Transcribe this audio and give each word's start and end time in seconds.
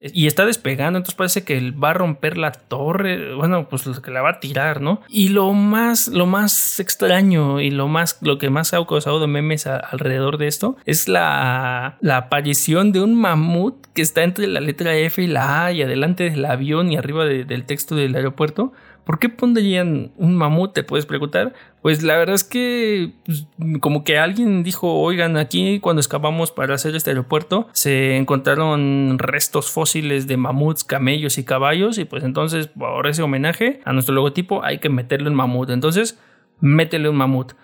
Y 0.00 0.28
está 0.28 0.46
despegando, 0.46 0.98
entonces 0.98 1.16
parece 1.16 1.42
que 1.42 1.72
va 1.72 1.90
a 1.90 1.94
romper 1.94 2.38
la 2.38 2.52
torre, 2.52 3.34
bueno, 3.34 3.68
pues 3.68 3.82
que 4.00 4.10
la 4.12 4.22
va 4.22 4.30
a 4.30 4.40
tirar, 4.40 4.80
¿no? 4.80 5.02
Y 5.08 5.30
lo 5.30 5.52
más, 5.54 6.06
lo 6.06 6.26
más 6.26 6.78
extraño 6.78 7.60
y 7.60 7.70
lo 7.70 7.88
más, 7.88 8.18
lo 8.20 8.38
que 8.38 8.48
más 8.48 8.72
ha 8.74 8.86
causado 8.86 9.26
memes 9.26 9.66
alrededor 9.66 10.38
de 10.38 10.46
esto 10.46 10.76
es 10.84 11.08
la 11.08 11.98
aparición 12.08 12.92
de 12.92 13.00
un 13.00 13.14
mamut 13.14 13.86
que 13.92 14.02
está 14.02 14.22
entre 14.22 14.46
la 14.46 14.60
letra 14.60 14.94
F 14.94 15.20
y 15.20 15.26
la 15.26 15.64
A 15.64 15.72
y 15.72 15.82
adelante 15.82 16.30
del 16.30 16.44
avión 16.44 16.92
y 16.92 16.96
arriba 16.96 17.24
del 17.24 17.64
texto 17.64 17.96
del 17.96 18.14
aeropuerto. 18.14 18.72
¿Por 19.08 19.18
qué 19.18 19.30
pondrían 19.30 20.12
un 20.18 20.36
mamut? 20.36 20.74
Te 20.74 20.82
puedes 20.82 21.06
preguntar. 21.06 21.54
Pues 21.80 22.02
la 22.02 22.18
verdad 22.18 22.34
es 22.34 22.44
que 22.44 23.12
pues, 23.24 23.46
como 23.80 24.04
que 24.04 24.18
alguien 24.18 24.62
dijo, 24.62 25.00
oigan, 25.00 25.38
aquí 25.38 25.80
cuando 25.80 26.00
escapamos 26.00 26.52
para 26.52 26.74
hacer 26.74 26.94
este 26.94 27.12
aeropuerto 27.12 27.68
se 27.72 28.18
encontraron 28.18 29.18
restos 29.18 29.70
fósiles 29.70 30.26
de 30.26 30.36
mamuts, 30.36 30.84
camellos 30.84 31.38
y 31.38 31.44
caballos 31.44 31.96
y 31.96 32.04
pues 32.04 32.22
entonces 32.22 32.66
por 32.66 33.06
ese 33.06 33.22
homenaje 33.22 33.80
a 33.86 33.94
nuestro 33.94 34.14
logotipo 34.14 34.62
hay 34.62 34.76
que 34.76 34.90
meterle 34.90 35.30
un 35.30 35.36
mamut. 35.36 35.70
Entonces, 35.70 36.18
métele 36.60 37.08
un 37.08 37.16
mamut. 37.16 37.54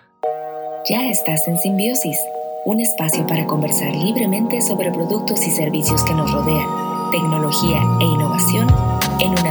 Ya 0.89 1.07
estás 1.11 1.47
en 1.47 1.59
Simbiosis, 1.59 2.17
un 2.65 2.79
espacio 2.79 3.27
para 3.27 3.45
conversar 3.45 3.95
libremente 3.95 4.61
sobre 4.61 4.89
productos 4.89 5.45
y 5.45 5.51
servicios 5.51 6.03
que 6.05 6.15
nos 6.15 6.31
rodean, 6.31 7.11
tecnología 7.11 7.83
e 8.01 8.05
innovación 8.05 8.67
en 9.19 9.29
un 9.29 9.45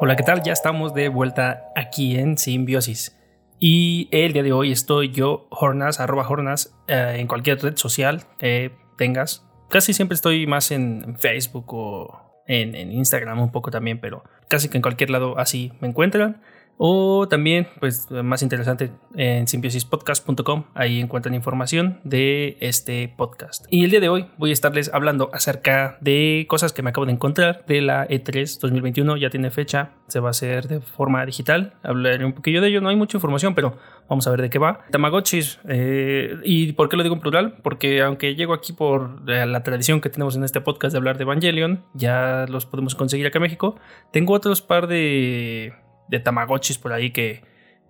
Hola, 0.00 0.16
¿qué 0.16 0.22
tal? 0.22 0.42
Ya 0.42 0.54
estamos 0.54 0.94
de 0.94 1.10
vuelta 1.10 1.64
aquí 1.76 2.16
en 2.16 2.38
Simbiosis. 2.38 3.14
Y 3.60 4.08
el 4.10 4.32
día 4.32 4.42
de 4.42 4.52
hoy 4.52 4.72
estoy 4.72 5.10
yo, 5.10 5.48
Hornas, 5.50 6.00
arroba 6.00 6.26
Hornas, 6.26 6.72
eh, 6.86 7.16
en 7.18 7.26
cualquier 7.26 7.62
red 7.62 7.76
social 7.76 8.22
que 8.38 8.72
tengas. 8.96 9.44
Casi 9.68 9.92
siempre 9.92 10.14
estoy 10.14 10.46
más 10.46 10.70
en 10.70 11.18
Facebook 11.18 11.74
o 11.74 12.37
en, 12.48 12.92
Instagram 12.92 13.40
un 13.40 13.52
poco 13.52 13.70
también, 13.70 14.00
pero 14.00 14.24
casi 14.48 14.68
que 14.68 14.78
en 14.78 14.82
cualquier 14.82 15.10
lado 15.10 15.38
así 15.38 15.72
me 15.80 15.88
encuentran. 15.88 16.40
O 16.78 17.26
también, 17.28 17.66
pues 17.80 18.08
más 18.10 18.42
interesante, 18.42 18.92
en 19.16 19.48
simbiosispodcast.com, 19.48 20.64
ahí 20.74 21.00
encuentran 21.00 21.34
información 21.34 22.00
de 22.04 22.56
este 22.60 23.12
podcast. 23.16 23.66
Y 23.68 23.84
el 23.84 23.90
día 23.90 23.98
de 23.98 24.08
hoy 24.08 24.26
voy 24.38 24.50
a 24.50 24.52
estarles 24.52 24.88
hablando 24.94 25.28
acerca 25.32 25.98
de 26.00 26.46
cosas 26.48 26.72
que 26.72 26.82
me 26.82 26.90
acabo 26.90 27.04
de 27.04 27.12
encontrar 27.12 27.64
de 27.66 27.80
la 27.80 28.06
E3 28.06 28.60
2021, 28.60 29.16
ya 29.16 29.28
tiene 29.28 29.50
fecha, 29.50 29.90
se 30.06 30.20
va 30.20 30.28
a 30.28 30.30
hacer 30.30 30.68
de 30.68 30.80
forma 30.80 31.26
digital, 31.26 31.74
hablaré 31.82 32.24
un 32.24 32.32
poquillo 32.32 32.60
de 32.60 32.68
ello, 32.68 32.80
no 32.80 32.90
hay 32.90 32.96
mucha 32.96 33.16
información, 33.16 33.56
pero 33.56 33.76
vamos 34.08 34.28
a 34.28 34.30
ver 34.30 34.42
de 34.42 34.48
qué 34.48 34.60
va. 34.60 34.84
Tamagotchis, 34.92 35.58
eh, 35.68 36.36
¿y 36.44 36.72
por 36.74 36.88
qué 36.88 36.96
lo 36.96 37.02
digo 37.02 37.16
en 37.16 37.20
plural? 37.20 37.56
Porque 37.60 38.02
aunque 38.02 38.36
llego 38.36 38.54
aquí 38.54 38.72
por 38.72 39.28
la 39.28 39.62
tradición 39.64 40.00
que 40.00 40.10
tenemos 40.10 40.36
en 40.36 40.44
este 40.44 40.60
podcast 40.60 40.92
de 40.92 40.98
hablar 40.98 41.18
de 41.18 41.24
Evangelion, 41.24 41.84
ya 41.94 42.46
los 42.48 42.66
podemos 42.66 42.94
conseguir 42.94 43.26
acá 43.26 43.38
en 43.38 43.42
México, 43.42 43.74
tengo 44.12 44.32
otros 44.32 44.62
par 44.62 44.86
de 44.86 45.74
de 46.08 46.20
Tamagotchis 46.20 46.78
por 46.78 46.92
ahí 46.92 47.10
que, 47.10 47.42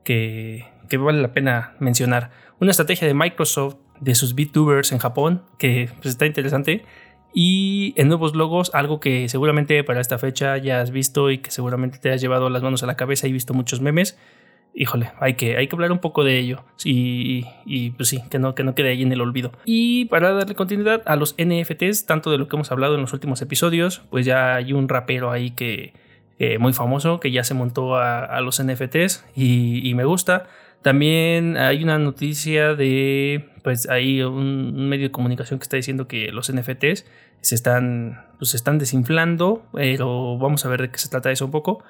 que, 0.04 0.96
vale 0.98 1.20
la 1.20 1.32
pena 1.32 1.74
mencionar. 1.78 2.30
Una 2.60 2.70
estrategia 2.70 3.06
de 3.06 3.14
Microsoft 3.14 3.76
de 4.00 4.14
sus 4.14 4.34
VTubers 4.34 4.92
en 4.92 4.98
Japón 4.98 5.42
que 5.58 5.90
pues, 5.96 6.06
está 6.06 6.26
interesante. 6.26 6.84
Y 7.34 7.92
en 7.96 8.08
nuevos 8.08 8.34
logos, 8.34 8.70
algo 8.74 9.00
que 9.00 9.28
seguramente 9.28 9.84
para 9.84 10.00
esta 10.00 10.18
fecha 10.18 10.56
ya 10.56 10.80
has 10.80 10.90
visto 10.90 11.30
y 11.30 11.38
que 11.38 11.50
seguramente 11.50 11.98
te 11.98 12.10
has 12.10 12.20
llevado 12.20 12.48
las 12.48 12.62
manos 12.62 12.82
a 12.82 12.86
la 12.86 12.96
cabeza 12.96 13.28
y 13.28 13.32
visto 13.32 13.54
muchos 13.54 13.80
memes. 13.80 14.18
Híjole, 14.74 15.12
hay 15.20 15.34
que, 15.34 15.56
hay 15.56 15.66
que 15.66 15.76
hablar 15.76 15.92
un 15.92 15.98
poco 15.98 16.24
de 16.24 16.38
ello. 16.38 16.64
Y, 16.84 17.44
y 17.66 17.90
pues 17.90 18.08
sí, 18.08 18.22
que 18.30 18.38
no, 18.38 18.54
que 18.54 18.64
no 18.64 18.74
quede 18.74 18.90
ahí 18.90 19.02
en 19.02 19.12
el 19.12 19.20
olvido. 19.20 19.52
Y 19.64 20.06
para 20.06 20.32
darle 20.32 20.54
continuidad 20.54 21.02
a 21.04 21.16
los 21.16 21.34
NFTs, 21.38 22.06
tanto 22.06 22.30
de 22.30 22.38
lo 22.38 22.48
que 22.48 22.56
hemos 22.56 22.72
hablado 22.72 22.94
en 22.94 23.02
los 23.02 23.12
últimos 23.12 23.42
episodios, 23.42 24.02
pues 24.10 24.24
ya 24.24 24.54
hay 24.54 24.72
un 24.72 24.88
rapero 24.88 25.30
ahí 25.30 25.50
que, 25.50 25.92
eh, 26.38 26.58
muy 26.58 26.72
famoso 26.72 27.18
que 27.18 27.32
ya 27.32 27.42
se 27.42 27.54
montó 27.54 27.96
a, 27.96 28.40
los 28.40 28.62
NFTs 28.62 29.24
y, 29.34 29.92
me 29.94 30.04
gusta. 30.04 30.46
También 30.82 31.56
hay 31.56 31.82
una 31.82 31.98
noticia 31.98 32.76
de, 32.76 33.50
pues 33.64 33.88
hay 33.88 34.22
un, 34.22 34.88
medio 34.88 35.06
de 35.06 35.10
comunicación 35.10 35.58
que 35.58 35.64
está 35.64 35.76
diciendo 35.76 36.06
que 36.06 36.30
los 36.30 36.52
NFTs 36.52 37.04
se 37.40 37.54
están, 37.54 38.24
pues, 38.38 38.54
están 38.54 38.78
desinflando, 38.78 39.66
pero 39.72 40.38
vamos 40.38 40.64
a 40.64 40.68
ver 40.68 40.82
de 40.82 40.90
qué 40.90 40.98
se 40.98 41.08
trata 41.08 41.32
eso 41.32 41.44
un 41.44 41.50
poco. 41.50 41.82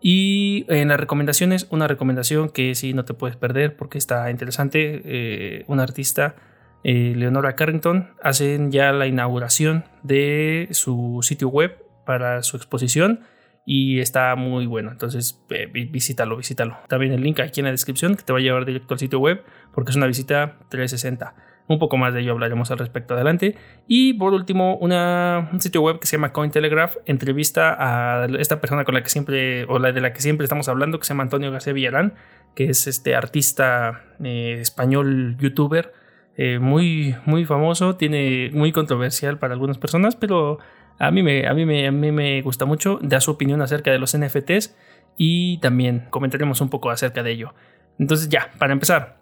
Y 0.00 0.66
en 0.68 0.88
las 0.88 1.00
recomendaciones, 1.00 1.66
una 1.70 1.88
recomendación 1.88 2.50
que 2.50 2.76
sí 2.76 2.92
no 2.92 3.04
te 3.04 3.14
puedes 3.14 3.36
perder 3.36 3.76
porque 3.76 3.98
está 3.98 4.30
interesante, 4.30 5.02
eh, 5.04 5.64
un 5.66 5.80
artista, 5.80 6.36
eh, 6.84 7.14
Leonora 7.16 7.56
Carrington, 7.56 8.10
hacen 8.22 8.70
ya 8.70 8.92
la 8.92 9.08
inauguración 9.08 9.84
de 10.04 10.68
su 10.70 11.18
sitio 11.22 11.48
web 11.48 11.76
para 12.04 12.44
su 12.44 12.56
exposición 12.56 13.20
y 13.68 13.98
está 13.98 14.36
muy 14.36 14.64
bueno. 14.66 14.92
Entonces, 14.92 15.42
eh, 15.50 15.66
visítalo, 15.66 16.36
visítalo. 16.36 16.78
También 16.86 17.12
el 17.12 17.20
link 17.20 17.40
aquí 17.40 17.60
en 17.60 17.64
la 17.64 17.72
descripción 17.72 18.14
que 18.14 18.22
te 18.22 18.32
va 18.32 18.38
a 18.38 18.42
llevar 18.42 18.64
directo 18.64 18.94
al 18.94 19.00
sitio 19.00 19.18
web 19.18 19.42
porque 19.74 19.90
es 19.90 19.96
una 19.96 20.06
visita 20.06 20.56
360. 20.68 21.34
Un 21.66 21.80
poco 21.80 21.96
más 21.96 22.14
de 22.14 22.20
ello 22.20 22.30
hablaremos 22.30 22.70
al 22.70 22.78
respecto 22.78 23.14
adelante. 23.14 23.56
Y 23.88 24.14
por 24.14 24.32
último, 24.32 24.76
un 24.76 25.60
sitio 25.60 25.82
web 25.82 25.98
que 25.98 26.06
se 26.06 26.16
llama 26.16 26.32
Cointelegraph 26.32 26.98
entrevista 27.06 27.76
a 27.76 28.26
esta 28.38 28.60
persona 28.60 28.84
con 28.84 28.94
la 28.94 29.02
que 29.02 29.08
siempre, 29.08 29.64
o 29.64 29.80
la 29.80 29.90
de 29.90 30.00
la 30.00 30.12
que 30.12 30.20
siempre 30.20 30.44
estamos 30.44 30.68
hablando, 30.68 31.00
que 31.00 31.04
se 31.04 31.08
llama 31.08 31.24
Antonio 31.24 31.50
García 31.50 31.72
Villarán, 31.72 32.14
que 32.54 32.70
es 32.70 32.86
este 32.86 33.16
artista 33.16 34.04
eh, 34.22 34.58
español, 34.60 35.36
youtuber, 35.40 35.92
eh, 36.36 36.60
muy, 36.60 37.16
muy 37.24 37.44
famoso, 37.46 37.96
tiene 37.96 38.50
muy 38.52 38.70
controversial 38.70 39.38
para 39.38 39.54
algunas 39.54 39.78
personas, 39.78 40.14
pero 40.14 40.60
a 40.98 41.10
mí, 41.10 41.22
me, 41.22 41.46
a, 41.46 41.54
mí 41.54 41.64
me, 41.64 41.86
a 41.86 41.92
mí 41.92 42.12
me 42.12 42.42
gusta 42.42 42.64
mucho, 42.64 42.98
da 43.02 43.20
su 43.20 43.30
opinión 43.30 43.62
acerca 43.62 43.90
de 43.90 43.98
los 43.98 44.16
NFTs 44.16 44.74
y 45.16 45.58
también 45.58 46.06
comentaremos 46.10 46.60
un 46.60 46.68
poco 46.68 46.90
acerca 46.90 47.22
de 47.22 47.32
ello. 47.32 47.54
Entonces 47.98 48.28
ya, 48.28 48.50
para 48.58 48.72
empezar, 48.72 49.18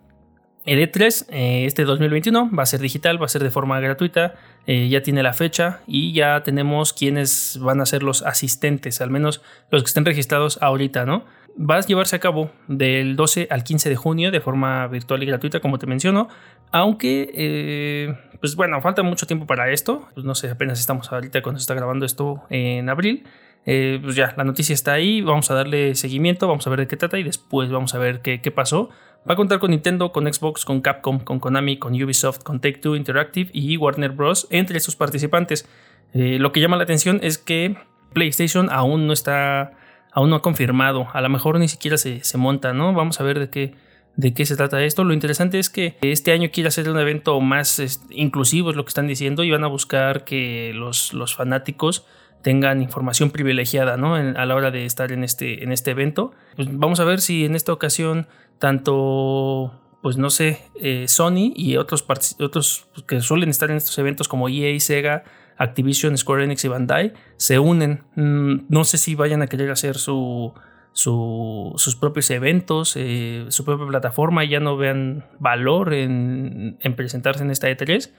el 0.65 0.81
E3 0.81 1.27
eh, 1.29 1.67
este 1.67 1.85
2021 1.85 2.51
va 2.57 2.63
a 2.63 2.67
ser 2.67 2.81
digital, 2.81 3.21
va 3.21 3.27
a 3.27 3.29
ser 3.29 3.43
de 3.43 3.51
forma 3.51 3.79
gratuita, 3.81 4.35
eh, 4.67 4.89
ya 4.89 5.03
tiene 5.03 5.23
la 5.23 5.35
fecha 5.35 5.81
y 5.87 6.15
ya 6.15 6.43
tenemos 6.43 6.95
quienes 6.95 7.59
van 7.61 7.83
a 7.83 7.87
ser 7.87 8.03
los 8.03 8.23
asistentes, 8.23 9.03
al 9.03 9.11
menos 9.11 9.43
los 9.71 9.83
que 9.83 9.89
estén 9.89 10.07
registrados 10.07 10.59
ahorita, 10.63 11.05
¿no? 11.05 11.27
Va 11.59 11.77
a 11.77 11.81
llevarse 11.81 12.17
a 12.17 12.19
cabo 12.19 12.51
del 12.67 13.15
12 13.15 13.49
al 13.51 13.63
15 13.63 13.91
de 13.91 13.97
junio 13.97 14.31
de 14.31 14.41
forma 14.41 14.87
virtual 14.89 15.23
y 15.23 15.27
gratuita, 15.27 15.61
como 15.61 15.79
te 15.79 15.87
menciono, 15.87 16.29
aunque, 16.73 17.31
eh, 17.35 18.17
pues 18.41 18.57
bueno, 18.57 18.81
falta 18.81 19.03
mucho 19.03 19.27
tiempo 19.27 19.47
para 19.47 19.71
esto. 19.71 20.09
Pues 20.15 20.25
no 20.25 20.35
sé, 20.35 20.51
apenas 20.51 20.81
estamos 20.81 21.11
ahorita 21.13 21.43
cuando 21.43 21.59
se 21.59 21.65
está 21.65 21.75
grabando 21.75 22.07
esto 22.07 22.43
en 22.51 22.89
abril. 22.89 23.25
Eh, 23.67 23.99
pues 24.03 24.15
ya, 24.15 24.35
la 24.37 24.45
noticia 24.45 24.75
está 24.75 24.93
ahí, 24.93 25.23
vamos 25.23 25.51
a 25.51 25.55
darle 25.55 25.95
seguimiento, 25.95 26.47
vamos 26.47 26.67
a 26.67 26.71
ver 26.71 26.81
de 26.81 26.87
qué 26.87 26.97
trata 26.97 27.19
y 27.19 27.23
después 27.23 27.71
vamos 27.71 27.95
a 27.95 27.99
ver 27.99 28.21
qué, 28.21 28.51
pasó. 28.51 28.91
Va 29.29 29.35
a 29.35 29.37
contar 29.37 29.59
con 29.59 29.71
Nintendo, 29.71 30.13
con 30.13 30.31
Xbox, 30.31 30.65
con 30.65 30.83
Capcom, 30.83 31.21
con 31.21 31.41
Konami, 31.41 31.79
con 31.79 31.95
Ubisoft, 31.95 32.43
con 32.43 32.61
Take 32.61 32.79
Two 32.79 32.95
Interactive 32.95 33.51
y 33.55 33.77
Warner 33.79 34.11
Bros. 34.11 34.47
entre 34.51 34.81
sus 34.81 34.97
participantes. 34.97 35.67
Eh, 36.13 36.39
lo 36.39 36.53
que 36.53 36.61
llama 36.61 36.77
la 36.77 36.85
atención 36.85 37.21
es 37.23 37.39
que 37.39 37.77
PlayStation 38.13 38.69
aún 38.71 39.07
no 39.07 39.15
está, 39.15 39.73
aún 40.13 40.29
no 40.29 40.37
ha 40.37 40.43
confirmado, 40.43 41.09
a 41.13 41.21
lo 41.23 41.29
mejor 41.31 41.59
ni 41.59 41.69
siquiera 41.69 41.97
se, 41.97 42.23
se 42.23 42.39
monta, 42.39 42.75
¿no? 42.75 42.93
Vamos 42.93 43.21
a 43.21 43.25
ver 43.25 43.39
de 43.39 43.49
qué, 43.49 43.75
de 44.17 44.35
qué 44.35 44.47
se 44.47 44.57
trata 44.57 44.83
esto. 44.83 45.05
Lo 45.05 45.13
interesante 45.15 45.59
es 45.59 45.71
que 45.71 45.97
este 46.03 46.33
año 46.33 46.51
quiere 46.53 46.69
hacer 46.69 46.89
un 46.89 46.99
evento 46.99 47.41
más 47.41 48.05
inclusivo, 48.11 48.71
es 48.71 48.77
lo 48.77 48.85
que 48.85 48.91
están 48.91 49.07
diciendo, 49.07 49.45
y 49.45 49.51
van 49.51 49.65
a 49.65 49.69
buscar 49.69 50.25
que 50.25 50.73
los, 50.75 51.13
los 51.13 51.35
fanáticos 51.35 52.07
tengan 52.43 52.83
información 52.83 53.31
privilegiada 53.31 53.97
¿no? 53.97 54.15
a 54.15 54.45
la 54.45 54.55
hora 54.55 54.71
de 54.71 54.85
estar 54.85 55.13
en 55.13 55.25
este, 55.25 55.65
en 55.65 55.73
este 55.73 55.93
evento. 55.93 56.33
Pues 56.57 56.69
vamos 56.71 57.01
a 57.01 57.05
ver 57.05 57.21
si 57.21 57.45
en 57.45 57.57
esta 57.57 57.73
ocasión 57.73 58.29
tanto, 58.59 59.81
pues 60.03 60.19
no 60.19 60.29
sé, 60.29 60.61
eh, 60.79 61.07
Sony 61.09 61.53
y 61.57 61.77
otros, 61.79 62.05
otros 62.39 62.87
que 63.09 63.21
suelen 63.23 63.49
estar 63.49 63.71
en 63.71 63.79
estos 63.79 63.97
eventos 63.99 64.29
como 64.29 64.51
EA, 64.51 64.79
Sega, 64.79 65.25
Activision, 65.57 66.19
Square 66.19 66.45
Enix 66.45 66.65
y 66.65 66.69
Bandai 66.69 67.15
se 67.39 67.59
unen. 67.59 68.05
Mm, 68.15 68.67
no 68.69 68.85
sé 68.85 68.99
si 68.99 69.15
vayan 69.15 69.41
a 69.41 69.47
querer 69.47 69.71
hacer 69.71 69.97
su 69.97 70.53
sus 70.95 71.97
propios 71.97 72.31
eventos, 72.31 72.95
eh, 72.97 73.47
su 73.49 73.65
propia 73.65 73.87
plataforma 73.87 74.45
ya 74.45 74.61
no 74.61 74.77
vean 74.77 75.27
valor 75.41 75.93
en, 75.93 76.79
presentarse 76.97 77.43
en 77.43 77.51
esta 77.51 77.69
E3, 77.69 78.11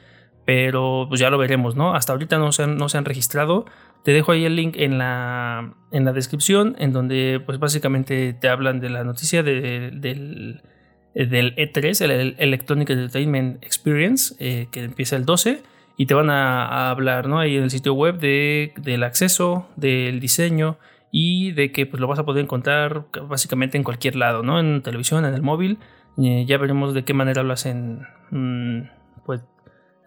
pero 0.45 1.06
pues 1.07 1.19
ya 1.22 1.30
lo 1.30 1.38
veremos, 1.38 1.75
¿no? 1.75 1.95
Hasta 1.95 2.12
ahorita 2.12 2.38
no 2.38 2.51
se 2.51 2.63
han, 2.63 3.06
registrado. 3.06 3.66
Te 4.04 4.12
dejo 4.12 4.33
ahí 4.33 4.45
el 4.45 4.56
link 4.56 4.75
en 4.77 4.98
la, 4.98 5.74
en 5.92 6.06
la 6.06 6.12
descripción, 6.12 6.75
en 6.77 6.92
donde 6.92 7.42
pues 7.44 7.57
básicamente 7.60 8.33
te 8.33 8.50
hablan 8.50 8.80
de 8.81 8.89
la 8.89 9.04
noticia 9.04 9.42
del, 9.42 10.01
del 10.01 11.56
E3, 11.56 12.01
el 12.01 12.36
Electronic 12.38 12.89
Entertainment 12.89 13.63
Experience, 13.63 14.36
eh, 14.39 14.68
que 14.72 14.83
empieza 14.83 15.16
el 15.16 15.25
12 15.25 15.63
y 15.98 16.07
te 16.07 16.13
van 16.13 16.30
a, 16.30 16.89
hablar, 16.89 17.30
¿no? 17.30 17.39
Ahí 17.39 17.56
en 17.56 17.63
el 17.63 17.72
sitio 17.72 17.94
web 17.94 18.19
de, 18.19 18.74
del 18.77 19.04
acceso, 19.04 19.69
del 19.77 20.19
diseño 20.19 20.77
y 21.12 21.52
de 21.52 21.72
que 21.72 21.86
pues, 21.86 22.00
lo 22.00 22.07
vas 22.07 22.19
a 22.19 22.25
poder 22.25 22.44
encontrar 22.44 23.06
básicamente 23.28 23.78
en 23.78 23.84
cualquier 23.84 24.16
lado, 24.16 24.44
¿no? 24.44 24.60
En 24.60 24.81
televisión, 24.81 25.25
en 25.25 25.34
el 25.34 25.42
móvil. 25.42 25.80
Eh, 26.18 26.46
ya 26.48 26.57
veremos 26.57 26.94
de 26.94 27.04
qué 27.04 27.13
manera 27.13 27.44
lo 27.44 27.54
hacen 27.54 28.07
mm, 28.31 28.90
pues, 29.25 29.42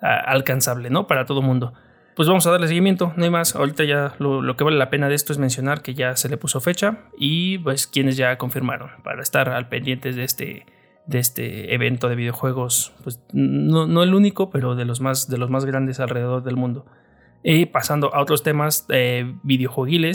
alcanzable, 0.00 0.90
¿no? 0.90 1.06
Para 1.06 1.26
todo 1.26 1.42
mundo. 1.42 1.72
Pues 2.16 2.26
vamos 2.26 2.46
a 2.48 2.50
darle 2.50 2.66
seguimiento, 2.66 3.12
no 3.16 3.24
hay 3.24 3.30
más. 3.30 3.54
Ahorita 3.54 3.84
ya 3.84 4.14
lo, 4.18 4.42
lo, 4.42 4.56
que 4.56 4.64
vale 4.64 4.76
la 4.76 4.90
pena 4.90 5.08
de 5.08 5.14
esto 5.14 5.32
es 5.32 5.38
mencionar 5.38 5.82
que 5.82 5.94
ya 5.94 6.16
se 6.16 6.28
le 6.28 6.36
puso 6.36 6.60
fecha 6.60 7.04
y 7.16 7.58
pues 7.58 7.86
quienes 7.86 8.16
ya 8.16 8.36
confirmaron 8.38 8.90
para 9.04 9.22
estar 9.22 9.48
al 9.50 9.68
pendientes 9.68 10.16
de 10.16 10.24
este, 10.24 10.66
de 11.06 11.18
este 11.20 11.74
evento 11.74 12.08
de 12.08 12.16
videojuegos, 12.16 12.92
pues 13.02 13.22
no, 13.32 13.86
no, 13.86 14.02
el 14.02 14.14
único, 14.14 14.50
pero 14.50 14.74
de 14.74 14.84
los 14.84 15.00
más, 15.00 15.28
de 15.28 15.38
los 15.38 15.48
más 15.48 15.64
grandes 15.64 16.00
alrededor 16.00 16.42
del 16.42 16.56
mundo. 16.56 16.86
Pasando 17.72 18.14
a 18.14 18.20
otros 18.20 18.42
temas 18.42 18.84
eh, 18.90 19.34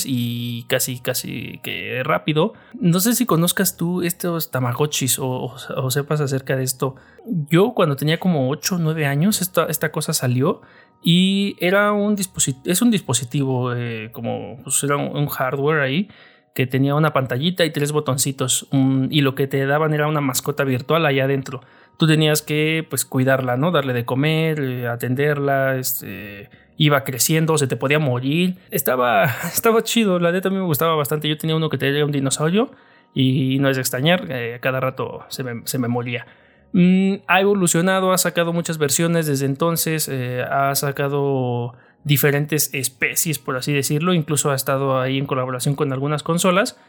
y 0.05 0.65
casi, 0.67 0.99
casi 0.99 1.59
que 1.63 2.03
rápido. 2.03 2.53
No 2.79 2.99
sé 2.99 3.15
si 3.15 3.25
conozcas 3.25 3.75
tú 3.75 4.03
estos 4.03 4.51
Tamagotchis 4.51 5.17
o, 5.19 5.55
o, 5.75 5.91
sepas 5.91 6.21
acerca 6.21 6.55
de 6.55 6.63
esto. 6.63 6.95
Yo 7.25 7.73
cuando 7.73 7.95
tenía 7.95 8.19
como 8.19 8.49
8 8.49 8.75
o 8.75 8.77
9 8.77 9.05
años, 9.07 9.41
esta, 9.41 9.65
esta 9.65 9.91
cosa 9.91 10.13
salió 10.13 10.61
y 11.01 11.55
era 11.59 11.91
un 11.91 12.15
dispositivo, 12.15 12.71
es 12.71 12.81
un 12.81 12.91
dispositivo 12.91 13.73
eh, 13.73 14.09
como, 14.11 14.59
pues 14.63 14.83
era 14.83 14.97
un 14.97 15.27
hardware 15.27 15.81
ahí 15.81 16.09
que 16.53 16.67
tenía 16.67 16.95
una 16.95 17.13
pantallita 17.13 17.65
y 17.65 17.71
tres 17.71 17.91
botoncitos 17.91 18.67
y 19.09 19.21
lo 19.21 19.33
que 19.33 19.47
te 19.47 19.65
daban 19.65 19.93
era 19.93 20.07
una 20.07 20.21
mascota 20.21 20.63
virtual 20.63 21.05
allá 21.05 21.25
adentro. 21.25 21.61
Tú 21.97 22.07
tenías 22.07 22.41
que 22.41 22.85
pues 22.87 23.05
cuidarla, 23.05 23.57
¿no? 23.57 23.71
Darle 23.71 23.93
de 23.93 24.05
comer, 24.05 24.59
eh, 24.59 24.87
atenderla, 24.87 25.77
este, 25.77 26.49
iba 26.77 27.03
creciendo, 27.03 27.57
se 27.57 27.67
te 27.67 27.75
podía 27.75 27.99
morir. 27.99 28.55
Estaba, 28.71 29.25
estaba 29.53 29.83
chido, 29.83 30.19
la 30.19 30.31
neta 30.31 30.49
a 30.49 30.51
mí 30.51 30.57
me 30.57 30.65
gustaba 30.65 30.95
bastante. 30.95 31.27
Yo 31.27 31.37
tenía 31.37 31.55
uno 31.55 31.69
que 31.69 31.77
tenía 31.77 32.05
un 32.05 32.11
dinosaurio 32.11 32.71
y 33.13 33.59
no 33.59 33.69
es 33.69 33.77
de 33.77 33.81
extrañar, 33.81 34.25
eh, 34.29 34.57
cada 34.61 34.79
rato 34.79 35.23
se 35.29 35.43
me, 35.43 35.61
se 35.65 35.77
me 35.77 35.87
moría. 35.87 36.25
Mm, 36.73 37.17
ha 37.27 37.39
evolucionado, 37.39 38.11
ha 38.11 38.17
sacado 38.17 38.51
muchas 38.51 38.79
versiones 38.79 39.27
desde 39.27 39.45
entonces, 39.45 40.09
eh, 40.09 40.41
ha 40.41 40.73
sacado 40.73 41.75
diferentes 42.03 42.73
especies, 42.73 43.39
por 43.39 43.55
así 43.55 43.71
decirlo. 43.71 44.13
Incluso 44.13 44.51
ha 44.51 44.55
estado 44.55 44.99
ahí 44.99 45.17
en 45.17 45.25
colaboración 45.25 45.75
con 45.75 45.93
algunas 45.93 46.23
consolas. 46.23 46.79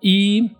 Y 0.00 0.52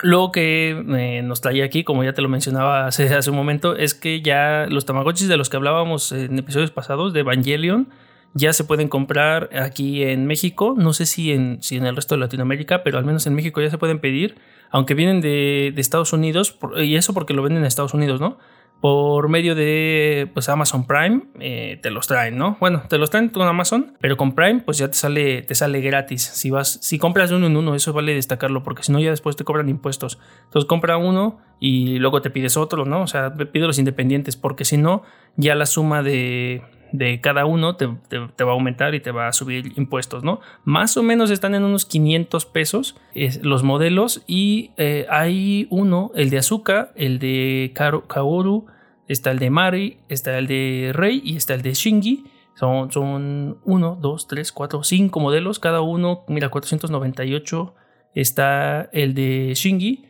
lo 0.00 0.32
que 0.32 0.70
eh, 0.70 1.22
nos 1.22 1.40
trae 1.40 1.62
aquí, 1.62 1.84
como 1.84 2.04
ya 2.04 2.12
te 2.12 2.22
lo 2.22 2.28
mencionaba 2.28 2.86
hace, 2.86 3.12
hace, 3.14 3.30
un 3.30 3.36
momento, 3.36 3.76
es 3.76 3.94
que 3.94 4.22
ya 4.22 4.66
los 4.68 4.86
Tamagotchis 4.86 5.28
de 5.28 5.36
los 5.36 5.50
que 5.50 5.56
hablábamos 5.56 6.12
en 6.12 6.38
episodios 6.38 6.70
pasados 6.70 7.12
de 7.12 7.20
Evangelion 7.20 7.88
ya 8.34 8.52
se 8.52 8.64
pueden 8.64 8.88
comprar 8.88 9.50
aquí 9.56 10.02
en 10.02 10.26
México. 10.26 10.74
No 10.76 10.92
sé 10.92 11.06
si 11.06 11.32
en, 11.32 11.62
si 11.62 11.76
en 11.76 11.86
el 11.86 11.96
resto 11.96 12.14
de 12.14 12.20
Latinoamérica, 12.20 12.82
pero 12.82 12.98
al 12.98 13.04
menos 13.04 13.26
en 13.26 13.34
México 13.34 13.60
ya 13.60 13.70
se 13.70 13.78
pueden 13.78 14.00
pedir, 14.00 14.36
aunque 14.70 14.94
vienen 14.94 15.20
de, 15.20 15.72
de 15.74 15.80
Estados 15.80 16.12
Unidos, 16.12 16.58
y 16.76 16.96
eso 16.96 17.14
porque 17.14 17.34
lo 17.34 17.42
venden 17.42 17.62
en 17.62 17.66
Estados 17.66 17.94
Unidos, 17.94 18.20
¿no? 18.20 18.38
por 18.84 19.30
medio 19.30 19.54
de 19.54 20.28
pues 20.34 20.50
Amazon 20.50 20.86
Prime 20.86 21.22
eh, 21.40 21.78
te 21.80 21.90
los 21.90 22.06
traen, 22.06 22.36
¿no? 22.36 22.58
Bueno, 22.60 22.82
te 22.86 22.98
los 22.98 23.08
traen 23.08 23.30
con 23.30 23.48
Amazon, 23.48 23.96
pero 23.98 24.18
con 24.18 24.34
Prime 24.34 24.60
pues 24.60 24.76
ya 24.76 24.88
te 24.88 24.92
sale, 24.92 25.40
te 25.40 25.54
sale 25.54 25.80
gratis. 25.80 26.22
Si 26.22 26.50
vas, 26.50 26.80
si 26.82 26.98
compras 26.98 27.30
uno 27.30 27.46
en 27.46 27.56
uno, 27.56 27.74
eso 27.74 27.94
vale 27.94 28.12
destacarlo, 28.12 28.62
porque 28.62 28.82
si 28.82 28.92
no 28.92 29.00
ya 29.00 29.08
después 29.08 29.36
te 29.36 29.44
cobran 29.44 29.70
impuestos. 29.70 30.18
Entonces 30.44 30.68
compra 30.68 30.98
uno 30.98 31.40
y 31.60 31.98
luego 31.98 32.20
te 32.20 32.28
pides 32.28 32.58
otro, 32.58 32.84
¿no? 32.84 33.00
O 33.00 33.06
sea, 33.06 33.32
pide 33.32 33.66
los 33.66 33.78
independientes, 33.78 34.36
porque 34.36 34.66
si 34.66 34.76
no, 34.76 35.02
ya 35.36 35.54
la 35.54 35.64
suma 35.64 36.02
de, 36.02 36.62
de 36.94 37.20
cada 37.20 37.44
uno 37.44 37.74
te, 37.74 37.86
va 37.86 38.50
a 38.50 38.54
aumentar 38.54 38.94
y 38.94 39.00
te 39.00 39.10
va 39.10 39.26
a 39.26 39.32
subir 39.32 39.72
impuestos, 39.76 40.22
¿no? 40.22 40.40
Más 40.62 40.96
o 40.96 41.02
menos 41.02 41.32
están 41.32 41.56
en 41.56 41.64
unos 41.64 41.86
500 41.86 42.46
pesos 42.46 42.96
los 43.42 43.64
modelos 43.64 44.22
y 44.28 44.70
eh, 44.76 45.04
hay 45.10 45.66
uno, 45.70 46.12
el 46.14 46.30
de 46.30 46.38
Azúcar, 46.38 46.92
el 46.94 47.18
de 47.18 47.72
Kaoru, 47.74 48.66
Está 49.06 49.32
el 49.32 49.38
de 49.38 49.50
Mari, 49.50 49.98
está 50.08 50.38
el 50.38 50.46
de 50.46 50.92
Rey 50.94 51.20
y 51.22 51.36
está 51.36 51.52
el 51.54 51.60
de 51.62 51.74
Shingi. 51.74 52.24
Son, 52.54 52.90
son 52.90 53.58
1, 53.64 53.98
2, 54.00 54.28
3, 54.28 54.52
4, 54.52 54.82
5 54.82 55.20
modelos. 55.20 55.58
Cada 55.58 55.82
uno, 55.82 56.24
mira, 56.28 56.48
498 56.48 57.74
está 58.14 58.88
el 58.92 59.12
de 59.12 59.52
Shingi. 59.54 60.06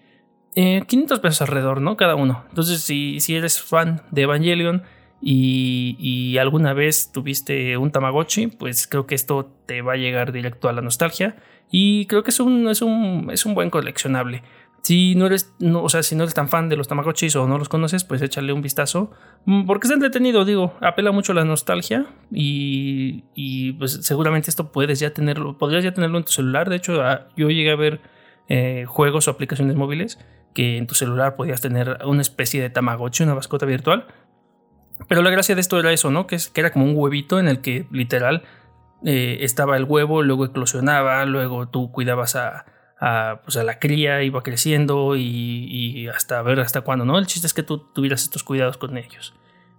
500 0.55 1.19
eh, 1.19 1.21
pesos 1.21 1.41
alrededor, 1.41 1.81
¿no? 1.81 1.97
Cada 1.97 2.15
uno. 2.15 2.45
Entonces, 2.51 2.83
si, 2.83 3.19
si 3.19 3.35
eres 3.35 3.61
fan 3.61 4.03
de 4.13 4.23
Evangelion 4.23 4.85
y, 5.27 6.37
alguna 6.39 6.75
vez 6.75 7.11
tuviste 7.11 7.79
un 7.79 7.91
Tamagotchi, 7.91 8.49
pues 8.49 8.87
creo 8.87 9.07
que 9.07 9.15
esto 9.15 9.51
te 9.65 9.81
va 9.81 9.95
a 9.95 9.97
llegar 9.97 10.33
directo 10.33 10.69
a 10.69 10.73
la 10.73 10.83
nostalgia. 10.83 11.37
Y 11.71 12.05
creo 12.07 12.23
que 12.23 12.31
es 12.31 12.41
un, 12.41 12.69
es 12.69 12.83
un, 12.83 13.31
es 13.33 13.47
un 13.47 13.55
buen 13.55 13.71
coleccionable. 13.71 14.43
Si 14.83 15.15
no 15.15 15.25
eres, 15.25 15.55
no, 15.61 15.83
o 15.83 15.89
sea, 15.89 16.03
si 16.03 16.15
no 16.15 16.25
eres 16.25 16.35
tan 16.35 16.51
fan 16.51 16.69
de 16.69 16.77
los 16.77 16.89
Tamagotchis 16.89 17.37
o 17.37 17.49
no 17.49 17.57
los 17.57 17.71
conoces, 17.71 18.05
pues 18.05 18.21
échale 18.21 18.53
un 18.53 18.61
vistazo. 18.61 19.13
Mm, 19.47 19.65
porque 19.65 19.87
es 19.87 19.95
entretenido, 19.95 20.45
digo, 20.45 20.75
apela 20.83 21.11
mucho 21.11 21.33
a 21.33 21.37
la 21.37 21.47
nostalgia 21.47 22.05
y, 22.31 23.25
y 23.35 23.73
pues 23.73 24.01
seguramente 24.03 24.51
esto 24.51 24.73
puedes 24.73 25.01
ya 25.01 25.15
tenerlo, 25.15 25.57
podrías 25.57 25.85
ya 25.85 25.95
tenerlo 25.95 26.19
en 26.19 26.25
tu 26.25 26.33
celular. 26.33 26.69
De 26.69 26.77
hecho, 26.77 27.03
ah, 27.03 27.29
yo 27.35 27.49
llegué 27.49 27.71
a 27.71 27.77
ver 27.77 28.03
eh, 28.49 28.85
juegos 28.87 29.27
o 29.27 29.31
aplicaciones 29.31 29.75
móviles 29.75 30.19
que 30.53 30.77
en 30.77 30.87
tu 30.87 30.95
celular 30.95 31.35
podías 31.37 31.63
tener 31.63 31.99
una 32.05 32.23
especie 32.23 32.61
de 32.61 32.69
Tamagotchi, 32.69 33.25
una 33.25 33.35
mascota 33.35 33.65
virtual. 33.67 34.07
Pero 35.09 35.23
la 35.23 35.31
gracia 35.31 35.55
de 35.55 35.61
esto 35.61 35.79
era 35.79 35.93
eso, 35.93 36.11
¿no? 36.11 36.27
Que, 36.27 36.37
es, 36.37 36.49
que 36.49 36.61
era 36.61 36.71
como 36.71 36.85
un 36.85 36.95
huevito 36.97 37.39
en 37.39 37.49
el 37.49 37.61
que 37.61 37.87
literal 37.91 38.43
eh, 39.05 39.39
estaba 39.41 39.77
el 39.77 39.85
huevo, 39.85 40.23
luego 40.23 40.45
eclosionaba, 40.45 41.25
luego 41.25 41.69
tú 41.69 41.91
cuidabas 41.91 42.37
a 42.37 42.67
a, 43.01 43.41
pues 43.45 43.57
a 43.57 43.65
la 43.65 43.79
cría, 43.79 44.23
iba 44.23 44.43
creciendo 44.43 45.17
y, 45.17 46.09
hasta 46.09 46.41
ver 46.43 46.61
hasta 46.61 46.83
cuándo, 46.83 47.05
¿no? 47.05 47.19
El 47.19 47.27
chiste 47.27 47.47
es 47.47 47.55
que 47.55 47.63
tú 47.63 47.79
tuvieras 47.79 48.23
estos 48.23 48.45
cuidados 48.45 48.79
con 48.79 48.97
ellos. 48.97 49.35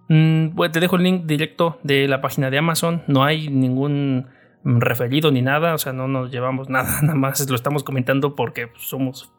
Mm, 0.08 0.50
pues 0.54 0.70
te 0.70 0.80
dejo 0.80 0.96
el 0.96 1.02
link 1.02 1.26
directo 1.26 1.78
de 1.82 2.06
la 2.06 2.20
página 2.20 2.50
de 2.50 2.58
Amazon, 2.58 3.02
no 3.08 3.24
hay 3.24 3.48
ningún 3.48 4.28
referido 4.62 5.30
ni 5.30 5.42
nada, 5.42 5.74
o 5.74 5.78
sea, 5.78 5.92
no 5.92 6.08
nos 6.08 6.30
llevamos 6.30 6.68
nada, 6.70 7.00
nada 7.02 7.14
más 7.14 7.48
lo 7.48 7.56
estamos 7.56 7.82
comentando 7.82 8.34
porque 8.34 8.70
somos 8.76 9.32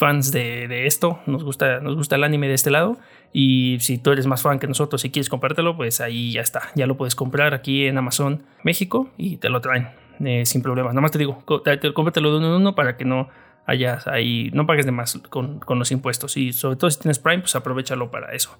fans 0.00 0.32
de, 0.32 0.86
esto, 0.86 1.20
nos 1.26 1.44
gusta, 1.44 1.80
nos 1.80 1.94
gusta 1.94 2.16
el 2.16 2.24
anime 2.24 2.48
de 2.48 2.54
este 2.54 2.70
lado 2.70 2.96
y 3.32 3.76
si 3.80 3.98
tú 3.98 4.10
eres 4.10 4.26
más 4.26 4.42
fan 4.42 4.58
que 4.58 4.66
nosotros 4.66 5.04
y 5.04 5.10
quieres 5.10 5.28
comprártelo, 5.28 5.76
pues 5.76 6.00
ahí 6.00 6.32
ya 6.32 6.40
está, 6.40 6.62
ya 6.74 6.86
lo 6.86 6.96
puedes 6.96 7.14
comprar 7.14 7.52
aquí 7.52 7.86
en 7.86 7.98
Amazon 7.98 8.42
México 8.64 9.10
y 9.18 9.36
te 9.36 9.50
lo 9.50 9.60
traen. 9.60 9.88
Eh, 10.22 10.44
sin 10.44 10.60
problemas. 10.60 10.92
Nada 10.92 11.00
más 11.00 11.12
te 11.12 11.18
digo, 11.18 11.42
cómpratelo 11.46 12.30
de 12.32 12.38
uno 12.38 12.48
en 12.48 12.52
uno 12.60 12.74
para 12.74 12.98
que 12.98 13.06
no 13.06 13.30
hayas 13.64 14.06
ahí, 14.06 14.50
no 14.52 14.66
pagues 14.66 14.84
de 14.84 14.92
más 14.92 15.18
con, 15.30 15.60
los 15.66 15.92
impuestos. 15.92 16.36
Y 16.36 16.52
sobre 16.52 16.76
todo 16.76 16.90
si 16.90 17.00
tienes 17.00 17.18
Prime, 17.18 17.40
pues 17.40 17.54
aprovechalo 17.56 18.10
para 18.10 18.34
eso. 18.34 18.58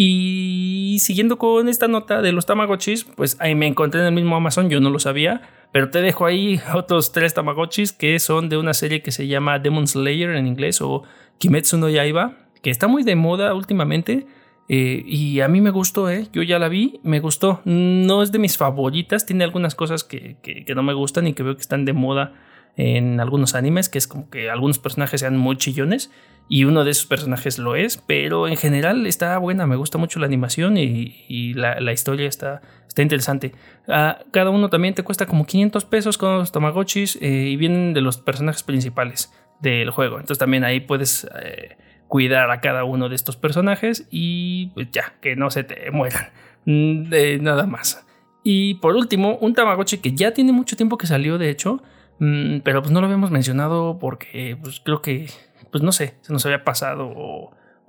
Y 0.00 0.98
siguiendo 1.00 1.38
con 1.38 1.68
esta 1.68 1.88
nota 1.88 2.22
de 2.22 2.30
los 2.30 2.46
Tamagotchis, 2.46 3.02
pues 3.02 3.36
ahí 3.40 3.56
me 3.56 3.66
encontré 3.66 4.00
en 4.00 4.06
el 4.06 4.12
mismo 4.12 4.36
Amazon, 4.36 4.70
yo 4.70 4.78
no 4.78 4.90
lo 4.90 5.00
sabía, 5.00 5.42
pero 5.72 5.90
te 5.90 6.00
dejo 6.00 6.24
ahí 6.24 6.60
otros 6.72 7.10
tres 7.10 7.34
Tamagotchis 7.34 7.90
que 7.90 8.20
son 8.20 8.48
de 8.48 8.58
una 8.58 8.74
serie 8.74 9.02
que 9.02 9.10
se 9.10 9.26
llama 9.26 9.58
Demon 9.58 9.88
Slayer 9.88 10.36
en 10.36 10.46
inglés 10.46 10.80
o 10.82 11.02
Kimetsu 11.38 11.78
no 11.78 11.88
Yaiba, 11.88 12.36
que 12.62 12.70
está 12.70 12.86
muy 12.86 13.02
de 13.02 13.16
moda 13.16 13.52
últimamente. 13.54 14.28
Eh, 14.68 15.02
y 15.04 15.40
a 15.40 15.48
mí 15.48 15.60
me 15.60 15.70
gustó, 15.70 16.08
¿eh? 16.08 16.28
Yo 16.32 16.44
ya 16.44 16.60
la 16.60 16.68
vi, 16.68 17.00
me 17.02 17.18
gustó. 17.18 17.60
No 17.64 18.22
es 18.22 18.30
de 18.30 18.38
mis 18.38 18.56
favoritas, 18.56 19.26
tiene 19.26 19.42
algunas 19.42 19.74
cosas 19.74 20.04
que, 20.04 20.36
que, 20.42 20.74
no 20.76 20.84
me 20.84 20.94
gustan 20.94 21.26
y 21.26 21.32
que 21.32 21.42
veo 21.42 21.56
que 21.56 21.62
están 21.62 21.84
de 21.84 21.92
moda 21.92 22.34
en 22.78 23.20
algunos 23.20 23.56
animes, 23.56 23.88
que 23.88 23.98
es 23.98 24.06
como 24.06 24.30
que 24.30 24.48
algunos 24.50 24.78
personajes 24.78 25.20
sean 25.20 25.36
muy 25.36 25.56
chillones 25.56 26.10
y 26.48 26.64
uno 26.64 26.84
de 26.84 26.92
esos 26.92 27.06
personajes 27.06 27.58
lo 27.58 27.74
es, 27.76 27.98
pero 27.98 28.48
en 28.48 28.56
general 28.56 29.06
está 29.06 29.36
buena, 29.36 29.66
me 29.66 29.76
gusta 29.76 29.98
mucho 29.98 30.20
la 30.20 30.26
animación 30.26 30.78
y, 30.78 31.52
la, 31.54 31.92
historia 31.92 32.28
está, 32.28 32.62
está 32.86 33.02
interesante. 33.02 33.52
Cada 33.86 34.50
uno 34.50 34.70
también 34.70 34.94
te 34.94 35.02
cuesta 35.02 35.26
como 35.26 35.44
500 35.44 35.84
pesos 35.84 36.16
con 36.16 36.38
los 36.38 36.52
Tamagotchis 36.52 37.18
eh, 37.20 37.48
y 37.50 37.56
vienen 37.56 37.92
de 37.94 38.00
los 38.00 38.16
personajes 38.16 38.62
principales 38.62 39.32
del 39.60 39.90
juego, 39.90 40.14
entonces 40.16 40.38
también 40.38 40.64
ahí 40.64 40.80
puedes... 40.80 41.28
Eh, 41.42 41.76
cuidar 42.08 42.50
a 42.50 42.62
cada 42.62 42.84
uno 42.84 43.10
de 43.10 43.14
estos 43.14 43.36
personajes 43.36 44.08
y 44.10 44.68
pues 44.68 44.88
ya, 44.90 45.16
que 45.20 45.36
no 45.36 45.50
se 45.50 45.62
te 45.62 45.90
mueran. 45.90 46.30
Mm, 46.64 47.10
de 47.10 47.38
nada 47.38 47.66
más. 47.66 48.04
Y 48.42 48.74
por 48.76 48.96
último, 48.96 49.36
un 49.40 49.54
Tamagotchi 49.54 49.98
que 49.98 50.12
ya 50.12 50.32
tiene 50.32 50.52
mucho 50.52 50.74
tiempo 50.74 50.96
que 50.96 51.06
salió, 51.06 51.38
de 51.38 51.50
hecho, 51.50 51.82
mm, 52.18 52.60
pero 52.60 52.82
pues 52.82 52.92
no 52.92 53.00
lo 53.00 53.06
habíamos 53.06 53.30
mencionado 53.30 53.98
porque 53.98 54.56
pues 54.62 54.80
creo 54.80 55.02
que, 55.02 55.28
pues 55.70 55.82
no 55.82 55.92
sé, 55.92 56.16
se 56.20 56.32
nos 56.32 56.44
había 56.46 56.64
pasado 56.64 57.12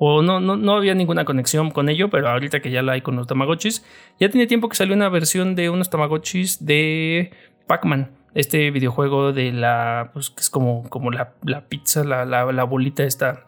o, 0.01 0.21
no, 0.21 0.39
no, 0.39 0.55
no, 0.55 0.75
había 0.77 0.95
ninguna 0.95 1.25
conexión 1.25 1.71
con 1.71 1.89
ello, 1.89 2.09
pero 2.09 2.29
ahorita 2.29 2.61
que 2.61 2.71
ya 2.71 2.81
la 2.81 2.93
hay 2.93 3.01
con 3.01 3.17
los 3.17 3.27
Tamagotchis, 3.27 3.85
ya 4.19 4.29
tiene 4.29 4.47
tiempo 4.47 4.69
que 4.69 4.77
salió 4.77 4.95
una 4.95 5.09
versión 5.09 5.55
de 5.55 5.69
unos 5.69 5.89
Tamagotchis 5.89 6.65
de 6.65 7.31
Pac-Man. 7.67 8.11
Este 8.33 8.71
videojuego 8.71 9.33
de 9.33 9.51
la, 9.51 10.11
pues 10.13 10.29
que 10.29 10.39
es 10.39 10.49
como, 10.49 10.87
como 10.89 11.11
la, 11.11 11.33
la 11.43 11.67
pizza, 11.67 12.05
la, 12.05 12.23
la, 12.25 12.49
la 12.53 12.63
bolita 12.63 13.03
esta 13.03 13.43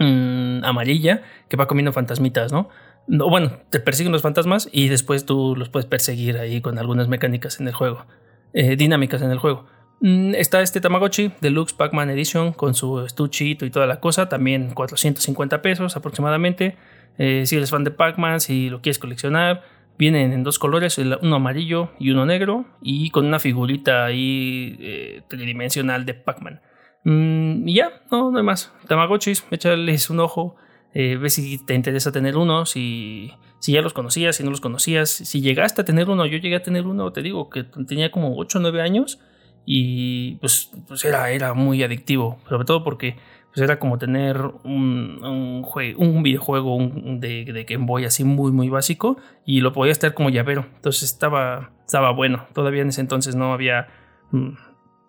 Mm, 0.00 0.64
amarilla 0.64 1.20
que 1.50 1.58
va 1.58 1.66
comiendo 1.66 1.92
fantasmitas, 1.92 2.52
¿no? 2.52 2.70
No, 3.06 3.28
bueno, 3.28 3.52
te 3.68 3.80
persiguen 3.80 4.12
los 4.12 4.22
fantasmas 4.22 4.66
y 4.72 4.88
después 4.88 5.26
tú 5.26 5.54
los 5.54 5.68
puedes 5.68 5.84
perseguir 5.84 6.38
ahí 6.38 6.62
con 6.62 6.78
algunas 6.78 7.06
mecánicas 7.06 7.60
en 7.60 7.68
el 7.68 7.74
juego, 7.74 8.06
eh, 8.54 8.76
dinámicas 8.76 9.20
en 9.20 9.30
el 9.30 9.38
juego. 9.38 9.66
Mm, 10.00 10.34
está 10.34 10.62
este 10.62 10.80
Tamagotchi 10.80 11.30
Deluxe 11.40 11.74
Pac-Man 11.74 12.08
Edition 12.10 12.52
con 12.52 12.74
su 12.74 13.00
estuchito 13.00 13.66
y 13.66 13.70
toda 13.70 13.86
la 13.86 14.00
cosa, 14.00 14.28
también 14.28 14.72
450 14.74 15.62
pesos 15.62 15.96
aproximadamente. 15.96 16.76
Eh, 17.18 17.44
si 17.46 17.56
eres 17.56 17.70
fan 17.70 17.84
de 17.84 17.90
Pac-Man, 17.90 18.40
si 18.40 18.70
lo 18.70 18.80
quieres 18.80 18.98
coleccionar, 18.98 19.62
vienen 19.98 20.32
en 20.32 20.42
dos 20.42 20.58
colores, 20.58 20.96
uno 20.98 21.36
amarillo 21.36 21.90
y 21.98 22.10
uno 22.10 22.24
negro, 22.24 22.64
y 22.80 23.10
con 23.10 23.26
una 23.26 23.38
figurita 23.38 24.06
ahí 24.06 24.76
eh, 24.80 25.22
tridimensional 25.28 26.06
de 26.06 26.14
Pac-Man. 26.14 26.62
Mm, 27.04 27.68
y 27.68 27.74
ya, 27.74 28.02
no, 28.10 28.30
no 28.30 28.38
hay 28.38 28.44
más. 28.44 28.72
Tamagotchis, 28.88 29.44
échales 29.50 30.08
un 30.08 30.20
ojo, 30.20 30.56
eh, 30.94 31.16
ve 31.16 31.28
si 31.28 31.62
te 31.66 31.74
interesa 31.74 32.10
tener 32.10 32.38
uno, 32.38 32.64
si, 32.64 33.32
si 33.58 33.72
ya 33.72 33.82
los 33.82 33.92
conocías, 33.92 34.36
si 34.36 34.44
no 34.44 34.50
los 34.50 34.62
conocías, 34.62 35.10
si 35.10 35.42
llegaste 35.42 35.82
a 35.82 35.84
tener 35.84 36.08
uno, 36.08 36.24
yo 36.24 36.38
llegué 36.38 36.56
a 36.56 36.62
tener 36.62 36.86
uno, 36.86 37.12
te 37.12 37.20
digo 37.20 37.50
que 37.50 37.64
tenía 37.64 38.10
como 38.10 38.34
8 38.38 38.58
o 38.58 38.60
9 38.62 38.80
años 38.80 39.20
y 39.64 40.36
pues, 40.36 40.70
pues 40.88 41.04
era, 41.04 41.30
era 41.30 41.54
muy 41.54 41.82
adictivo, 41.82 42.38
sobre 42.48 42.64
todo 42.64 42.82
porque 42.82 43.16
pues 43.52 43.62
era 43.62 43.78
como 43.78 43.98
tener 43.98 44.40
un, 44.62 45.64
un, 45.96 46.22
videojuego 46.22 46.78
de, 46.78 47.44
de, 47.44 47.64
Game 47.64 47.84
Boy 47.84 48.04
así 48.04 48.22
muy 48.22 48.52
muy 48.52 48.68
básico 48.68 49.16
y 49.44 49.60
lo 49.60 49.72
podías 49.72 49.98
tener 49.98 50.14
como 50.14 50.30
llavero, 50.30 50.66
entonces 50.76 51.10
estaba, 51.10 51.72
estaba 51.84 52.12
bueno, 52.12 52.46
todavía 52.52 52.82
en 52.82 52.90
ese 52.90 53.00
entonces 53.00 53.34
no 53.34 53.52
había 53.52 53.88
mm, 54.30 54.50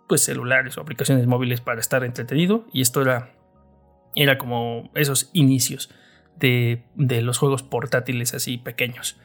pues 0.07 0.23
celulares 0.23 0.77
o 0.77 0.81
aplicaciones 0.81 1.27
móviles 1.27 1.61
para 1.61 1.79
estar 1.79 2.03
entretenido 2.03 2.65
y 2.73 2.81
esto 2.81 3.01
era, 3.03 3.31
era 4.15 4.39
como 4.39 4.89
esos 4.95 5.29
inicios 5.33 5.93
de, 6.37 6.83
de 6.95 7.21
los 7.21 7.37
juegos 7.37 7.61
portátiles 7.61 8.33
así 8.33 8.57
pequeños. 8.57 9.19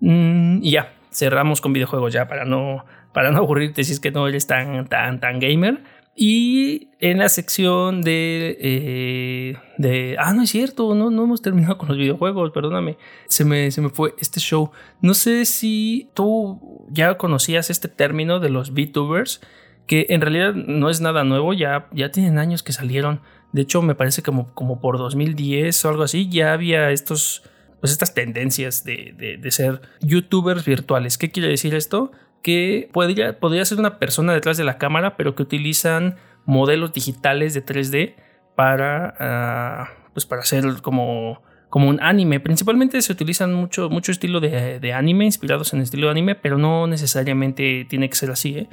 Mm, 0.00 0.58
y 0.62 0.72
ya, 0.72 0.92
cerramos 1.16 1.60
con 1.60 1.72
videojuegos 1.72 2.12
ya 2.12 2.28
para 2.28 2.44
no 2.44 2.84
para 3.16 3.30
no 3.30 3.38
aburrirte 3.38 3.82
si 3.82 3.92
es 3.92 4.00
que 4.00 4.10
no 4.10 4.28
eres 4.28 4.46
tan, 4.46 4.86
tan, 4.88 5.20
tan 5.20 5.40
gamer. 5.40 5.82
Y 6.14 6.90
en 7.00 7.16
la 7.16 7.30
sección 7.30 8.02
de, 8.02 8.58
eh, 8.60 9.56
de... 9.78 10.16
Ah, 10.18 10.34
no 10.34 10.42
es 10.42 10.50
cierto, 10.50 10.94
no, 10.94 11.10
no 11.10 11.24
hemos 11.24 11.40
terminado 11.40 11.78
con 11.78 11.88
los 11.88 11.96
videojuegos, 11.96 12.50
perdóname. 12.52 12.98
Se 13.26 13.46
me, 13.46 13.70
se 13.70 13.80
me 13.80 13.88
fue 13.88 14.14
este 14.18 14.38
show. 14.38 14.70
No 15.00 15.14
sé 15.14 15.46
si 15.46 16.10
tú 16.12 16.86
ya 16.90 17.16
conocías 17.16 17.70
este 17.70 17.88
término 17.88 18.38
de 18.38 18.50
los 18.50 18.74
VTubers, 18.74 19.40
que 19.86 20.06
en 20.10 20.20
realidad 20.20 20.52
no 20.52 20.90
es 20.90 21.00
nada 21.00 21.24
nuevo, 21.24 21.54
ya, 21.54 21.88
ya 21.92 22.10
tienen 22.10 22.38
años 22.38 22.62
que 22.62 22.72
salieron. 22.72 23.22
De 23.52 23.62
hecho, 23.62 23.80
me 23.80 23.94
parece 23.94 24.22
como, 24.22 24.52
como 24.52 24.78
por 24.78 24.98
2010 24.98 25.84
o 25.86 25.88
algo 25.88 26.02
así, 26.02 26.28
ya 26.28 26.52
había 26.52 26.90
estos, 26.90 27.44
pues 27.86 27.92
estas 27.92 28.14
tendencias 28.14 28.84
de, 28.84 29.14
de, 29.16 29.36
de 29.36 29.50
ser 29.50 29.80
youtubers 30.00 30.64
virtuales. 30.64 31.18
¿Qué 31.18 31.30
quiere 31.30 31.48
decir 31.48 31.74
esto? 31.74 32.12
que 32.46 32.88
podría, 32.92 33.40
podría 33.40 33.64
ser 33.64 33.80
una 33.80 33.98
persona 33.98 34.32
detrás 34.32 34.56
de 34.56 34.62
la 34.62 34.78
cámara, 34.78 35.16
pero 35.16 35.34
que 35.34 35.42
utilizan 35.42 36.14
modelos 36.44 36.92
digitales 36.92 37.54
de 37.54 37.66
3D 37.66 38.14
para, 38.54 39.16
ah, 39.18 39.88
pues 40.14 40.26
para 40.26 40.42
hacer 40.42 40.64
como, 40.80 41.42
como 41.68 41.88
un 41.88 42.00
anime. 42.00 42.38
Principalmente 42.38 43.02
se 43.02 43.12
utilizan 43.12 43.52
mucho, 43.52 43.90
mucho 43.90 44.12
estilo 44.12 44.38
de, 44.38 44.92
anime, 44.92 45.24
inspirados 45.24 45.74
en 45.74 45.80
estilo 45.80 46.06
de 46.06 46.12
anime, 46.12 46.36
pero 46.36 46.56
no 46.56 46.86
necesariamente 46.86 47.84
tiene 47.88 48.08
que 48.08 48.14
ser 48.14 48.30
así. 48.30 48.58
¿eh? 48.58 48.68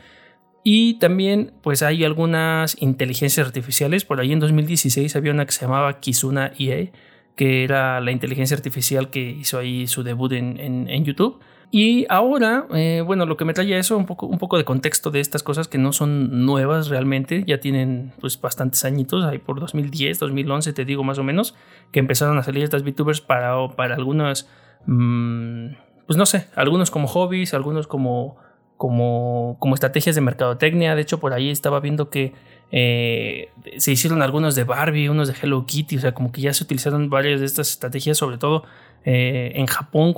Y 0.63 0.99
también 0.99 1.53
pues 1.63 1.81
hay 1.81 2.03
algunas 2.03 2.79
inteligencias 2.79 3.43
artificiales. 3.43 4.05
Por 4.05 4.19
ahí 4.19 4.33
en 4.33 4.39
2016 4.39 5.15
había 5.15 5.31
una 5.31 5.47
que 5.47 5.51
se 5.51 5.61
llamaba 5.61 5.99
Kizuna 5.99 6.51
EA, 6.59 6.91
que 7.35 7.63
era 7.63 7.99
la 7.99 8.11
inteligencia 8.11 8.55
artificial 8.55 9.09
que 9.09 9.21
hizo 9.21 9.57
ahí 9.57 9.87
su 9.87 10.03
debut 10.03 10.33
en, 10.33 10.59
en 10.59 11.05
YouTube. 11.05 11.39
Y 11.75 12.05
ahora, 12.07 12.67
eh, 12.75 13.01
bueno, 13.03 13.25
lo 13.25 13.35
que 13.35 13.45
me 13.45 13.53
trae 13.55 13.75
eso, 13.79 13.97
un 13.97 14.05
poco, 14.05 14.27
un 14.27 14.37
poco 14.37 14.59
de 14.59 14.63
contexto 14.63 15.09
de 15.09 15.19
estas 15.19 15.41
cosas 15.41 15.67
que 15.67 15.79
no 15.79 15.91
son 15.91 16.45
nuevas 16.45 16.87
realmente, 16.87 17.43
ya 17.47 17.59
tienen 17.59 18.13
pues 18.21 18.39
bastantes 18.39 18.85
añitos, 18.85 19.25
ahí 19.25 19.39
por 19.39 19.59
2010, 19.59 20.19
2011 20.19 20.71
te 20.71 20.85
digo 20.85 21.03
más 21.03 21.17
o 21.17 21.23
menos, 21.23 21.55
que 21.91 21.99
empezaron 21.99 22.37
a 22.37 22.43
salir 22.43 22.63
estas 22.63 22.83
VTubers 22.83 23.21
para, 23.21 23.69
para 23.69 23.95
algunas, 23.95 24.47
mm, 24.85 25.69
pues 26.05 26.15
no 26.15 26.27
sé, 26.27 26.45
algunos 26.55 26.91
como 26.91 27.07
hobbies, 27.07 27.55
algunos 27.55 27.87
como, 27.87 28.37
como, 28.77 29.57
como 29.57 29.73
estrategias 29.73 30.13
de 30.13 30.21
mercadotecnia, 30.21 30.93
de 30.93 31.01
hecho 31.01 31.19
por 31.19 31.33
ahí 31.33 31.49
estaba 31.49 31.79
viendo 31.79 32.11
que 32.11 32.33
eh, 32.75 33.51
se 33.77 33.91
hicieron 33.91 34.23
algunos 34.23 34.55
de 34.55 34.63
Barbie, 34.63 35.07
unos 35.07 35.27
de 35.27 35.35
Hello 35.39 35.63
Kitty, 35.67 35.97
o 35.97 35.99
sea, 35.99 36.15
como 36.15 36.31
que 36.31 36.41
ya 36.41 36.55
se 36.55 36.63
utilizaron 36.63 37.07
varias 37.07 37.39
de 37.39 37.45
estas 37.45 37.69
estrategias, 37.69 38.17
sobre 38.17 38.39
todo 38.39 38.63
eh, 39.05 39.51
en 39.53 39.67
Japón, 39.67 40.15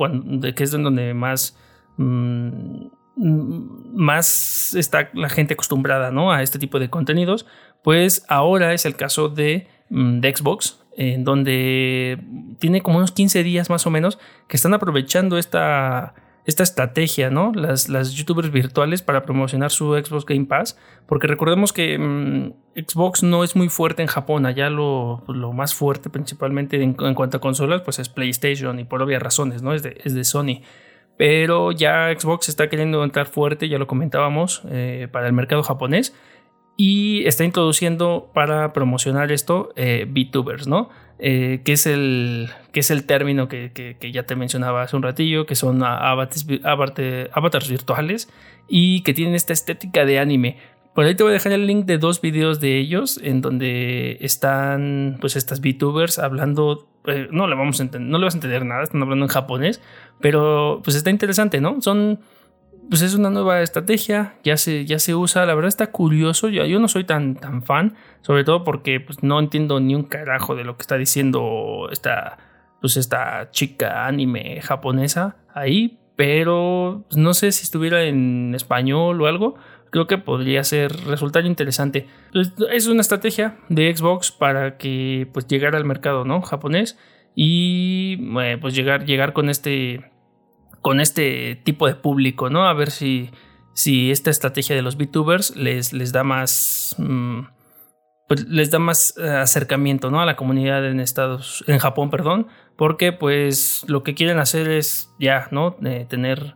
que 0.55 0.63
es 0.63 0.71
donde 0.71 1.13
más, 1.13 1.57
mm, 1.97 2.85
más 3.93 4.73
está 4.73 5.09
la 5.13 5.27
gente 5.27 5.55
acostumbrada 5.55 6.11
¿no? 6.11 6.31
a 6.31 6.43
este 6.43 6.57
tipo 6.57 6.79
de 6.79 6.89
contenidos, 6.89 7.45
pues 7.83 8.23
ahora 8.29 8.73
es 8.73 8.85
el 8.85 8.95
caso 8.95 9.27
de, 9.27 9.67
mm, 9.89 10.21
de 10.21 10.33
Xbox, 10.33 10.79
en 10.95 11.25
donde 11.25 12.23
tiene 12.59 12.79
como 12.79 12.99
unos 12.99 13.11
15 13.11 13.43
días 13.43 13.69
más 13.69 13.85
o 13.85 13.89
menos 13.89 14.17
que 14.47 14.55
están 14.55 14.73
aprovechando 14.73 15.37
esta 15.37 16.15
esta 16.45 16.63
estrategia, 16.63 17.29
¿no? 17.29 17.51
Las, 17.53 17.89
las 17.89 18.13
youtubers 18.13 18.51
virtuales 18.51 19.01
para 19.01 19.23
promocionar 19.23 19.71
su 19.71 19.93
Xbox 19.95 20.25
Game 20.25 20.45
Pass, 20.45 20.77
porque 21.07 21.27
recordemos 21.27 21.73
que 21.73 21.97
mm, 21.97 22.53
Xbox 22.75 23.23
no 23.23 23.43
es 23.43 23.55
muy 23.55 23.69
fuerte 23.69 24.03
en 24.03 24.07
Japón, 24.07 24.45
allá 24.45 24.69
lo, 24.69 25.23
lo 25.27 25.53
más 25.53 25.73
fuerte 25.73 26.09
principalmente 26.09 26.81
en, 26.81 26.93
cuanto 26.93 27.37
a 27.37 27.41
consolas, 27.41 27.81
pues 27.81 27.99
es 27.99 28.09
PlayStation 28.09 28.79
y 28.79 28.83
por 28.83 29.01
obvias 29.01 29.21
razones, 29.21 29.63
¿no? 29.63 29.73
Es 29.73 29.81
de, 29.81 29.97
es 30.03 30.13
de 30.13 30.23
Sony. 30.23 30.61
Pero 31.17 31.71
ya 31.71 32.13
Xbox 32.17 32.49
está 32.49 32.69
queriendo 32.69 33.03
entrar 33.03 33.25
fuerte, 33.25 33.69
ya 33.69 33.79
lo 33.79 33.87
comentábamos, 33.87 34.61
eh, 34.69 35.07
para 35.11 35.27
el 35.27 35.33
mercado 35.33 35.63
japonés 35.63 36.13
y 36.77 37.25
está 37.25 37.43
introduciendo 37.43 38.31
para 38.33 38.73
promocionar 38.73 39.31
esto 39.31 39.69
eh, 39.75 40.05
VTubers, 40.09 40.67
¿no? 40.67 40.89
Eh, 41.17 41.61
que, 41.63 41.73
es 41.73 41.87
el, 41.87 42.49
que 42.73 42.81
es 42.81 42.91
el 42.91 43.05
término 43.05 43.47
que, 43.47 43.97
ya 44.11 44.23
te 44.23 44.35
mencionaba 44.35 44.81
hace 44.81 44.97
un 44.97 45.03
ratillo, 45.03 45.45
que 45.45 45.55
son 45.55 45.81
avatars, 45.81 46.45
virtuales 47.69 48.29
y 48.67 49.01
que 49.03 49.13
tienen 49.13 49.33
esta 49.33 49.53
estética 49.53 50.05
de 50.05 50.19
anime. 50.19 50.57
Por 50.93 51.05
ahí 51.05 51.15
te 51.15 51.23
voy 51.23 51.31
a 51.31 51.33
dejar 51.33 51.53
el 51.53 51.67
link 51.67 51.85
de 51.85 51.97
dos 51.97 52.21
videos 52.21 52.59
de 52.59 52.77
ellos 52.77 53.19
en 53.23 53.41
donde 53.41 54.17
están 54.21 55.17
pues 55.21 55.35
estas 55.35 55.61
VTubers 55.61 56.19
hablando, 56.19 56.87
eh, 57.05 57.27
no, 57.31 57.47
le 57.47 57.55
vamos 57.55 57.79
a 57.79 57.85
no 57.85 58.17
le 58.17 58.25
vas 58.25 58.35
a 58.35 58.37
entender 58.37 58.65
nada, 58.65 58.83
están 58.83 59.01
hablando 59.01 59.25
en 59.25 59.29
japonés, 59.29 59.81
pero 60.19 60.81
pues 60.83 60.95
está 60.95 61.09
interesante, 61.09 61.61
¿no? 61.61 61.81
Son 61.81 62.19
pues 62.89 63.01
es 63.01 63.15
una 63.15 63.29
nueva 63.29 63.61
estrategia, 63.61 64.35
ya 64.43 64.57
se, 64.57 64.85
ya 64.85 64.99
se 64.99 65.15
usa, 65.15 65.45
la 65.45 65.55
verdad 65.55 65.69
está 65.69 65.91
curioso, 65.91 66.49
yo, 66.49 66.65
yo 66.65 66.79
no 66.79 66.87
soy 66.87 67.03
tan, 67.03 67.35
tan 67.35 67.63
fan, 67.63 67.95
sobre 68.21 68.43
todo 68.43 68.63
porque 68.63 68.99
pues, 68.99 69.23
no 69.23 69.39
entiendo 69.39 69.79
ni 69.79 69.95
un 69.95 70.03
carajo 70.03 70.55
de 70.55 70.63
lo 70.63 70.77
que 70.77 70.81
está 70.81 70.97
diciendo 70.97 71.89
esta, 71.91 72.37
pues, 72.81 72.97
esta 72.97 73.49
chica 73.51 74.05
anime 74.07 74.61
japonesa 74.61 75.37
ahí, 75.53 75.99
pero 76.15 77.05
pues, 77.09 77.17
no 77.17 77.33
sé 77.33 77.51
si 77.51 77.63
estuviera 77.63 78.03
en 78.03 78.53
español 78.55 79.21
o 79.21 79.27
algo, 79.27 79.55
creo 79.89 80.07
que 80.07 80.17
podría 80.17 80.63
ser, 80.63 80.91
resultar 81.05 81.45
interesante. 81.45 82.07
Pues, 82.33 82.53
es 82.71 82.87
una 82.87 83.01
estrategia 83.01 83.57
de 83.69 83.95
Xbox 83.95 84.31
para 84.31 84.77
que 84.77 85.27
pues 85.31 85.47
llegar 85.47 85.75
al 85.75 85.85
mercado 85.85 86.25
¿no? 86.25 86.41
japonés 86.41 86.97
y 87.33 88.17
eh, 88.41 88.57
pues 88.59 88.75
llegar, 88.75 89.05
llegar 89.05 89.33
con 89.33 89.49
este 89.49 90.11
con 90.85 90.99
este 90.99 91.59
tipo 91.63 91.87
de 91.87 91.95
público, 91.95 92.51
¿no? 92.51 92.67
A 92.67 92.73
ver 92.75 92.91
si, 92.91 93.31
si 93.73 94.11
esta 94.11 94.29
estrategia 94.29 94.75
de 94.75 94.83
los 94.83 94.97
VTubers 94.97 95.55
les, 95.55 95.93
les 95.93 96.11
da 96.11 96.23
más. 96.23 96.93
Mm, 96.99 97.47
pues 98.27 98.47
les 98.47 98.69
da 98.69 98.77
más 98.77 99.17
eh, 99.17 99.27
acercamiento 99.27 100.11
¿no? 100.11 100.21
a 100.21 100.27
la 100.27 100.35
comunidad 100.35 100.85
en 100.85 100.99
Estados 100.99 101.63
en 101.67 101.77
Japón 101.77 102.09
perdón 102.09 102.47
porque 102.75 103.13
pues 103.13 103.83
lo 103.87 104.01
que 104.01 104.15
quieren 104.15 104.39
hacer 104.39 104.67
es 104.67 105.11
ya 105.19 105.47
no 105.51 105.75
tener 106.09 106.55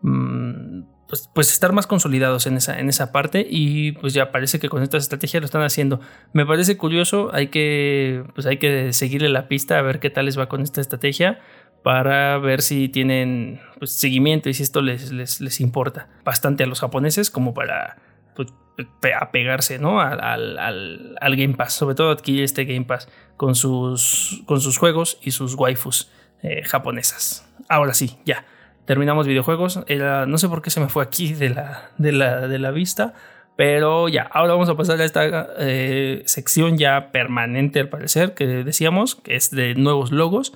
mm, 0.00 0.82
pues, 1.06 1.28
pues, 1.34 1.52
estar 1.52 1.74
más 1.74 1.86
consolidados 1.86 2.46
en 2.46 2.56
esa, 2.56 2.78
en 2.78 2.88
esa 2.88 3.12
parte 3.12 3.46
y 3.46 3.92
pues 3.92 4.14
ya 4.14 4.32
parece 4.32 4.58
que 4.60 4.70
con 4.70 4.82
estas 4.82 5.02
estrategias 5.02 5.42
lo 5.42 5.44
están 5.44 5.62
haciendo 5.62 6.00
me 6.32 6.46
parece 6.46 6.78
curioso 6.78 7.30
hay 7.34 7.48
que 7.48 8.24
pues 8.34 8.46
hay 8.46 8.56
que 8.56 8.94
seguirle 8.94 9.28
la 9.28 9.46
pista 9.46 9.78
a 9.78 9.82
ver 9.82 10.00
qué 10.00 10.08
tal 10.08 10.24
les 10.24 10.38
va 10.38 10.48
con 10.48 10.62
esta 10.62 10.80
estrategia 10.80 11.40
para 11.82 12.38
ver 12.38 12.62
si 12.62 12.88
tienen 12.88 13.60
pues, 13.78 13.92
seguimiento 13.92 14.48
y 14.48 14.54
si 14.54 14.62
esto 14.62 14.82
les, 14.82 15.12
les, 15.12 15.60
importa 15.60 16.08
bastante 16.24 16.64
a 16.64 16.66
los 16.66 16.80
japoneses 16.80 17.30
como 17.30 17.54
para 17.54 17.96
pues, 18.36 18.48
apegarse 19.18 19.78
¿no? 19.78 20.00
al, 20.00 20.20
al, 20.20 21.16
al, 21.20 21.36
Game 21.36 21.54
Pass, 21.54 21.72
sobre 21.74 21.94
todo 21.94 22.10
adquirir 22.10 22.44
este 22.44 22.64
Game 22.64 22.84
Pass 22.84 23.08
con 23.36 23.54
sus, 23.54 24.42
con 24.46 24.60
sus 24.60 24.78
juegos 24.78 25.18
y 25.22 25.30
sus 25.30 25.54
waifus 25.54 26.10
eh, 26.42 26.62
japonesas. 26.64 27.48
Ahora 27.68 27.94
sí, 27.94 28.18
ya, 28.24 28.44
terminamos 28.84 29.26
videojuegos. 29.26 29.80
No 30.26 30.38
sé 30.38 30.48
por 30.48 30.62
qué 30.62 30.70
se 30.70 30.80
me 30.80 30.88
fue 30.88 31.02
aquí 31.02 31.32
de 31.32 31.50
la, 31.50 31.90
de 31.98 32.12
la, 32.12 32.48
de 32.48 32.58
la 32.58 32.70
vista, 32.70 33.14
pero 33.56 34.08
ya, 34.08 34.22
ahora 34.22 34.54
vamos 34.54 34.68
a 34.68 34.76
pasar 34.76 35.00
a 35.00 35.04
esta 35.04 35.48
eh, 35.58 36.22
sección 36.26 36.78
ya 36.78 37.12
permanente 37.12 37.80
al 37.80 37.88
parecer 37.88 38.34
que 38.34 38.46
decíamos, 38.46 39.16
que 39.16 39.36
es 39.36 39.50
de 39.50 39.74
nuevos 39.74 40.12
logos. 40.12 40.54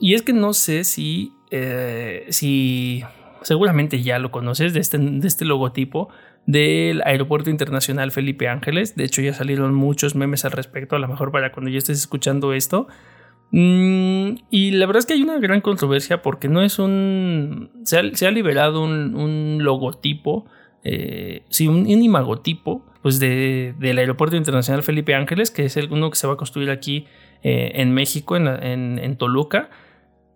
Y 0.00 0.14
es 0.14 0.22
que 0.22 0.32
no 0.32 0.52
sé 0.52 0.84
si, 0.84 1.32
eh, 1.50 2.26
si 2.30 3.02
seguramente 3.42 4.02
ya 4.02 4.18
lo 4.18 4.30
conoces 4.30 4.74
de 4.74 4.80
este, 4.80 4.98
de 4.98 5.26
este 5.26 5.44
logotipo 5.44 6.08
del 6.46 7.02
Aeropuerto 7.04 7.50
Internacional 7.50 8.10
Felipe 8.10 8.48
Ángeles. 8.48 8.96
De 8.96 9.04
hecho, 9.04 9.20
ya 9.20 9.34
salieron 9.34 9.74
muchos 9.74 10.14
memes 10.14 10.44
al 10.44 10.52
respecto, 10.52 10.96
a 10.96 10.98
lo 10.98 11.08
mejor 11.08 11.30
para 11.30 11.52
cuando 11.52 11.70
ya 11.70 11.78
estés 11.78 11.98
escuchando 11.98 12.54
esto. 12.54 12.88
Mm, 13.50 14.36
y 14.50 14.72
la 14.72 14.86
verdad 14.86 15.00
es 15.00 15.06
que 15.06 15.14
hay 15.14 15.22
una 15.22 15.38
gran 15.38 15.60
controversia 15.60 16.22
porque 16.22 16.48
no 16.48 16.62
es 16.62 16.78
un... 16.78 17.70
Se 17.84 18.26
ha, 18.26 18.30
liberado 18.30 18.82
un, 18.82 19.58
logotipo, 19.62 20.46
eh, 20.84 21.42
sí, 21.48 21.68
un, 21.68 21.86
imagotipo, 21.86 22.84
pues 23.02 23.18
de, 23.20 23.74
del 23.78 23.98
Aeropuerto 23.98 24.36
Internacional 24.36 24.82
Felipe 24.82 25.14
Ángeles, 25.14 25.50
que 25.50 25.64
es 25.64 25.76
el 25.76 25.92
uno 25.92 26.10
que 26.10 26.16
se 26.16 26.26
va 26.26 26.34
a 26.34 26.36
construir 26.36 26.70
aquí 26.70 27.06
eh, 27.42 27.72
en 27.74 27.92
México, 27.92 28.36
en, 28.36 29.16
Toluca. 29.16 29.70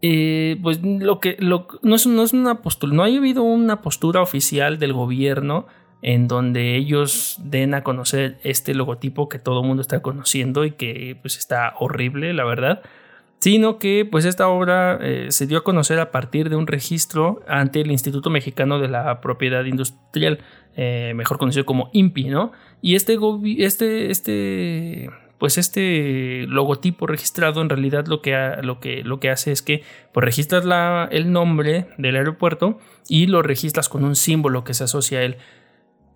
Eh, 0.03 0.59
pues 0.63 0.81
lo 0.83 1.21
que 1.21 1.37
no, 1.41 1.67
es, 1.95 2.07
no 2.07 2.23
es 2.23 2.33
una 2.33 2.61
postura, 2.61 2.93
no 2.93 3.05
ha 3.05 3.07
habido 3.07 3.45
una 3.45 3.83
postura 3.83 4.21
oficial 4.21 4.79
del 4.79 4.93
gobierno 4.93 5.67
en 6.03 6.27
donde 6.27 6.77
ellos 6.77 7.37
den 7.39 7.75
a 7.75 7.85
conocer 7.85 8.41
este 8.43 8.75
logotipo 8.75 9.29
que 9.29 9.39
todo 9.39 9.61
el 9.61 9.67
mundo 9.69 9.81
está 9.81 10.03
conociendo 10.03 10.65
y 10.65 10.73
que 10.73 11.17
pues 11.23 11.39
está 11.39 11.75
horrible, 11.79 12.33
la 12.35 12.45
verdad 12.45 12.83
sino 13.43 13.81
que 13.81 14.07
pues 14.09 14.25
esta 14.25 14.47
obra 14.47 15.01
eh, 15.03 15.27
se 15.31 15.49
dio 15.49 15.59
a 15.59 15.65
conocer 15.65 15.99
a 15.99 16.13
partir 16.13 16.49
de 16.49 16.55
un 16.55 16.69
registro 16.69 17.43
ante 17.49 17.81
el 17.81 17.91
Instituto 17.91 18.31
Mexicano 18.31 18.79
de 18.79 18.87
la 18.87 19.21
Propiedad 19.21 19.65
Industrial, 19.65 20.39
eh, 20.77 21.13
mejor 21.17 21.39
conocido 21.39 21.67
como 21.67 21.91
INPI, 21.93 22.27
¿no? 22.27 22.53
Y 22.81 22.95
este, 22.95 23.19
este, 23.59 24.13
este, 24.13 25.11
pues 25.43 25.59
este 25.59 26.47
logotipo 26.47 27.09
registrado 27.09 27.63
en 27.63 27.69
realidad 27.69 28.07
lo 28.07 28.23
que, 28.23 28.33
lo 28.63 28.79
que, 28.79 29.03
lo 29.03 29.19
que 29.19 29.29
hace 29.29 29.51
es 29.51 29.61
que 29.61 29.83
pues 30.13 30.25
registras 30.25 30.65
la, 30.65 31.09
el 31.11 31.33
nombre 31.33 31.89
del 31.99 32.15
aeropuerto 32.15 32.79
y 33.09 33.27
lo 33.27 33.43
registras 33.43 33.89
con 33.89 34.05
un 34.05 34.15
símbolo 34.15 34.63
que 34.63 34.73
se 34.73 34.85
asocia 34.85 35.19
a 35.19 35.23
él. 35.23 35.39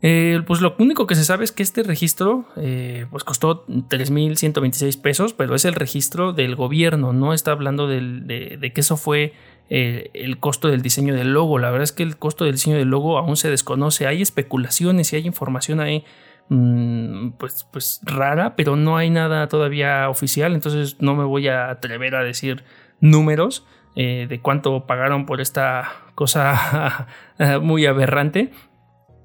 Eh, 0.01 0.41
pues 0.47 0.61
lo 0.61 0.77
único 0.79 1.09
que 1.09 1.17
se 1.17 1.25
sabe 1.25 1.43
es 1.43 1.51
que 1.51 1.65
este 1.65 1.83
registro 1.83 2.47
eh, 2.55 3.07
pues 3.11 3.25
costó 3.25 3.67
3.126 3.67 5.03
pesos, 5.03 5.33
pero 5.33 5.57
es 5.57 5.65
el 5.65 5.75
registro 5.75 6.33
del 6.33 6.55
gobierno, 6.55 7.13
no 7.13 7.35
está 7.35 7.51
hablando 7.51 7.89
de, 7.89 8.71
que 8.73 8.81
eso 8.81 8.97
fue 8.97 9.33
eh, 9.71 10.13
el 10.15 10.39
costo 10.39 10.69
del 10.69 10.83
diseño 10.83 11.17
del 11.17 11.33
logo. 11.33 11.59
La 11.59 11.71
verdad 11.71 11.83
es 11.83 11.91
que 11.91 12.05
el 12.05 12.17
costo 12.17 12.45
del 12.45 12.55
diseño 12.55 12.77
del 12.77 12.91
logo 12.91 13.19
aún 13.19 13.37
se 13.37 13.51
desconoce. 13.51 14.07
Hay 14.07 14.23
especulaciones 14.23 15.13
y 15.13 15.17
hay 15.17 15.27
información 15.27 15.81
ahí 15.81 16.05
pues, 16.49 17.67
pues 17.73 18.01
rara, 18.05 18.57
pero 18.57 18.77
no 18.77 18.97
hay 18.97 19.11
nada 19.11 19.49
todavía 19.49 20.09
oficial, 20.09 20.55
entonces 20.55 20.97
no 21.01 21.15
me 21.15 21.25
voy 21.25 21.49
a 21.49 21.71
atrever 21.71 22.15
a 22.17 22.23
decir 22.23 22.65
números. 23.01 23.67
de 23.95 24.41
cuánto 24.43 24.87
pagaron 24.87 25.25
por 25.25 25.41
esta 25.41 25.91
cosa 26.15 27.07
muy 27.63 27.87
aberrante, 27.87 28.53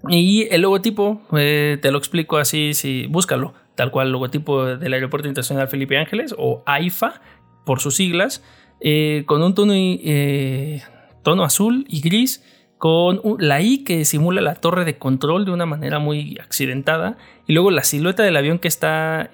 y 0.10 0.48
el 0.52 0.62
logotipo, 0.62 1.22
eh, 1.38 1.78
te 1.82 1.92
lo 1.92 1.98
explico 1.98 2.38
así, 2.38 2.74
si 2.74 3.06
búscalo, 3.08 3.54
tal 3.76 3.92
cual, 3.92 4.12
logotipo 4.12 4.66
del 4.66 4.94
Aeropuerto 4.94 5.28
Internacional 5.28 5.68
Felipe 5.68 5.98
Ángeles 5.98 6.34
o 6.38 6.64
AIFA 6.66 7.22
por 7.66 7.80
sus 7.80 7.96
siglas, 7.96 8.44
eh, 8.80 9.24
con 9.28 9.44
un 9.44 9.54
tono, 9.54 9.74
eh, 9.76 10.82
tono 11.24 11.44
azul 11.44 11.86
y 11.88 12.02
gris, 12.02 12.44
con 12.82 13.22
la 13.38 13.62
I 13.62 13.84
que 13.84 14.06
simula 14.06 14.42
la 14.42 14.56
torre 14.56 14.86
de 14.86 14.98
control 14.98 15.46
de 15.46 15.52
una 15.52 15.68
manera 15.68 16.00
muy 16.00 16.40
accidentada, 16.44 17.16
y 17.46 17.54
luego 17.54 17.70
la 17.70 17.84
silueta 17.84 18.24
del 18.24 18.36
avión 18.36 18.58
que 18.58 18.68
está 18.68 19.30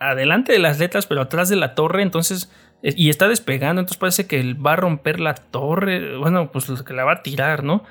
adelante 0.00 0.52
de 0.54 0.58
las 0.58 0.78
letras, 0.78 1.06
pero 1.06 1.20
atrás 1.20 1.50
de 1.50 1.56
la 1.56 1.74
torre, 1.74 2.00
entonces 2.00 2.50
y 2.82 3.10
está 3.10 3.28
despegando, 3.28 3.80
entonces 3.80 3.98
parece 3.98 4.26
que 4.26 4.54
va 4.54 4.72
a 4.72 4.76
romper 4.76 5.20
la 5.20 5.34
torre, 5.34 6.16
bueno, 6.16 6.50
pues 6.50 6.70
que 6.84 6.94
la 6.94 7.04
va 7.04 7.12
a 7.12 7.22
tirar, 7.22 7.64
¿no? 7.64 7.84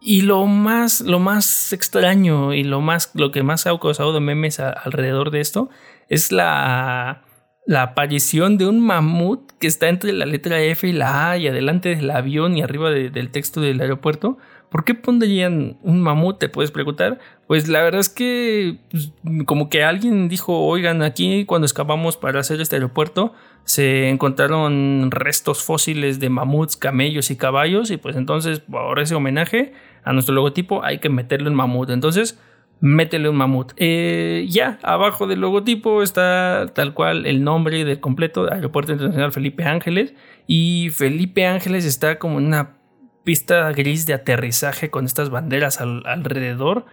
Y 0.00 0.20
lo 0.20 0.46
más, 0.46 1.00
lo 1.00 1.18
más 1.18 1.72
extraño 1.72 2.54
y 2.54 2.62
lo 2.62 2.80
más, 2.80 3.10
lo 3.14 3.32
que 3.32 3.42
más 3.42 3.66
ha 3.66 3.76
causado 3.76 4.20
memes 4.20 4.60
alrededor 4.60 5.32
de 5.32 5.40
esto 5.40 5.68
es 6.08 6.30
la, 6.30 7.24
la 7.66 7.82
aparición 7.82 8.58
de 8.58 8.66
un 8.66 8.80
mamut 8.80 9.50
que 9.58 9.66
está 9.66 9.88
entre 9.88 10.12
la 10.12 10.24
letra 10.24 10.60
F 10.62 10.86
y 10.86 10.92
la 10.92 11.30
A 11.30 11.36
y 11.36 11.48
adelante 11.48 11.94
del 11.94 12.10
avión 12.10 12.56
y 12.56 12.62
arriba 12.62 12.90
del 12.90 13.30
texto 13.30 13.60
del 13.60 13.80
aeropuerto. 13.80 14.38
¿Por 14.70 14.84
qué 14.84 14.94
pondrían 14.94 15.76
un 15.82 16.00
mamut? 16.00 16.38
Te 16.38 16.48
puedes 16.48 16.70
preguntar. 16.70 17.18
Pues 17.48 17.68
la 17.68 17.82
verdad 17.82 18.00
es 18.00 18.08
que 18.08 18.78
pues, 18.90 19.12
como 19.46 19.68
que 19.68 19.82
alguien 19.82 20.28
dijo, 20.28 20.64
oigan, 20.64 21.02
aquí 21.02 21.44
cuando 21.44 21.66
excavamos 21.66 22.16
para 22.16 22.40
hacer 22.40 22.60
este 22.60 22.76
aeropuerto 22.76 23.32
se 23.64 24.10
encontraron 24.10 25.10
restos 25.10 25.64
fósiles 25.64 26.20
de 26.20 26.28
mamuts, 26.28 26.76
camellos 26.76 27.32
y 27.32 27.36
caballos 27.36 27.90
y 27.90 27.96
pues 27.96 28.14
entonces 28.14 28.60
por 28.60 29.00
ese 29.00 29.16
homenaje 29.16 29.72
a 30.04 30.12
nuestro 30.12 30.36
logotipo 30.36 30.84
hay 30.84 30.98
que 30.98 31.08
meterle 31.08 31.48
un 31.48 31.56
mamut. 31.56 31.90
Entonces, 31.90 32.38
métele 32.80 33.28
un 33.28 33.36
mamut. 33.36 33.72
Eh, 33.76 34.46
ya, 34.48 34.78
abajo 34.82 35.26
del 35.26 35.40
logotipo 35.40 36.02
está 36.02 36.66
tal 36.74 36.94
cual 36.94 37.26
el 37.26 37.42
nombre 37.42 37.84
del 37.84 38.00
completo, 38.00 38.52
Aeropuerto 38.52 38.92
Internacional 38.92 39.32
Felipe 39.32 39.64
Ángeles. 39.64 40.14
Y 40.46 40.90
Felipe 40.90 41.46
Ángeles 41.46 41.84
está 41.84 42.18
como 42.18 42.36
una 42.36 42.76
pista 43.24 43.72
gris 43.72 44.06
de 44.06 44.14
aterrizaje 44.14 44.90
con 44.90 45.04
estas 45.04 45.30
banderas 45.30 45.80
alrededor. 45.80 46.86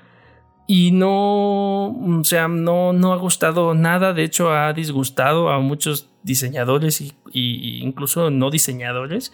Y 0.66 0.92
no, 0.92 1.90
o 1.90 2.24
sea, 2.24 2.48
no, 2.48 2.94
no 2.94 3.14
ha 3.14 3.18
gustado 3.18 3.74
nada. 3.76 4.14
De 4.14 4.24
hecho, 4.24 4.52
ha 4.52 4.74
disgustado 4.74 5.50
a 5.50 5.60
muchos 5.60 6.10
diseñadores 6.24 7.02
y, 7.02 7.14
y 7.32 7.84
incluso 7.84 8.32
no 8.32 8.50
diseñadores. 8.50 9.34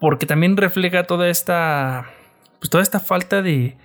Porque 0.00 0.26
también 0.26 0.56
refleja 0.56 1.04
toda 1.04 1.28
esta 1.28 2.10
pues 2.58 2.70
toda 2.70 2.82
esta 2.82 3.00
falta 3.00 3.42
de 3.42 3.76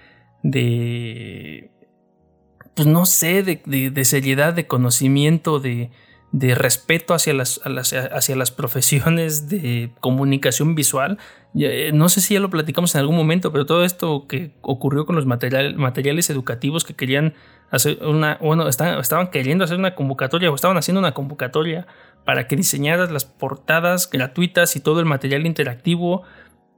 pues 2.75 2.87
no 2.87 3.05
sé, 3.05 3.43
de, 3.43 4.05
seriedad, 4.05 4.53
de 4.53 4.67
conocimiento, 4.67 5.59
de, 5.59 5.91
de 6.31 6.55
respeto 6.55 7.13
hacia 7.13 7.33
las, 7.33 7.59
hacia 7.63 8.35
las 8.35 8.51
profesiones 8.51 9.49
de 9.49 9.91
comunicación 9.99 10.75
visual. 10.75 11.17
Eh, 11.53 11.91
no 11.93 12.07
sé 12.09 12.21
si 12.21 12.35
ya 12.35 12.39
lo 12.39 12.49
platicamos 12.49 12.95
en 12.95 13.01
algún 13.01 13.17
momento, 13.17 13.51
pero 13.51 13.65
todo 13.65 13.83
esto 13.83 14.25
que 14.27 14.55
ocurrió 14.61 15.05
con 15.05 15.15
los 15.15 15.25
materiales 15.25 16.29
educativos 16.29 16.85
que 16.85 16.95
querían 16.95 17.33
hacer 17.69 17.99
una, 18.05 18.37
bueno, 18.41 18.67
estaban, 18.67 18.99
estaban 18.99 19.31
queriendo 19.31 19.63
hacer 19.63 19.77
una 19.77 19.95
convocatoria 19.95 20.51
o 20.51 20.55
estaban 20.55 20.77
haciendo 20.77 20.99
una 20.99 21.13
convocatoria 21.13 21.87
para 22.25 22.47
que 22.47 22.55
diseñaras 22.55 23.11
las 23.11 23.25
portadas 23.25 24.09
gratuitas 24.09 24.75
y 24.75 24.79
todo 24.79 24.99
el 24.99 25.05
material 25.05 25.45
interactivo 25.45 26.23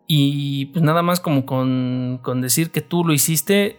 y 0.07 0.67
pues 0.67 0.83
nada 0.83 1.01
más 1.01 1.19
como 1.19 1.45
con, 1.45 2.41
decir 2.41 2.71
que 2.71 2.81
tú 2.81 3.05
lo 3.05 3.13
hiciste 3.13 3.77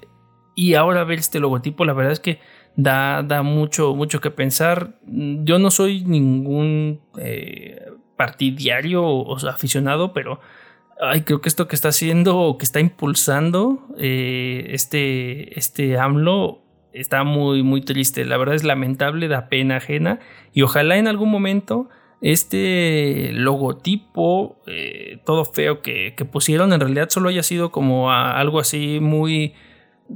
y 0.55 0.75
ahora 0.75 1.05
ver 1.05 1.19
este 1.19 1.41
logotipo, 1.41 1.85
la 1.85 1.93
verdad 1.93 2.13
es 2.13 2.21
que 2.21 2.39
da, 2.77 3.23
da 3.23 3.43
mucho, 3.43 3.95
mucho 3.95 4.21
que 4.21 4.31
pensar. 4.31 4.99
Yo 5.07 5.59
no 5.59 5.71
soy 5.71 6.05
ningún 6.05 7.01
eh, 7.19 7.83
partidario 8.17 9.05
o, 9.05 9.37
aficionado, 9.49 10.13
pero 10.13 10.41
ay, 11.01 11.23
creo 11.23 11.41
que 11.41 11.49
esto 11.49 11.69
que 11.69 11.75
está 11.75 11.89
haciendo 11.89 12.39
o 12.39 12.59
que 12.59 12.65
está 12.65 12.81
impulsando 12.81 13.87
eh, 13.99 14.67
este, 14.71 15.59
este 15.59 15.99
AMLO 15.99 16.61
está 16.93 17.25
muy, 17.25 17.63
muy 17.63 17.81
triste. 17.81 18.25
La 18.25 18.37
verdad 18.37 18.55
es 18.55 18.65
lamentable, 18.65 19.29
da 19.29 19.49
pena 19.49 19.77
ajena 19.77 20.21
y 20.53 20.63
ojalá 20.63 20.97
en 20.97 21.09
algún 21.09 21.31
momento 21.31 21.89
este 22.21 23.33
logotipo 23.33 24.57
eh, 24.67 25.19
todo 25.27 25.45
feo 25.45 25.83
que, 25.83 26.15
pusieron 26.33 26.73
en 26.73 26.81
realidad 26.81 27.11
solo 27.11 27.29
haya 27.29 27.43
sido 27.43 27.71
como 27.71 28.11
algo 28.11 28.61
así 28.61 28.99
muy, 29.01 29.53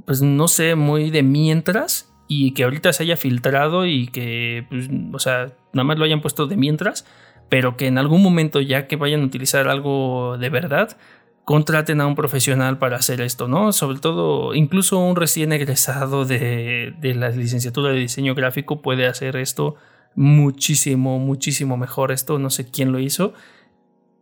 pues 0.05 0.23
no 0.23 0.49
sé, 0.49 0.75
muy 0.75 1.11
de 1.11 1.23
mientras 1.23 2.13
y 2.29 2.53
que 2.53 2.65
ahorita 2.65 2.93
se 2.93 3.05
haya 3.05 3.17
filtrado 3.17 3.87
y 3.87 4.09
que, 4.09 4.67
pues, 4.69 4.89
o 5.13 5.19
sea, 5.19 5.53
nada 5.73 5.85
más 5.85 5.99
lo 5.99 6.05
hayan 6.05 6.21
puesto 6.21 6.47
de 6.47 6.57
mientras, 6.57 7.07
pero 7.49 7.77
que 7.77 7.87
en 7.87 7.99
algún 7.99 8.23
momento 8.23 8.61
ya 8.61 8.87
que 8.87 8.97
vayan 8.97 9.23
a 9.23 9.25
utilizar 9.25 9.69
algo 9.69 10.37
de 10.39 10.51
verdad, 10.51 10.97
contraten 11.45 12.03
a 12.03 12.07
un 12.07 12.15
profesional 12.15 12.79
para 12.79 12.99
hacer 12.99 13.23
esto, 13.23 13.49
¿no? 13.49 13.73
Sobre 13.73 13.99
todo, 13.99 14.55
incluso 14.55 14.99
un 14.99 15.17
recién 15.17 15.53
egresado 15.53 16.27
de, 16.27 16.95
de 17.01 17.15
la 17.15 17.31
licenciatura 17.31 17.91
de 17.91 18.01
diseño 18.01 18.35
gráfico 18.35 18.83
puede 18.83 19.07
hacer 19.07 19.37
esto 19.37 19.77
muchísimo, 20.15 21.19
muchísimo 21.19 21.77
mejor 21.77 22.13
esto. 22.13 22.39
No 22.39 22.51
sé 22.51 22.71
quién 22.71 22.93
lo 22.93 22.99
hizo. 22.99 23.33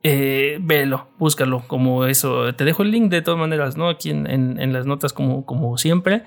Eh, 0.08 0.58
velo, 0.60 1.08
búscalo 1.18 1.64
como 1.66 2.06
eso. 2.06 2.54
Te 2.54 2.64
dejo 2.64 2.84
el 2.84 2.92
link 2.92 3.10
de 3.10 3.22
todas 3.22 3.40
maneras, 3.40 3.76
¿no? 3.76 3.88
Aquí 3.88 4.10
en, 4.10 4.72
las 4.72 4.86
notas 4.86 5.12
como, 5.12 5.44
como 5.44 5.78
siempre. 5.78 6.22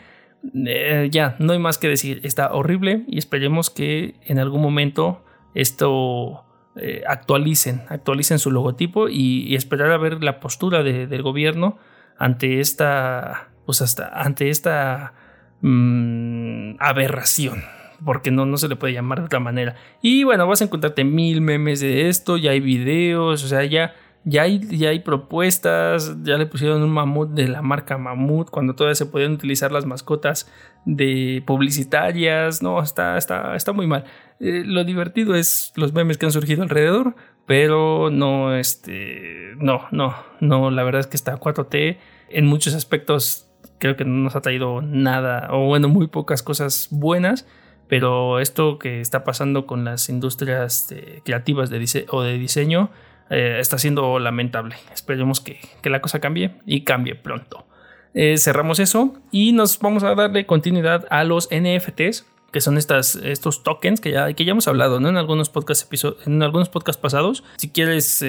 Eh, 0.54 1.08
ya, 1.10 1.38
no 1.40 1.54
hay 1.54 1.60
más 1.60 1.78
que 1.78 1.88
decir. 1.88 2.20
Está 2.24 2.52
horrible 2.52 3.06
y 3.08 3.18
esperemos 3.18 3.70
que 3.70 4.16
en 4.26 4.38
algún 4.38 4.62
momento 4.62 5.24
esto 5.56 6.44
eh, 6.76 7.04
actualicen, 7.08 7.84
actualicen 7.88 8.38
su 8.40 8.52
logotipo 8.52 9.08
y, 9.08 9.56
esperar 9.56 9.92
a 9.92 9.98
ver 9.98 10.22
la 10.22 10.42
postura 10.42 10.84
del 10.84 11.22
gobierno 11.22 11.78
ante 12.18 12.60
esta, 12.60 13.48
pues 13.66 13.82
hasta, 13.82 14.10
ante 14.10 14.50
esta 14.50 15.14
mm, 15.62 16.76
aberración 16.80 17.64
porque 18.04 18.32
no, 18.32 18.46
no 18.46 18.58
se 18.58 18.68
le 18.68 18.76
puede 18.76 18.94
llamar 18.94 19.20
de 19.20 19.26
otra 19.26 19.40
manera. 19.40 19.76
Y 20.02 20.24
bueno, 20.24 20.48
vas 20.48 20.62
a 20.62 20.66
encontrarte 20.66 21.04
mil 21.04 21.42
memes 21.42 21.80
de 21.80 22.10
esto, 22.10 22.38
ya 22.38 22.52
hay 22.52 22.60
videos, 22.60 23.44
o 23.44 23.48
sea, 23.48 23.64
ya, 23.66 23.94
ya, 24.24 24.44
hay, 24.44 24.60
ya 24.78 24.90
hay 24.90 25.00
propuestas, 25.00 26.18
ya 26.24 26.38
le 26.38 26.46
pusieron 26.46 26.82
un 26.82 26.92
mamut 26.92 27.30
de 27.30 27.48
la 27.48 27.62
marca 27.62 27.98
Mamut, 27.98 28.50
cuando 28.50 28.76
todavía 28.76 28.96
se 28.96 29.06
podían 29.06 29.34
utilizar 29.34 29.72
las 29.72 29.86
mascotas 29.86 30.52
de 30.86 31.44
publicitarias, 31.46 32.62
no, 32.62 32.82
está, 32.82 33.18
está, 33.18 33.56
está 33.56 33.74
muy 33.74 33.88
mal. 33.88 34.06
Eh, 34.40 34.64
lo 34.66 34.84
divertido 34.84 35.36
es 35.36 35.74
los 35.76 35.94
memes 35.94 36.18
que 36.18 36.26
han 36.26 36.32
surgido 36.32 36.64
alrededor, 36.64 37.16
pero 37.46 38.10
no, 38.12 38.56
este, 38.56 39.54
no, 39.58 39.88
no, 39.92 40.16
no, 40.40 40.72
la 40.72 40.84
verdad 40.84 41.02
es 41.02 41.08
que 41.08 41.18
está 41.18 41.40
4T 41.40 41.98
en 42.30 42.46
muchos 42.46 42.76
aspectos 42.76 43.50
creo 43.80 43.96
que 43.96 44.06
no 44.06 44.24
nos 44.24 44.36
ha 44.36 44.42
traído 44.42 44.82
nada, 44.82 45.48
o 45.52 45.66
bueno, 45.66 45.88
muy 45.88 46.08
pocas 46.08 46.44
cosas 46.44 46.90
buenas, 46.92 47.48
pero 47.90 48.40
esto 48.40 48.78
que 48.80 49.02
está 49.02 49.24
pasando 49.26 49.66
con 49.66 49.84
las 49.84 50.08
industrias 50.10 50.92
eh, 50.92 51.22
creativas 51.26 51.72
de 51.72 52.06
o 52.12 52.22
de 52.22 52.38
diseño 52.38 52.92
eh, 53.32 53.58
está 53.60 53.78
siendo 53.80 54.20
lamentable. 54.20 54.76
Esperemos 54.94 55.42
que, 55.42 55.60
la 55.84 56.00
cosa 56.00 56.20
cambie 56.20 56.52
y 56.68 56.84
cambie 56.84 57.16
pronto. 57.16 57.66
Eh, 58.14 58.38
cerramos 58.38 58.80
eso 58.80 59.16
y 59.32 59.52
nos 59.52 59.80
vamos 59.80 60.04
a 60.04 60.14
darle 60.16 60.46
continuidad 60.46 61.06
a 61.10 61.24
los 61.24 61.50
NFTs 61.52 62.26
que 62.52 62.62
son 62.62 62.80
estas, 62.80 63.16
estos 63.16 63.62
tokens 63.62 64.02
que 64.02 64.12
ya, 64.12 64.34
que 64.34 64.44
ya 64.44 64.52
hemos 64.52 64.68
hablado 64.68 65.00
¿no? 65.00 65.10
en, 65.10 65.18
algunos 65.18 65.50
podcast 65.50 65.92
en 66.26 66.42
algunos 66.42 66.70
podcasts 66.70 67.02
pasados. 67.02 67.44
Si 67.58 67.70
quieres 67.70 68.24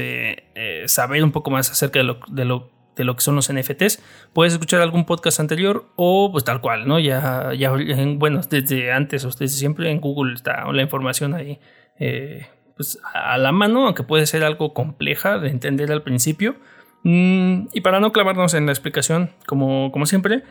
saber 0.86 1.24
un 1.24 1.32
poco 1.32 1.50
más 1.50 1.70
acerca 1.70 2.00
de 2.00 2.04
lo, 2.04 2.18
de 2.28 2.44
lo 2.44 2.70
de 2.96 3.04
lo 3.04 3.14
que 3.16 3.22
son 3.22 3.36
los 3.36 3.52
NFTs, 3.52 4.02
puedes 4.32 4.52
escuchar 4.52 4.80
algún 4.80 5.04
podcast 5.06 5.40
anterior 5.40 5.86
o 5.96 6.30
pues 6.32 6.44
tal 6.44 6.60
cual, 6.60 6.86
¿no? 6.86 6.98
Ya, 6.98 7.52
ya 7.54 7.72
bueno, 8.16 8.40
desde 8.48 8.92
antes 8.92 9.24
o 9.24 9.28
desde 9.28 9.48
siempre 9.48 9.90
en 9.90 10.00
Google 10.00 10.34
está 10.34 10.70
la 10.72 10.82
información 10.82 11.34
ahí 11.34 11.60
eh, 12.00 12.46
pues 12.76 12.98
a 13.12 13.36
la 13.36 13.52
mano, 13.52 13.84
aunque 13.84 14.02
puede 14.02 14.26
ser 14.26 14.42
algo 14.42 14.72
compleja 14.72 15.38
de 15.38 15.50
entender 15.50 15.92
al 15.92 16.02
principio. 16.02 16.56
Mm, 17.02 17.66
y 17.74 17.80
para 17.82 18.00
no 18.00 18.10
clavarnos 18.10 18.54
en 18.54 18.64
la 18.64 18.72
explicación, 18.72 19.30
como, 19.46 19.92
como 19.92 20.06
siempre, 20.06 20.44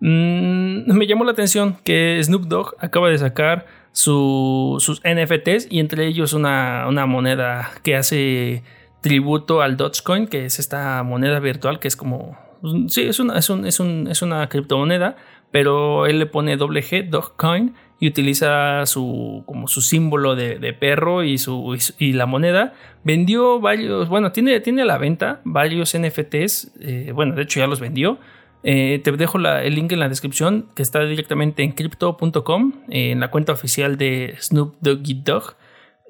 mm, 0.00 0.90
me 0.90 1.06
llamó 1.06 1.24
la 1.24 1.32
atención 1.32 1.76
que 1.84 2.18
Snoop 2.22 2.46
Dogg 2.46 2.74
acaba 2.78 3.10
de 3.10 3.18
sacar 3.18 3.66
sus 3.92 5.00
NFTs 5.04 5.68
y 5.70 5.78
entre 5.78 6.06
ellos 6.06 6.32
una, 6.32 6.86
una 6.88 7.04
moneda 7.04 7.70
que 7.82 7.96
hace 7.96 8.62
tributo 9.04 9.60
al 9.60 9.76
Dogecoin, 9.76 10.26
que 10.26 10.46
es 10.46 10.58
esta 10.58 11.02
moneda 11.02 11.38
virtual 11.38 11.78
que 11.78 11.88
es 11.88 11.94
como. 11.94 12.38
Sí, 12.88 13.02
es 13.02 13.20
una, 13.20 13.38
es, 13.38 13.50
un, 13.50 13.66
es, 13.66 13.78
un, 13.78 14.08
es 14.10 14.22
una 14.22 14.48
criptomoneda, 14.48 15.16
pero 15.50 16.06
él 16.06 16.18
le 16.18 16.24
pone 16.24 16.56
doble 16.56 16.82
G, 16.82 17.10
Dogecoin, 17.10 17.74
y 18.00 18.08
utiliza 18.08 18.86
su, 18.86 19.42
como 19.44 19.68
su 19.68 19.82
símbolo 19.82 20.34
de, 20.34 20.72
perro 20.72 21.22
y, 21.22 21.36
su, 21.36 21.78
y, 21.98 22.14
la 22.14 22.24
moneda. 22.24 22.72
Vendió 23.04 23.60
varios, 23.60 24.08
bueno, 24.08 24.32
tiene, 24.32 24.58
tiene 24.60 24.80
a 24.80 24.86
la 24.86 24.96
venta 24.96 25.42
varios 25.44 25.94
NFTs, 25.94 26.72
eh, 26.80 27.12
bueno, 27.14 27.34
de 27.34 27.42
hecho 27.42 27.60
ya 27.60 27.66
los 27.66 27.80
vendió. 27.80 28.18
Eh, 28.62 29.02
te 29.04 29.12
dejo 29.12 29.36
el 29.36 29.74
link 29.74 29.92
en 29.92 30.00
la 30.00 30.08
descripción 30.08 30.70
que 30.74 30.82
está 30.82 31.04
directamente 31.04 31.62
en 31.62 31.72
crypto.com, 31.72 32.72
en 32.88 33.20
la 33.20 33.30
cuenta 33.30 33.52
oficial 33.52 33.98
de 33.98 34.34
Snoop 34.40 34.76
Doggy 34.80 35.20
Dog 35.22 35.56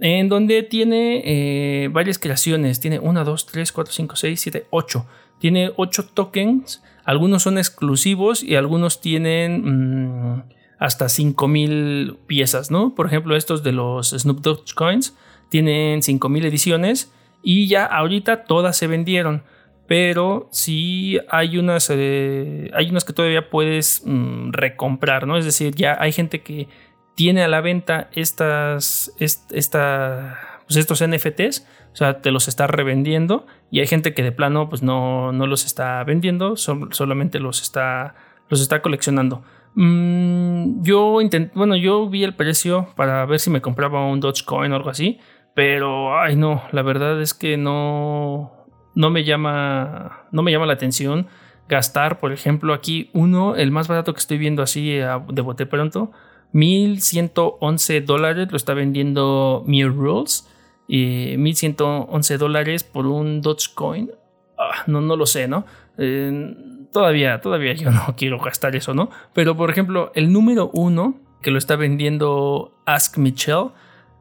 en 0.00 0.28
donde 0.28 0.62
tiene 0.62 1.22
eh, 1.24 1.88
varias 1.88 2.18
creaciones. 2.18 2.80
Tiene 2.80 2.98
1, 2.98 3.24
2, 3.24 3.46
3, 3.46 3.72
4, 3.72 3.92
5, 3.92 4.16
6, 4.16 4.40
7, 4.40 4.66
8. 4.70 5.06
Tiene 5.38 5.72
8 5.76 6.06
tokens. 6.14 6.82
Algunos 7.04 7.42
son 7.42 7.58
exclusivos 7.58 8.42
y 8.42 8.56
algunos 8.56 9.00
tienen 9.00 10.32
mmm, 10.34 10.42
hasta 10.78 11.08
5000 11.08 12.18
piezas, 12.26 12.70
¿no? 12.70 12.94
Por 12.94 13.06
ejemplo, 13.06 13.36
estos 13.36 13.62
de 13.62 13.72
los 13.72 14.10
Snoop 14.10 14.40
Dogg 14.40 14.74
Coins 14.74 15.14
tienen 15.50 16.02
5000 16.02 16.46
ediciones 16.46 17.12
y 17.42 17.68
ya 17.68 17.84
ahorita 17.84 18.44
todas 18.44 18.76
se 18.76 18.86
vendieron. 18.86 19.42
Pero 19.86 20.48
sí 20.50 21.18
hay 21.28 21.58
unas, 21.58 21.90
eh, 21.90 22.70
hay 22.72 22.88
unas 22.88 23.04
que 23.04 23.12
todavía 23.12 23.50
puedes 23.50 24.02
mmm, 24.06 24.50
recomprar, 24.50 25.26
¿no? 25.26 25.36
Es 25.36 25.44
decir, 25.44 25.74
ya 25.74 25.96
hay 26.00 26.10
gente 26.10 26.40
que 26.42 26.68
tiene 27.14 27.42
a 27.44 27.48
la 27.48 27.60
venta 27.60 28.08
estas, 28.12 29.12
esta, 29.18 30.60
pues 30.66 30.76
estos 30.76 31.02
NFTs, 31.06 31.66
o 31.92 31.96
sea, 31.96 32.20
te 32.20 32.30
los 32.30 32.48
está 32.48 32.66
revendiendo 32.66 33.46
y 33.70 33.80
hay 33.80 33.86
gente 33.86 34.14
que 34.14 34.22
de 34.22 34.32
plano 34.32 34.68
pues 34.68 34.82
no, 34.82 35.32
no 35.32 35.46
los 35.46 35.64
está 35.64 36.02
vendiendo, 36.04 36.56
solamente 36.56 37.38
los 37.38 37.62
está, 37.62 38.16
los 38.48 38.60
está 38.60 38.82
coleccionando. 38.82 39.42
Mm, 39.76 40.82
yo 40.82 41.18
bueno, 41.54 41.76
yo 41.76 42.08
vi 42.08 42.24
el 42.24 42.34
precio 42.34 42.88
para 42.96 43.24
ver 43.26 43.40
si 43.40 43.50
me 43.50 43.60
compraba 43.60 44.06
un 44.06 44.20
Dogecoin 44.20 44.72
o 44.72 44.76
algo 44.76 44.90
así, 44.90 45.18
pero 45.54 46.18
ay 46.18 46.36
no, 46.36 46.62
la 46.72 46.82
verdad 46.82 47.20
es 47.20 47.34
que 47.34 47.56
no, 47.56 48.52
no 48.94 49.10
me 49.10 49.24
llama, 49.24 50.26
no 50.32 50.42
me 50.42 50.52
llama 50.52 50.66
la 50.66 50.74
atención 50.74 51.28
gastar, 51.68 52.20
por 52.20 52.32
ejemplo, 52.32 52.74
aquí 52.74 53.10
uno, 53.14 53.56
el 53.56 53.70
más 53.70 53.88
barato 53.88 54.12
que 54.12 54.20
estoy 54.20 54.38
viendo 54.38 54.62
así 54.62 54.90
de 54.92 55.40
bote 55.42 55.66
pronto, 55.66 56.12
1111 56.54 58.00
dólares 58.02 58.48
lo 58.50 58.56
está 58.56 58.74
vendiendo 58.74 59.64
Mere 59.66 59.88
Rules. 59.90 60.48
Y 60.86 61.34
1111 61.36 62.38
dólares 62.38 62.84
por 62.84 63.06
un 63.06 63.40
Dogecoin. 63.40 64.12
Ah, 64.56 64.84
no, 64.86 65.00
no 65.00 65.16
lo 65.16 65.26
sé, 65.26 65.48
¿no? 65.48 65.66
Eh, 65.98 66.54
todavía, 66.92 67.40
todavía 67.40 67.74
yo 67.74 67.90
no 67.90 68.14
quiero 68.16 68.38
gastar 68.38 68.76
eso, 68.76 68.94
¿no? 68.94 69.10
Pero 69.32 69.56
por 69.56 69.70
ejemplo, 69.70 70.12
el 70.14 70.32
número 70.32 70.70
uno 70.72 71.20
que 71.42 71.50
lo 71.50 71.58
está 71.58 71.76
vendiendo 71.76 72.72
Ask 72.86 73.18
Michelle 73.18 73.70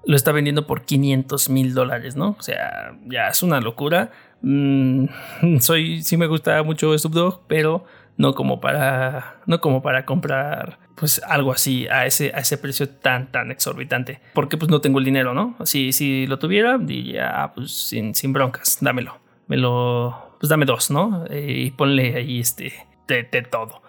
lo 0.05 0.15
está 0.15 0.31
vendiendo 0.33 0.67
por 0.67 0.81
500 0.81 1.49
mil 1.49 1.73
dólares, 1.73 2.15
¿no? 2.15 2.35
O 2.37 2.41
sea, 2.41 2.97
ya 3.05 3.27
es 3.27 3.43
una 3.43 3.61
locura. 3.61 4.11
Mm, 4.41 5.05
soy, 5.59 6.01
sí 6.01 6.17
me 6.17 6.27
gusta 6.27 6.61
mucho 6.63 6.93
Dog, 6.97 7.41
pero 7.47 7.85
no 8.17 8.33
como 8.33 8.59
para, 8.59 9.37
no 9.45 9.61
como 9.61 9.81
para 9.81 10.05
comprar 10.05 10.79
pues 10.95 11.21
algo 11.27 11.51
así 11.51 11.87
a 11.87 12.05
ese, 12.05 12.31
a 12.33 12.39
ese 12.39 12.57
precio 12.57 12.89
tan, 12.89 13.31
tan 13.31 13.51
exorbitante. 13.51 14.19
Porque 14.33 14.57
pues 14.57 14.69
no 14.69 14.81
tengo 14.81 14.99
el 14.99 15.05
dinero, 15.05 15.33
¿no? 15.33 15.55
Si, 15.65 15.91
si 15.91 16.27
lo 16.27 16.39
tuviera, 16.39 16.77
diría, 16.77 17.43
ah, 17.43 17.53
pues 17.53 17.71
sin, 17.71 18.15
sin 18.15 18.33
broncas, 18.33 18.77
dámelo. 18.81 19.17
Me 19.47 19.57
lo, 19.57 20.35
pues 20.39 20.49
dame 20.49 20.65
dos, 20.65 20.91
¿no? 20.91 21.25
Eh, 21.29 21.65
y 21.65 21.71
ponle 21.71 22.15
ahí 22.15 22.39
este, 22.39 22.73
de, 23.07 23.23
todo. 23.43 23.81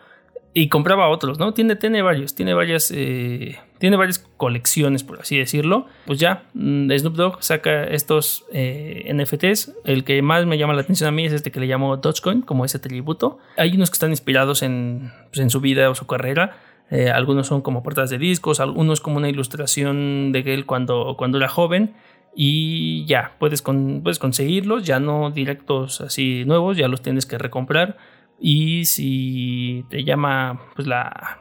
Y 0.57 0.69
compraba 0.69 1.09
otros, 1.09 1.39
¿no? 1.39 1.53
Tiene, 1.53 1.75
tiene 1.75 2.01
varios, 2.01 2.35
tiene 2.35 2.55
varias, 2.55 2.93
eh, 2.95 3.59
tiene 3.79 3.97
varias 3.97 4.21
colecciones, 4.37 5.03
por 5.03 5.21
así 5.21 5.37
decirlo. 5.37 5.87
Pues 6.07 6.21
ya, 6.21 6.45
mm, 6.55 6.91
Snoop 6.97 7.17
Dogg 7.17 7.43
saca 7.43 7.85
estos 7.85 8.45
eh, 8.53 9.13
NFTs. 9.13 9.73
El 9.85 10.05
que 10.05 10.23
más 10.23 10.47
me 10.47 10.57
llama 10.57 10.75
la 10.75 10.83
atención 10.83 11.09
a 11.09 11.11
mí 11.11 11.27
es 11.27 11.33
este 11.33 11.51
que 11.51 11.59
le 11.59 11.67
llamo 11.67 11.97
Dogecoin, 11.97 12.43
como 12.43 12.65
ese 12.65 12.79
tributo. 12.79 13.39
Hay 13.57 13.75
unos 13.75 13.91
que 13.91 13.95
están 13.95 14.11
inspirados 14.11 14.63
en, 14.63 15.13
pues, 15.31 15.41
en 15.41 15.51
su 15.51 15.61
vida 15.61 15.91
o 15.91 15.95
su 15.97 16.07
carrera 16.07 16.57
eh, 16.91 17.11
algunos 17.11 17.47
son 17.47 17.63
como 17.63 17.83
portadas 17.83 18.11
de 18.11 18.19
discos, 18.19 18.61
algunos 18.61 19.01
como 19.01 19.17
una 19.17 19.29
ilustración 19.29 20.33
de 20.33 20.41
él 20.55 20.67
cuando, 20.67 21.15
cuando 21.17 21.39
era 21.39 21.49
joven. 21.49 21.95
Y 22.37 23.05
ya, 23.07 23.33
puedes, 23.39 23.63
puedes 23.63 24.19
conseguirlos, 24.19 24.85
ya 24.85 24.99
no 24.99 25.31
directos 25.31 26.01
así 26.01 26.45
nuevos, 26.45 26.77
ya 26.77 26.89
los 26.89 27.01
tienes 27.01 27.27
que 27.27 27.39
recomprar. 27.39 27.97
Y 28.41 28.87
si 28.87 29.85
te 29.89 30.05
llama 30.05 30.61
pues, 30.75 30.89
la, 30.89 31.39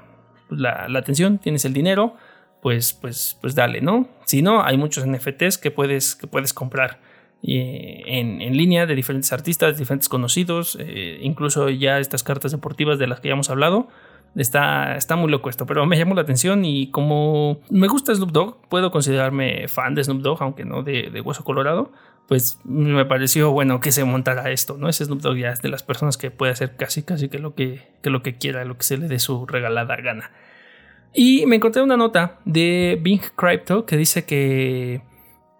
pues, 0.47 0.61
la, 0.61 0.87
atención, 0.95 1.39
tienes 1.39 1.65
el 1.65 1.73
dinero, 1.73 2.15
pues, 2.61 2.93
pues, 2.93 3.37
pues 3.41 3.55
dale, 3.55 3.81
¿no? 3.81 4.07
Si 4.25 4.41
no, 4.43 4.63
hay 4.63 4.77
muchos 4.77 5.05
NFTs 5.05 5.57
que 5.57 5.71
puedes, 5.71 6.15
que 6.15 6.27
puedes 6.27 6.53
comprar 6.53 7.01
eh, 7.41 8.03
en, 8.05 8.41
en, 8.41 8.55
línea 8.55 8.85
de 8.85 8.95
diferentes 8.95 9.33
artistas, 9.33 9.77
diferentes 9.79 10.07
conocidos, 10.07 10.77
eh, 10.79 11.19
incluso 11.21 11.69
ya 11.69 11.99
estas 11.99 12.23
cartas 12.23 12.51
deportivas 12.51 12.99
de 12.99 13.07
las 13.07 13.19
que 13.19 13.29
ya 13.29 13.33
hemos 13.33 13.49
hablado 13.49 13.89
Está, 14.35 14.95
está 14.95 15.15
muy 15.15 15.29
loco 15.29 15.49
esto, 15.49 15.67
pero 15.67 15.85
me 15.85 15.97
llamó 15.97 16.15
la 16.15 16.21
atención 16.21 16.65
y 16.65 16.89
como 16.89 17.59
me 17.69 17.87
gusta 17.87 18.15
Snoop 18.15 18.31
Dogg, 18.31 18.67
puedo 18.67 18.89
considerarme 18.89 19.67
fan 19.67 19.93
de 19.93 20.03
Snoop 20.03 20.21
Dogg, 20.21 20.41
aunque 20.41 20.65
no 20.65 20.81
de, 20.81 21.11
de 21.11 21.21
Hueso 21.21 21.43
Colorado, 21.43 21.91
pues 22.27 22.59
me 22.63 23.05
pareció 23.05 23.51
bueno 23.51 23.79
que 23.79 23.91
se 23.91 24.03
montara 24.03 24.49
esto, 24.49 24.77
¿no? 24.77 24.89
Ese 24.89 25.05
Snoop 25.05 25.21
Dogg 25.21 25.37
ya 25.37 25.49
es 25.49 25.61
de 25.61 25.69
las 25.69 25.83
personas 25.83 26.17
que 26.17 26.31
puede 26.31 26.51
hacer 26.51 26.75
casi 26.75 27.03
casi 27.03 27.29
que 27.29 27.37
lo 27.37 27.53
que, 27.53 27.81
que 28.01 28.09
lo 28.09 28.23
que 28.23 28.37
quiera, 28.37 28.65
lo 28.65 28.77
que 28.77 28.83
se 28.83 28.97
le 28.97 29.07
dé 29.07 29.19
su 29.19 29.45
regalada 29.45 29.95
gana. 29.97 30.31
Y 31.13 31.45
me 31.45 31.57
encontré 31.57 31.81
una 31.81 31.97
nota 31.97 32.39
de 32.45 32.97
Bing 33.01 33.21
Crypto 33.35 33.85
que 33.85 33.97
dice 33.97 34.25
que, 34.25 35.01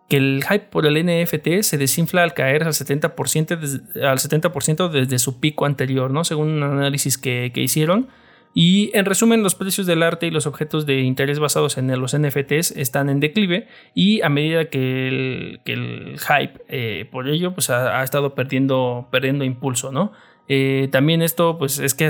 que 0.09 0.17
el 0.17 0.43
hype 0.43 0.65
por 0.71 0.87
el 0.87 1.05
NFT 1.05 1.61
se 1.61 1.77
desinfla 1.77 2.23
al 2.23 2.33
caer 2.33 2.63
al 2.63 2.73
70%, 2.73 3.59
desde, 3.59 4.07
al 4.07 4.17
70 4.17 4.49
desde 4.89 5.19
su 5.19 5.39
pico 5.39 5.65
anterior, 5.65 6.09
¿no? 6.09 6.23
Según 6.23 6.49
un 6.49 6.63
análisis 6.63 7.17
que, 7.17 7.51
que 7.53 7.61
hicieron. 7.61 8.07
Y 8.53 8.91
en 8.93 9.05
resumen, 9.05 9.41
los 9.41 9.55
precios 9.55 9.87
del 9.87 10.03
arte 10.03 10.27
y 10.27 10.31
los 10.31 10.45
objetos 10.45 10.85
de 10.85 11.01
interés 11.01 11.39
basados 11.39 11.77
en 11.77 11.87
los 11.99 12.15
NFTs 12.17 12.71
están 12.71 13.09
en 13.09 13.19
declive 13.19 13.67
y 13.95 14.21
a 14.21 14.29
medida 14.29 14.65
que 14.65 15.07
el, 15.07 16.19
hype 16.19 16.63
eh, 16.67 17.07
por 17.11 17.27
ello 17.27 17.53
pues 17.53 17.69
ha, 17.69 18.03
estado 18.03 18.35
perdiendo, 18.35 19.07
perdiendo 19.11 19.43
impulso, 19.43 19.91
¿no? 19.91 20.11
Eh, 20.49 20.89
también 20.91 21.21
esto, 21.21 21.57
pues 21.57 21.79
es 21.79 21.95
que, 21.95 22.09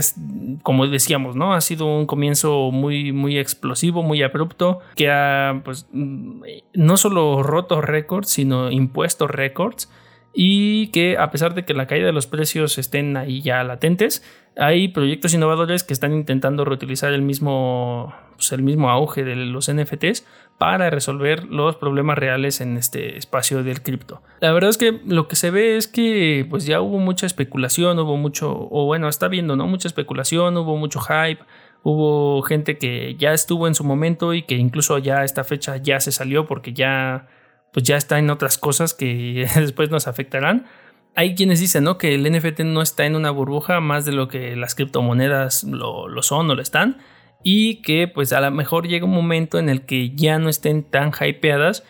como 0.64 0.88
decíamos, 0.88 1.36
¿no? 1.36 1.54
Ha 1.54 1.62
sido 1.62 1.86
un 1.86 2.08
comienzo 2.08 2.72
muy, 2.72 3.12
muy 3.12 3.38
explosivo, 3.38 4.02
muy 4.02 4.24
abrupto, 4.24 4.80
que 4.96 5.12
ha, 5.12 5.62
pues, 5.64 5.88
mm, 5.92 6.42
no 6.74 6.98
solo 6.98 7.44
roto 7.44 7.80
récords, 7.80 8.30
sino 8.30 8.72
impuesto 8.72 9.28
récords 9.28 9.90
y 10.34 10.88
que 10.88 11.18
a 11.18 11.30
pesar 11.30 11.54
de 11.54 11.64
que 11.64 11.74
la 11.74 11.86
caída 11.86 12.08
de 12.08 12.12
los 12.12 12.28
precios 12.28 12.78
estén 12.78 13.18
ahí 13.18 13.42
ya 13.42 13.64
latentes, 13.64 14.24
hay 14.58 14.88
proyectos 14.88 15.34
innovadores 15.34 15.84
que 15.84 15.94
están 15.94 16.14
intentando 16.14 16.66
reutilizar 16.66 17.14
el 17.14 17.22
mismo, 17.22 18.14
pues, 18.36 18.52
el 18.52 18.64
mismo 18.64 18.90
auge 18.90 19.24
de 19.24 19.36
los 19.36 19.72
NFTs 19.72 20.26
para 20.58 20.90
resolver 20.90 21.46
los 21.46 21.76
problemas 21.76 22.18
reales 22.18 22.62
en 22.62 22.78
este 22.78 23.18
espacio 23.18 23.64
del 23.64 23.82
cripto. 23.82 24.22
La 24.40 24.52
verdad 24.52 24.70
es 24.70 24.78
que 24.78 25.02
lo 25.06 25.28
que 25.28 25.36
se 25.36 25.52
ve 25.52 25.78
es 25.78 25.88
que 25.88 26.46
pues 26.50 26.66
ya 26.66 26.82
hubo 26.82 27.00
mucha 27.00 27.26
especulación, 27.26 28.00
hubo 28.00 28.18
mucho, 28.18 28.68
o 28.72 28.86
bueno, 28.86 29.10
está 29.10 29.28
viendo, 29.28 29.56
¿no? 29.56 29.68
Mucha 29.68 29.88
especulación, 29.88 30.56
hubo 30.58 30.78
mucho 30.78 31.00
hype, 31.00 31.44
hubo 31.84 32.42
gente 32.44 32.78
que 32.78 33.16
ya 33.16 33.34
estuvo 33.34 33.68
en 33.68 33.76
su 33.76 33.84
momento 33.84 34.34
y 34.34 34.44
que 34.44 34.56
incluso 34.56 34.98
ya 34.98 35.20
a 35.20 35.26
esta 35.26 35.44
fecha 35.44 35.78
ya 35.78 36.00
se 36.00 36.12
salió 36.12 36.46
porque 36.46 36.74
ya 36.74 37.28
pues 37.74 37.84
ya 37.84 37.98
está 37.98 38.20
en 38.20 38.30
otras 38.30 38.58
cosas 38.58 38.94
que 38.94 39.48
después 39.56 39.90
nos 39.90 40.08
afectarán. 40.08 40.68
Hay 41.16 41.36
quienes 41.36 41.60
dicen 41.60 41.84
¿no? 41.84 41.98
que 41.98 42.16
el 42.16 42.32
NFT 42.32 42.62
no 42.62 42.82
está 42.82 43.06
en 43.06 43.16
una 43.16 43.32
burbuja 43.32 43.80
más 43.82 44.06
de 44.06 44.14
lo 44.14 44.28
que 44.28 44.56
las 44.56 44.76
criptomonedas 44.76 45.64
lo, 45.64 46.10
son 46.22 46.50
o 46.50 46.56
lo 46.56 46.62
están 46.62 47.00
y 47.44 47.82
que 47.82 48.08
pues 48.08 48.32
a 48.32 48.42
lo 48.42 48.50
mejor 48.52 48.88
llega 48.88 49.06
un 49.06 49.12
momento 49.12 49.60
en 49.60 49.70
el 49.70 49.86
que 49.86 50.16
ya 50.16 50.40
no 50.40 50.50
estén 50.50 50.84
tan 50.84 51.12
hypeadas 51.12 51.84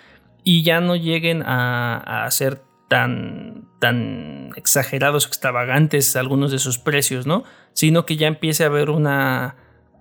y 0.43 0.63
ya 0.63 0.82
no 0.82 0.96
lleguen 0.96 1.41
a, 1.46 2.28
ser 2.32 2.62
tan, 2.89 3.69
tan 3.80 4.50
exagerados, 4.58 5.26
extravagantes 5.26 6.15
algunos 6.17 6.52
de 6.52 6.60
sus 6.60 6.80
precios, 6.80 7.26
¿no? 7.26 7.43
Sino 7.72 8.06
que 8.06 8.17
ya 8.17 8.28
empiece 8.28 8.63
a 8.63 8.67
haber 8.67 8.89
una... 8.89 9.56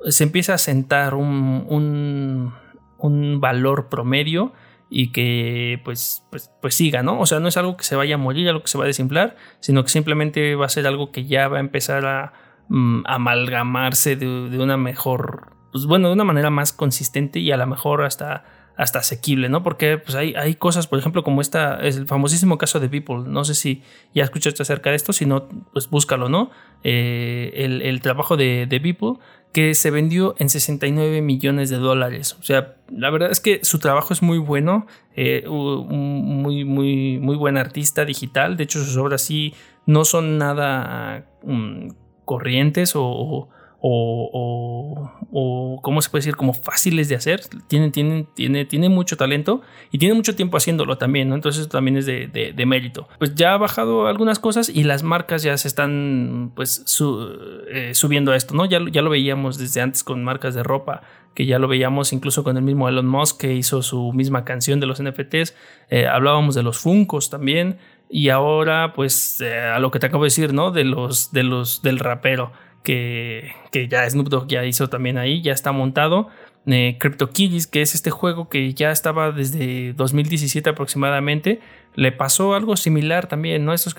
se 0.09 0.25
empieza 0.25 0.55
a 0.55 0.59
sentar 0.59 1.14
un, 1.14 2.53
un 2.99 3.40
valor 3.40 3.88
promedio 3.88 4.53
y 4.95 5.11
que 5.11 5.81
pues, 5.85 6.23
pues, 6.31 6.51
pues, 6.61 6.75
siga, 6.75 7.03
¿no? 7.03 7.19
O 7.19 7.25
sea, 7.25 7.41
no 7.41 7.49
es 7.49 7.57
algo 7.57 7.79
que 7.79 7.85
se 7.85 7.97
vaya 7.97 8.17
a 8.17 8.19
morir, 8.19 8.47
algo 8.51 8.61
que 8.61 8.69
se 8.69 8.77
va 8.77 8.85
a 8.85 8.87
desinflar, 8.87 9.37
sino 9.59 9.83
que 9.83 9.89
simplemente 9.89 10.55
va 10.55 10.67
a 10.67 10.69
ser 10.69 10.87
algo 10.87 11.11
que 11.11 11.25
ya 11.25 11.49
va 11.49 11.57
a 11.57 11.61
empezar 11.61 12.05
a 12.05 12.35
mm, 12.69 13.05
amalgamarse 13.07 14.17
de, 14.17 14.27
una 14.59 14.77
mejor, 14.77 15.57
pues 15.73 15.87
bueno, 15.87 16.09
de 16.09 16.15
una 16.15 16.25
manera 16.25 16.51
más 16.51 16.75
consistente 16.75 17.39
y 17.39 17.51
a 17.53 17.57
lo 17.57 17.67
mejor 17.67 18.05
hasta 18.05 18.45
hasta 18.77 19.01
asequible, 19.01 19.49
¿no? 19.49 19.63
Porque 19.63 19.99
pues 19.99 20.15
hay, 20.15 20.35
hay 20.35 20.55
cosas, 20.55 20.87
por 20.87 20.99
ejemplo, 20.99 21.23
como 21.23 21.41
esta, 21.41 21.77
es 21.81 21.97
el 21.97 22.07
famosísimo 22.07 22.59
caso 22.59 22.81
de 22.81 22.89
People, 22.89 23.25
no 23.27 23.45
sé 23.45 23.55
si 23.55 23.83
ya 24.15 24.25
escuchaste 24.25 24.63
acerca 24.63 24.91
de 24.91 24.97
esto, 24.97 25.13
si 25.13 25.27
no, 25.27 25.49
pues 25.73 25.91
búscalo, 25.91 26.29
¿no? 26.29 26.51
Eh, 26.85 27.53
el, 27.55 28.01
trabajo 28.01 28.37
de, 28.37 28.67
de 28.67 28.81
People, 28.81 29.19
que 29.53 29.75
se 29.75 29.91
vendió 29.91 30.35
en 30.39 30.49
69 30.49 31.21
millones 31.21 31.69
de 31.69 31.77
dólares. 31.77 32.37
O 32.41 32.43
sea, 32.43 32.77
la 32.91 33.11
verdad 33.11 33.31
es 33.31 33.41
que 33.41 33.61
su 33.65 33.79
trabajo 33.79 34.15
es 34.15 34.23
muy 34.23 34.39
bueno, 34.39 34.87
eh, 35.15 35.45
muy, 35.47 36.65
muy, 36.65 37.19
muy 37.19 37.37
buen 37.37 37.59
artista 37.59 38.05
digital. 38.05 38.57
De 38.57 38.65
hecho, 38.65 38.83
sus 38.83 38.97
obras 38.97 39.23
sí 39.23 39.55
no 39.85 40.05
son 40.05 40.39
nada 40.39 41.27
mm, 41.45 41.89
corrientes 42.25 42.93
o, 42.95 43.49
o, 43.85 45.81
¿cómo 45.83 46.01
se 46.01 46.09
puede 46.09 46.21
decir? 46.21 46.37
Como 46.37 46.55
fáciles 46.55 47.09
de 47.09 47.16
hacer. 47.16 47.40
Tiene, 47.66 47.90
tiene, 47.90 48.27
tiene, 48.35 48.64
tiene 48.64 48.88
mucho 48.88 49.16
talento 49.16 49.62
y 49.90 49.99
tiene 49.99 50.14
mucho 50.14 50.37
tiempo 50.37 50.57
haciéndolo 50.57 50.99
también, 50.99 51.29
¿no? 51.29 51.35
Entonces 51.35 51.68
también 51.68 51.97
es 51.97 52.07
de, 52.07 52.29
de, 52.29 52.66
mérito. 52.66 53.09
Pues 53.18 53.35
ya 53.35 53.55
ha 53.55 53.59
bajado 53.59 54.07
algunas 54.07 54.38
cosas 54.38 54.68
y 54.68 54.85
las 54.85 55.03
marcas 55.03 55.42
ya 55.42 55.57
se 55.57 55.66
están 55.66 56.53
pues 56.55 56.85
eh, 57.71 57.90
subiendo 57.95 58.31
a 58.31 58.37
esto, 58.37 58.55
¿no? 58.55 58.66
Ya, 58.66 58.79
ya 58.90 59.03
lo 59.03 59.11
veíamos 59.11 59.59
desde 59.59 59.81
antes 59.81 60.05
con 60.05 60.23
marcas 60.23 60.55
de 60.55 60.62
ropa 60.62 61.03
que 61.35 61.47
ya 61.47 61.59
lo 61.59 61.66
veíamos 61.66 62.12
incluso 62.12 62.45
con 62.45 62.57
el 62.57 62.62
mismo 62.62 62.88
Elon 62.88 63.07
Musk 63.07 63.40
que 63.40 63.55
hizo 63.55 63.83
su 63.83 64.12
misma 64.12 64.45
canción 64.45 64.81
de 64.81 64.87
los 64.87 65.03
NFTs, 65.03 65.55
eh, 65.88 66.07
hablábamos 66.07 66.55
de 66.55 66.62
los 66.62 66.79
Funcos 66.79 67.31
también 67.31 67.79
y 68.11 68.29
ahora 68.29 68.92
pues 68.92 69.40
eh, 69.40 69.59
a 69.59 69.79
lo 69.79 69.90
que 69.90 69.99
te 69.99 70.07
acabo 70.07 70.25
de 70.25 70.27
decir, 70.27 70.53
¿no? 70.53 70.71
De 70.71 70.85
los, 70.85 71.33
de 71.33 71.42
los, 71.42 71.81
del 71.81 71.99
rapero 71.99 72.53
que, 72.83 73.53
ya 73.88 74.09
Snoop 74.09 74.29
Dogg 74.29 74.49
ya 74.49 74.64
hizo 74.64 74.88
también 74.88 75.18
ahí, 75.18 75.42
ya 75.42 75.53
está 75.53 75.73
montado. 75.73 76.29
Eh, 76.66 76.97
CryptoKitties, 76.99 77.66
que 77.66 77.83
es 77.83 77.95
este 77.95 78.11
juego 78.11 78.49
que 78.49 78.73
ya 78.75 78.92
estaba 78.92 79.33
desde 79.33 79.95
2017 79.95 80.71
aproximadamente, 80.71 81.61
le 81.95 82.12
pasó 82.12 82.55
algo 82.55 82.77
similar 82.77 83.27
también, 83.27 83.64
¿no? 83.64 83.73
Estos, 83.73 83.97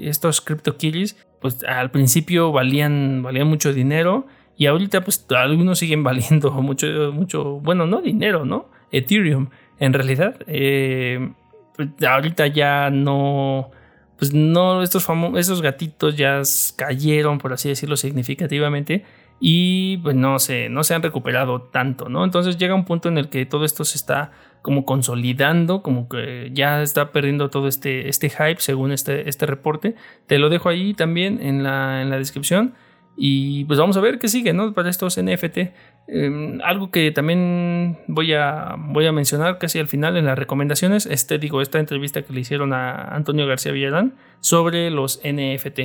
estos 0.00 0.40
CryptoKitties, 0.40 1.16
pues 1.40 1.64
al 1.64 1.90
principio 1.90 2.52
valían, 2.52 3.22
valían 3.22 3.48
mucho 3.48 3.72
dinero 3.72 4.26
y 4.56 4.66
ahorita 4.66 5.02
pues 5.02 5.26
algunos 5.30 5.78
siguen 5.78 6.02
valiendo 6.04 6.50
mucho, 6.50 6.86
mucho, 7.12 7.60
bueno, 7.60 7.86
no 7.86 8.00
dinero, 8.00 8.44
¿no? 8.44 8.70
Ethereum, 8.92 9.48
en 9.78 9.92
realidad. 9.92 10.36
Eh, 10.46 11.32
pues, 11.74 11.88
ahorita 12.02 12.46
ya 12.46 12.90
no 12.90 13.70
pues 14.18 14.32
no, 14.32 14.82
estos, 14.82 15.04
famosos, 15.04 15.62
gatitos 15.62 16.16
ya 16.16 16.42
cayeron, 16.76 17.38
por 17.38 17.52
así 17.52 17.68
decirlo, 17.68 17.96
significativamente 17.96 19.04
y 19.38 19.98
pues 19.98 20.16
no 20.16 20.38
se, 20.38 20.68
no 20.68 20.82
se 20.82 20.94
han 20.94 21.02
recuperado 21.02 21.60
tanto, 21.62 22.08
¿no? 22.08 22.24
Entonces 22.24 22.56
llega 22.56 22.74
un 22.74 22.84
punto 22.84 23.08
en 23.08 23.18
el 23.18 23.28
que 23.28 23.44
todo 23.44 23.64
esto 23.64 23.84
se 23.84 23.98
está 23.98 24.32
como 24.62 24.84
consolidando, 24.84 25.82
como 25.82 26.08
que 26.08 26.50
ya 26.52 26.82
está 26.82 27.12
perdiendo 27.12 27.50
todo 27.50 27.68
este, 27.68 28.08
este 28.08 28.30
hype 28.30 28.56
según 28.58 28.92
este, 28.92 29.28
este 29.28 29.46
reporte. 29.46 29.94
Te 30.26 30.38
lo 30.38 30.48
dejo 30.48 30.68
ahí 30.68 30.94
también 30.94 31.40
en 31.40 31.62
la, 31.62 32.02
en 32.02 32.10
la 32.10 32.18
descripción. 32.18 32.74
Y 33.16 33.64
pues 33.66 33.78
vamos 33.78 33.96
a 33.96 34.00
ver 34.00 34.18
qué 34.18 34.28
sigue, 34.28 34.52
¿no? 34.52 34.72
Para 34.74 34.90
estos 34.90 35.20
NFT. 35.22 35.58
Em, 36.08 36.60
algo 36.62 36.92
que 36.92 37.10
también 37.10 37.98
voy 38.06 38.32
a, 38.32 38.76
voy 38.78 39.06
a 39.06 39.12
mencionar 39.12 39.58
casi 39.58 39.80
al 39.80 39.88
final 39.88 40.16
en 40.16 40.24
las 40.24 40.38
recomendaciones, 40.38 41.06
este, 41.06 41.38
digo, 41.38 41.60
esta 41.60 41.80
entrevista 41.80 42.22
que 42.22 42.32
le 42.32 42.40
hicieron 42.40 42.72
a 42.72 43.08
Antonio 43.08 43.46
García 43.46 43.72
Villarán 43.72 44.14
sobre 44.40 44.90
los 44.90 45.20
NFT. 45.24 45.80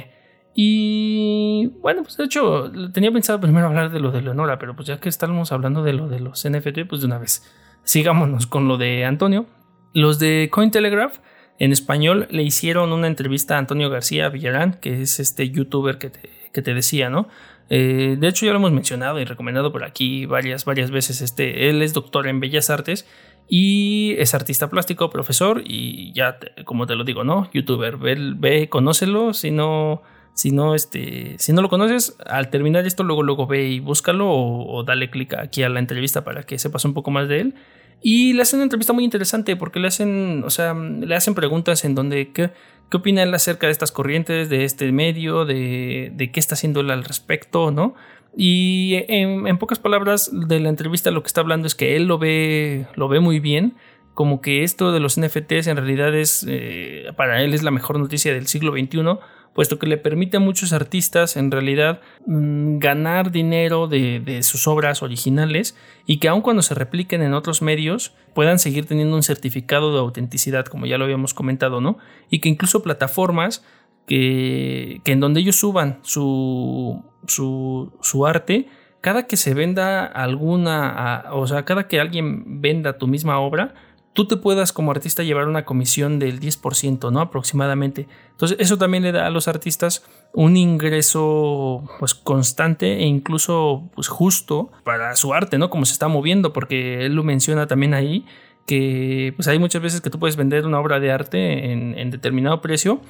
Y 0.54 1.68
bueno, 1.82 2.04
pues 2.04 2.18
de 2.18 2.26
hecho 2.26 2.72
tenía 2.94 3.12
pensado 3.12 3.40
primero 3.40 3.68
hablar 3.68 3.90
de 3.90 4.00
lo 4.00 4.12
de 4.12 4.22
Leonora, 4.22 4.60
pero 4.60 4.76
pues 4.76 4.88
ya 4.88 5.00
que 5.00 5.10
estamos 5.10 5.52
hablando 5.52 5.82
de 5.82 5.94
lo 5.94 6.08
de 6.08 6.20
los 6.20 6.48
NFT, 6.48 6.86
pues 6.88 7.02
de 7.02 7.08
una 7.08 7.18
vez 7.18 7.44
sigámonos 7.84 8.46
con 8.46 8.68
lo 8.68 8.78
de 8.78 9.06
Antonio. 9.06 9.48
Los 9.94 10.20
de 10.20 10.50
Cointelegraph 10.52 11.18
en 11.58 11.72
español 11.72 12.28
le 12.30 12.44
hicieron 12.44 12.92
una 12.94 13.08
entrevista 13.08 13.56
a 13.56 13.60
Antonio 13.60 13.90
García 13.90 14.30
Villarán, 14.30 14.74
que 14.82 15.02
es 15.02 15.20
este 15.20 15.50
youtuber 15.50 15.98
que 15.98 16.10
te 16.10 16.42
que 16.52 16.62
te 16.62 16.74
decía, 16.74 17.10
¿no? 17.10 17.28
Eh, 17.74 18.18
de 18.20 18.28
hecho, 18.28 18.46
ya 18.46 18.52
lo 18.52 18.58
hemos 18.58 18.74
mencionado 18.74 19.18
y 19.22 19.24
recomendado 19.24 19.72
por 19.72 19.86
aquí 19.86 20.26
varias, 20.26 20.66
varias 20.66 20.92
veces. 20.92 21.22
Este, 21.22 21.70
él 21.70 21.82
es 21.82 21.94
doctor 21.94 22.28
en 22.28 22.42
Bellas 22.42 22.70
Artes 22.70 23.08
y 23.48 24.14
es 24.18 24.36
artista 24.36 24.70
plástico, 24.70 25.10
profesor 25.10 25.64
y 25.66 26.12
ya, 26.12 26.38
como 26.66 26.86
te 26.86 26.96
lo 26.96 27.06
digo, 27.06 27.24
¿no? 27.24 27.50
Youtuber, 27.54 27.96
ve, 27.96 28.18
ve 28.36 28.68
conócelo, 28.68 29.34
si 29.34 29.52
no, 29.52 30.02
si 30.34 30.52
no, 30.52 30.76
este, 30.76 31.36
si 31.40 31.54
no 31.54 31.62
lo 31.62 31.70
conoces, 31.70 32.18
al 32.26 32.50
terminar 32.50 32.86
esto, 32.86 33.04
luego, 33.04 33.24
luego 33.24 33.48
ve 33.48 33.70
y 33.70 33.80
búscalo 33.80 34.30
o, 34.30 34.70
o 34.70 34.84
dale 34.84 35.10
clic 35.10 35.34
aquí 35.36 35.64
a 35.64 35.70
la 35.70 35.80
entrevista 35.80 36.26
para 36.26 36.44
que 36.44 36.60
sepas 36.60 36.84
un 36.84 36.94
poco 36.94 37.10
más 37.10 37.30
de 37.30 37.40
él. 37.40 37.56
Y 38.04 38.34
le 38.34 38.42
hacen 38.42 38.58
una 38.58 38.64
entrevista 38.66 38.92
muy 38.92 39.06
interesante 39.06 39.56
porque 39.56 39.80
le 39.80 39.88
hacen, 39.88 40.44
o 40.44 40.50
sea, 40.50 40.74
le 40.74 41.16
hacen 41.16 41.36
preguntas 41.36 41.86
en 41.86 41.96
donde, 41.96 42.34
¿qué, 42.34 42.52
qué 42.92 42.98
opina 42.98 43.24
él 43.24 43.34
acerca 43.34 43.68
de 43.68 43.72
estas 43.72 43.92
corrientes, 43.92 44.50
de 44.50 44.66
este 44.66 44.92
medio, 44.92 45.46
de, 45.46 46.12
de 46.14 46.32
qué 46.32 46.40
está 46.40 46.56
haciendo 46.56 46.82
él 46.82 46.92
al 46.92 47.04
respecto, 47.04 47.72
¿no? 47.72 47.96
Y 48.36 49.04
en, 49.08 49.58
pocas 49.58 49.80
palabras 49.80 50.30
de 50.32 50.60
la 50.60 50.70
entrevista 50.70 51.12
lo 51.12 51.22
que 51.22 51.28
está 51.28 51.42
hablando 51.42 51.68
es 51.68 51.76
que 51.76 51.96
él 51.96 52.06
lo 52.06 52.18
ve, 52.18 52.88
lo 52.96 53.08
ve 53.08 53.20
muy 53.20 53.40
bien, 53.40 53.76
como 54.14 54.42
que 54.42 54.64
esto 54.64 54.92
de 54.92 55.00
los 55.00 55.20
NFTs 55.20 55.68
en 55.68 55.78
realidad 55.78 56.16
es, 56.16 56.46
eh, 56.48 57.08
para 57.18 57.42
él 57.44 57.54
es 57.54 57.64
la 57.64 57.72
mejor 57.72 58.00
noticia 58.00 58.34
del 58.34 58.48
siglo 58.48 58.74
XXI, 58.74 59.20
puesto 59.54 59.80
que 59.80 59.88
le 59.88 59.98
permite 59.98 60.38
a 60.38 60.40
muchos 60.40 60.74
artistas 60.74 61.36
en 61.36 61.52
realidad 61.52 62.02
mm, 62.26 62.78
ganar 62.80 63.32
dinero 63.32 63.88
de, 63.88 64.40
sus 64.44 64.68
obras 64.68 65.04
originales 65.04 65.76
y 66.06 66.18
que 66.18 66.28
aun 66.28 66.42
cuando 66.42 66.62
se 66.62 66.74
repliquen 66.74 67.22
en 67.22 67.34
otros 67.34 67.62
medios 67.62 68.14
puedan 68.34 68.60
seguir 68.60 68.86
teniendo 68.86 69.16
un 69.16 69.24
certificado 69.24 69.94
de 69.94 70.00
autenticidad, 70.00 70.66
como 70.66 70.86
ya 70.86 70.98
lo 70.98 71.04
habíamos 71.04 71.34
comentado, 71.34 71.82
¿no? 71.82 71.98
Y 72.30 72.40
que 72.40 72.50
incluso 72.50 72.82
plataformas 72.82 73.64
que, 74.08 75.02
que 75.04 75.12
en 75.12 75.20
donde 75.20 75.42
ellos 75.42 75.58
suban 75.58 76.00
su, 76.02 77.04
su, 77.28 77.92
su 78.02 78.26
arte, 78.26 78.68
cada 79.02 79.26
que 79.26 79.36
se 79.36 79.54
venda 79.54 80.06
alguna, 80.06 81.26
o 81.32 81.48
sea, 81.48 81.66
cada 81.66 81.88
que 81.88 82.00
alguien 82.00 82.62
venda 82.62 82.98
tu 82.98 83.08
misma 83.08 83.40
obra, 83.40 83.74
tú 84.14 84.28
te 84.28 84.38
puedas 84.38 84.74
como 84.74 84.92
artista 84.92 85.24
llevar 85.24 85.48
una 85.48 85.66
comisión 85.66 86.20
del 86.20 86.40
10%, 86.40 87.12
¿no? 87.12 87.22
Aproximadamente. 87.22 88.08
Entonces, 88.32 88.58
eso 88.60 88.78
también 88.78 89.04
le 89.04 89.12
da 89.12 89.28
a 89.28 89.30
los 89.30 89.48
artistas 89.48 90.06
un 90.34 90.58
ingreso 90.58 91.84
pues 92.00 92.14
constante 92.14 93.00
e 93.00 93.06
incluso 93.06 93.90
pues 93.96 94.08
justo 94.08 94.72
para 94.84 95.16
su 95.16 95.34
arte, 95.34 95.58
¿no? 95.58 95.70
Como 95.70 95.86
se 95.86 95.94
está 95.94 96.08
moviendo, 96.08 96.54
porque 96.54 97.06
él 97.06 97.16
lo 97.16 97.24
menciona 97.24 97.68
también 97.68 97.94
ahí, 97.94 98.26
que 98.66 99.34
pues 99.36 99.48
hay 99.48 99.60
muchas 99.60 99.82
veces 99.82 100.02
que 100.02 100.10
tú 100.10 100.20
puedes 100.20 100.36
vender 100.36 100.66
una 100.66 100.80
obra 100.80 101.00
de 101.00 101.12
arte 101.12 101.72
en, 101.72 102.12
determinado 102.12 102.62
precio 102.62 103.02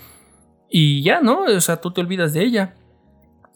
y 0.69 1.03
ya, 1.03 1.21
¿no? 1.21 1.45
O 1.45 1.61
sea, 1.61 1.81
tú 1.81 1.91
te 1.91 2.01
olvidas 2.01 2.33
de 2.33 2.43
ella. 2.43 2.75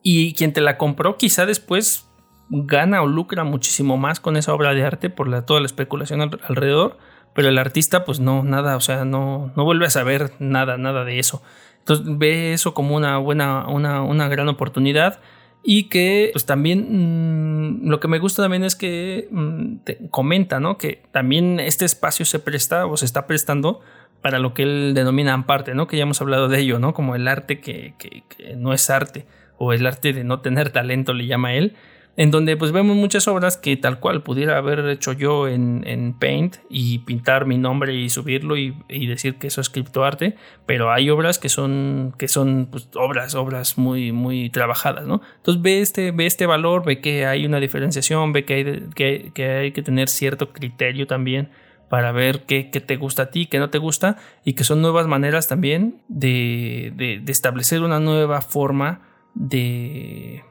y 0.01 0.33
quien 0.35 0.53
te 0.53 0.61
la 0.61 0.77
compró 0.77 1.17
quizá 1.17 1.45
después 1.47 2.07
gana 2.49 3.01
o 3.01 3.07
lucra 3.07 3.43
muchísimo 3.43 3.97
más 3.97 4.19
con 4.19 4.37
esa 4.37 4.53
obra 4.53 4.73
de 4.73 4.83
arte 4.83 5.09
por 5.09 5.27
la, 5.27 5.45
toda 5.45 5.59
la 5.59 5.65
especulación 5.65 6.21
alrededor, 6.21 6.97
pero 7.35 7.49
el 7.49 7.57
artista 7.57 8.05
pues 8.05 8.19
no, 8.19 8.43
nada, 8.43 8.77
o 8.77 8.79
sea, 8.79 9.03
no, 9.03 9.51
no 9.55 9.65
vuelve 9.65 9.85
a 9.85 9.89
saber 9.89 10.31
nada, 10.39 10.77
nada 10.77 11.03
de 11.03 11.19
eso. 11.19 11.43
Entonces 11.79 12.17
ve 12.17 12.53
eso 12.53 12.73
como 12.73 12.95
una 12.95 13.17
buena, 13.17 13.67
una, 13.67 14.01
una 14.01 14.29
gran 14.29 14.47
oportunidad 14.47 15.19
y 15.61 15.89
que 15.89 16.29
pues 16.31 16.45
también 16.45 17.81
mm, 17.83 17.89
lo 17.89 17.99
que 17.99 18.07
me 18.07 18.19
gusta 18.19 18.41
también 18.41 18.63
es 18.63 18.75
que 18.75 19.27
mm, 19.29 20.07
comenta, 20.09 20.61
¿no? 20.61 20.77
Que 20.77 21.03
también 21.11 21.59
este 21.59 21.83
espacio 21.83 22.25
se 22.25 22.39
presta 22.39 22.85
o 22.85 22.95
se 22.95 23.05
está 23.05 23.27
prestando 23.27 23.81
para 24.21 24.39
lo 24.39 24.53
que 24.53 24.63
él 24.63 24.93
denomina 24.95 25.33
amparte, 25.33 25.75
¿no? 25.75 25.87
Que 25.87 25.97
ya 25.97 26.03
hemos 26.03 26.21
hablado 26.21 26.47
de 26.47 26.59
ello, 26.59 26.79
¿no? 26.79 26.93
Como 26.93 27.15
el 27.15 27.27
arte 27.27 27.59
que, 27.59 27.95
que, 27.99 28.23
que 28.29 28.55
no 28.55 28.73
es 28.73 28.89
arte 28.89 29.25
o 29.57 29.73
el 29.73 29.85
arte 29.85 30.13
de 30.13 30.23
no 30.23 30.39
tener 30.39 30.69
talento 30.69 31.13
le 31.13 31.27
llama 31.27 31.53
él 31.53 31.75
en 32.17 32.31
donde 32.31 32.55
pues 32.55 32.71
vemos 32.71 32.95
muchas 32.95 33.27
obras 33.27 33.57
que 33.57 33.75
tal 33.75 33.99
cual 33.99 34.23
pudiera 34.23 34.57
haber 34.57 34.87
hecho 34.87 35.11
yo 35.13 35.47
en, 35.47 36.15
Paint 36.19 36.57
y 36.69 36.99
pintar 36.99 37.45
mi 37.45 37.57
nombre 37.57 37.93
y 37.93 38.09
subirlo 38.09 38.55
y, 38.57 38.73
decir 38.87 39.35
que 39.35 39.47
eso 39.47 39.61
es 39.61 39.69
criptoarte, 39.69 40.35
pero 40.65 40.91
hay 40.91 41.09
obras 41.09 41.39
que 41.39 41.49
son, 41.49 42.13
que 42.17 42.27
son 42.27 42.67
pues, 42.71 42.89
obras, 42.95 43.35
obras 43.35 43.77
muy, 43.77 44.11
muy 44.11 44.49
trabajadas, 44.49 45.05
¿no? 45.05 45.21
Entonces 45.37 45.61
ve 45.61 45.81
este, 45.81 46.11
ve 46.11 46.25
este 46.25 46.45
valor, 46.45 46.85
ve 46.85 47.01
que 47.01 47.25
hay 47.25 47.45
una 47.45 47.59
diferenciación, 47.59 48.31
ve 48.33 48.45
que 48.45 48.53
hay 48.53 49.31
que, 49.33 49.43
hay 49.45 49.71
que 49.71 49.81
tener 49.81 50.09
cierto 50.09 50.53
criterio 50.53 51.07
también 51.07 51.49
para 51.89 52.11
ver 52.11 52.45
qué, 52.45 52.63
te 52.63 52.95
gusta 52.95 53.23
a 53.23 53.31
ti, 53.31 53.45
qué 53.45 53.59
no 53.59 53.69
te 53.69 53.77
gusta, 53.77 54.17
y 54.43 54.53
que 54.53 54.63
son 54.63 54.81
nuevas 54.81 55.07
maneras 55.07 55.47
también 55.47 56.01
de, 56.07 56.91
de 56.95 57.31
establecer 57.31 57.83
una 57.83 57.99
nueva 57.99 58.41
forma 58.41 59.01
de 59.33 60.43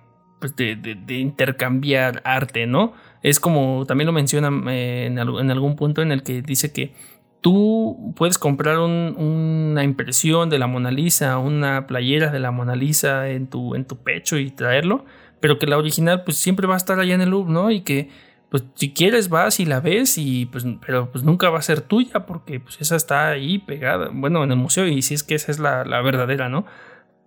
pues, 0.45 0.57
de, 0.57 1.15
intercambiar 1.19 2.21
arte, 2.23 2.67
¿no? 2.67 2.93
Es 3.23 3.41
como 3.41 3.87
también 3.87 4.05
lo 4.05 4.13
menciona 4.13 4.51
eh, 4.71 5.07
en, 5.07 5.19
algún 5.19 5.75
punto 5.75 6.03
en 6.03 6.13
el 6.13 6.23
que 6.23 6.43
dice 6.43 6.71
que 6.71 6.93
tú 7.41 8.13
puedes 8.15 8.37
comprar 8.37 8.79
una 8.79 9.85
impresión 9.85 10.51
de 10.51 10.59
la 10.59 10.67
Mona 10.67 10.91
Lisa, 10.91 11.39
una 11.39 11.87
playera 11.87 12.31
de 12.31 12.41
la 12.41 12.51
Mona 12.51 12.77
Lisa 12.77 13.31
en 13.31 13.47
tu, 13.47 13.75
en 13.75 13.87
tu 13.87 13.97
pecho 13.97 14.37
y 14.37 14.51
traerlo, 14.51 15.07
pero 15.41 15.59
que 15.59 15.67
la 15.67 15.79
original 15.79 16.25
pues 16.25 16.37
siempre 16.37 16.67
va 16.67 16.75
a 16.75 16.77
estar 16.77 17.01
allá 17.01 17.15
en 17.15 17.23
el 17.23 17.31
Louvre, 17.31 17.51
¿no? 17.51 17.71
Y 17.71 17.81
que 17.81 18.11
pues 18.51 18.65
si 18.75 18.93
quieres 18.93 19.31
vas 19.31 19.61
y 19.61 19.65
la 19.65 19.81
ves 19.81 20.19
y 20.19 20.45
pues 20.45 20.67
pero 20.85 21.11
pues 21.11 21.25
nunca 21.25 21.49
va 21.49 21.59
a 21.59 21.63
ser 21.63 21.81
tuya 21.81 22.27
porque 22.27 22.61
pues 22.61 22.79
esa 22.83 22.97
está 22.97 23.31
ahí 23.31 23.61
pegada, 23.61 24.11
bueno, 24.13 24.45
en 24.45 24.51
el 24.51 24.59
museo 24.59 24.87
y 24.87 25.01
si 25.01 25.15
es 25.15 25.23
que 25.23 25.37
esa 25.37 25.51
es 25.51 25.59
la, 25.59 25.87
la 25.87 26.03
verdadera, 26.03 26.51
¿no? 26.51 26.67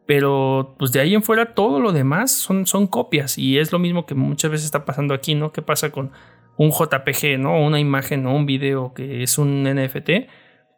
Pero 0.08 0.76
pues 0.80 0.94
de 0.94 1.02
ahí 1.02 1.14
en 1.14 1.22
fuera 1.22 1.54
todo 1.54 1.82
lo 1.82 1.92
demás 1.92 2.32
son, 2.32 2.66
son 2.66 2.88
copias 2.88 3.38
y 3.38 3.60
es 3.60 3.74
lo 3.74 3.78
mismo 3.78 4.06
que 4.06 4.16
muchas 4.16 4.50
veces 4.50 4.66
está 4.66 4.86
pasando 4.86 5.14
aquí, 5.14 5.36
¿no? 5.36 5.52
¿Qué 5.52 5.62
pasa 5.62 5.92
con 5.92 6.12
un 6.56 6.72
JPG, 6.72 7.38
¿no? 7.38 7.62
Una 7.62 7.80
imagen 7.80 8.26
o 8.26 8.34
un 8.34 8.46
video 8.46 8.94
que 8.94 9.22
es 9.22 9.38
un 9.38 9.64
NFT, 9.64 10.10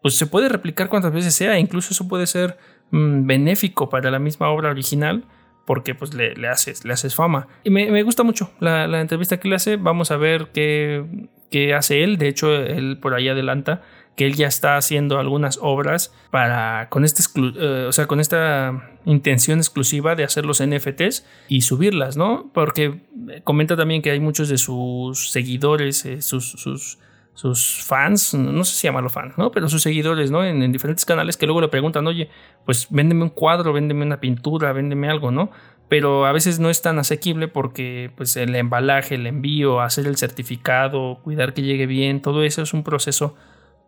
pues 0.01 0.17
se 0.17 0.25
puede 0.25 0.49
replicar 0.49 0.89
cuantas 0.89 1.13
veces 1.13 1.35
sea, 1.35 1.59
incluso 1.59 1.93
eso 1.93 2.07
puede 2.07 2.25
ser 2.25 2.57
mm, 2.89 3.27
benéfico 3.27 3.87
para 3.87 4.09
la 4.09 4.17
misma 4.17 4.49
obra 4.49 4.71
original 4.71 5.25
porque 5.67 5.93
pues 5.93 6.15
le, 6.15 6.33
le, 6.33 6.47
haces, 6.47 6.83
le 6.83 6.93
haces 6.93 7.13
fama. 7.13 7.47
Y 7.63 7.69
me, 7.69 7.91
me 7.91 8.01
gusta 8.01 8.23
mucho 8.23 8.51
la, 8.59 8.87
la, 8.87 9.01
entrevista 9.01 9.39
que 9.39 9.47
le 9.47 9.55
hace, 9.55 9.75
vamos 9.75 10.09
a 10.09 10.17
ver 10.17 10.47
qué, 10.51 11.05
qué 11.51 11.75
hace 11.75 12.03
él, 12.03 12.17
de 12.17 12.27
hecho 12.27 12.51
él 12.51 12.97
por 12.99 13.13
ahí 13.13 13.29
adelanta 13.29 13.83
que 14.19 14.25
él 14.25 14.35
ya 14.35 14.47
está 14.47 14.75
haciendo 14.75 15.17
algunas 15.17 15.59
obras 15.61 16.13
para 16.29 16.89
con 16.89 17.05
este 17.05 17.23
eh, 17.57 17.85
o 17.87 17.93
sea, 17.93 18.05
con 18.05 18.19
esta 18.19 18.89
intención 19.05 19.59
exclusiva 19.59 20.13
de 20.15 20.25
hacer 20.25 20.45
los 20.45 20.61
NFTs 20.61 21.25
y 21.47 21.61
subirlas, 21.61 22.17
¿no? 22.17 22.51
Porque 22.53 23.05
comenta 23.45 23.77
también 23.77 24.01
que 24.01 24.11
hay 24.11 24.19
muchos 24.19 24.49
de 24.49 24.57
sus 24.57 25.31
seguidores, 25.31 26.05
eh, 26.05 26.21
sus, 26.21 26.51
sus, 26.51 26.99
sus, 27.33 27.81
fans, 27.85 28.33
no 28.33 28.65
sé 28.65 28.75
si 28.75 28.87
llamarlo 28.87 29.09
fans, 29.09 29.37
¿no? 29.37 29.51
Pero 29.51 29.69
sus 29.69 29.83
seguidores, 29.83 30.31
¿no? 30.31 30.43
En, 30.43 30.69
diferentes 30.73 31.05
canales 31.05 31.37
que 31.37 31.45
luego 31.45 31.61
le 31.61 31.69
preguntan, 31.69 32.05
oye, 32.05 32.29
pues 32.65 32.87
véndeme 32.89 33.23
un 33.23 33.29
cuadro, 33.29 33.71
véndeme 33.71 34.05
una 34.05 34.19
pintura, 34.19 34.73
véndeme 34.73 35.07
algo, 35.07 35.31
¿no? 35.31 35.49
Pero 35.87 36.25
a 36.25 36.33
veces 36.33 36.59
no 36.59 36.69
es 36.69 36.81
tan 36.81 36.99
asequible 36.99 37.47
porque 37.47 38.11
pues 38.17 38.35
el 38.35 38.53
embalaje, 38.53 39.15
el 39.15 39.27
envío, 39.27 39.79
hacer 39.79 40.07
el 40.07 40.17
certificado, 40.17 41.21
cuidar 41.23 41.53
que 41.53 41.61
llegue 41.61 41.85
bien, 41.85 42.21
todo 42.21 42.43
eso 42.43 42.63
es 42.63 42.73
un 42.73 42.83
proceso 42.83 43.37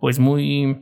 pues 0.01 0.19
muy 0.19 0.79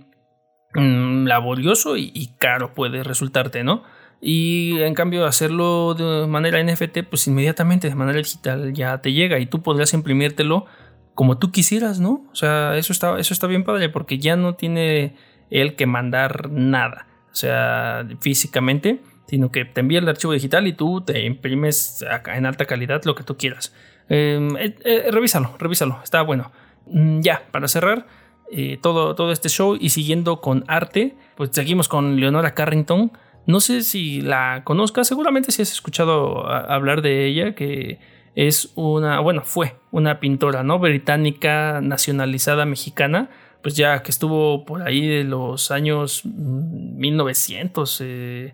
mm, 0.74 1.26
laborioso 1.26 1.98
y, 1.98 2.32
caro 2.40 2.74
puede 2.74 3.04
resultarte, 3.04 3.64
¿no? 3.64 3.84
Y 4.22 4.80
en 4.82 4.96
cambio 4.96 5.26
hacerlo 5.26 5.94
de 5.94 6.26
manera 6.26 6.64
NFT, 6.64 7.04
pues 7.10 7.28
inmediatamente 7.28 7.90
de 7.90 7.96
manera 7.96 8.18
digital 8.18 8.74
ya 8.74 9.00
te 9.02 9.14
llega 9.14 9.40
y 9.40 9.46
tú 9.46 9.62
podrías 9.62 9.94
imprimírtelo 9.94 10.66
como 11.14 11.38
tú 11.38 11.52
quisieras, 11.52 12.00
¿no? 12.00 12.26
O 12.32 12.36
sea, 12.36 12.78
eso 12.78 12.94
está, 12.94 13.20
eso 13.20 13.34
está 13.34 13.46
bien 13.48 13.66
padre 13.66 13.90
porque 13.90 14.18
ya 14.20 14.38
no 14.38 14.56
tiene 14.56 15.16
él 15.50 15.76
que 15.76 15.86
mandar 15.86 16.50
nada, 16.50 17.08
o 17.32 17.36
sea, 17.36 18.08
físicamente, 18.22 19.02
sino 19.28 19.52
que 19.52 19.66
te 19.66 19.82
envía 19.82 20.00
el 20.00 20.08
archivo 20.08 20.32
digital 20.32 20.66
y 20.66 20.74
tú 20.74 21.02
te 21.02 21.26
imprimes 21.26 22.06
en 22.34 22.46
alta 22.46 22.66
calidad 22.66 23.04
lo 23.04 23.16
que 23.16 23.24
tú 23.24 23.36
quieras. 23.36 23.74
Em, 24.08 24.56
eh, 24.56 24.76
eh, 24.86 25.12
revísalo, 25.12 25.56
revísalo, 25.60 26.00
está 26.04 26.22
bueno. 26.22 26.52
Mm, 26.88 27.20
ya, 27.20 27.44
para 27.52 27.68
cerrar, 27.68 28.08
eh, 28.52 28.78
todo, 28.82 29.16
todo 29.16 29.32
este 29.32 29.50
show 29.50 29.78
y 29.80 29.90
siguiendo 29.90 30.42
con 30.42 30.64
arte, 30.68 31.16
pues 31.36 31.52
seguimos 31.54 31.88
con 31.88 32.20
Leonora 32.20 32.54
Carrington. 32.54 33.12
No 33.46 33.60
sé 33.60 33.82
si 33.82 34.22
la 34.22 34.64
conozcas, 34.64 35.08
seguramente 35.08 35.52
si 35.52 35.62
has 35.62 35.72
escuchado 35.72 36.48
hablar 36.48 37.02
de 37.02 37.26
ella, 37.26 37.56
que 37.56 38.00
es 38.36 38.72
una, 38.76 39.20
bueno, 39.20 39.42
fue 39.44 39.76
una 39.92 40.20
pintora, 40.20 40.64
¿no? 40.64 40.80
Británica, 40.80 41.82
nacionalizada 41.82 42.66
mexicana, 42.66 43.30
pues 43.62 43.76
ya 43.76 44.02
que 44.02 44.12
estuvo 44.12 44.66
por 44.66 44.84
ahí 44.84 45.08
de 45.08 45.24
los 45.24 45.72
años 45.72 46.24
1900 46.26 48.00
mm, 48.00 48.04
eh, 48.06 48.54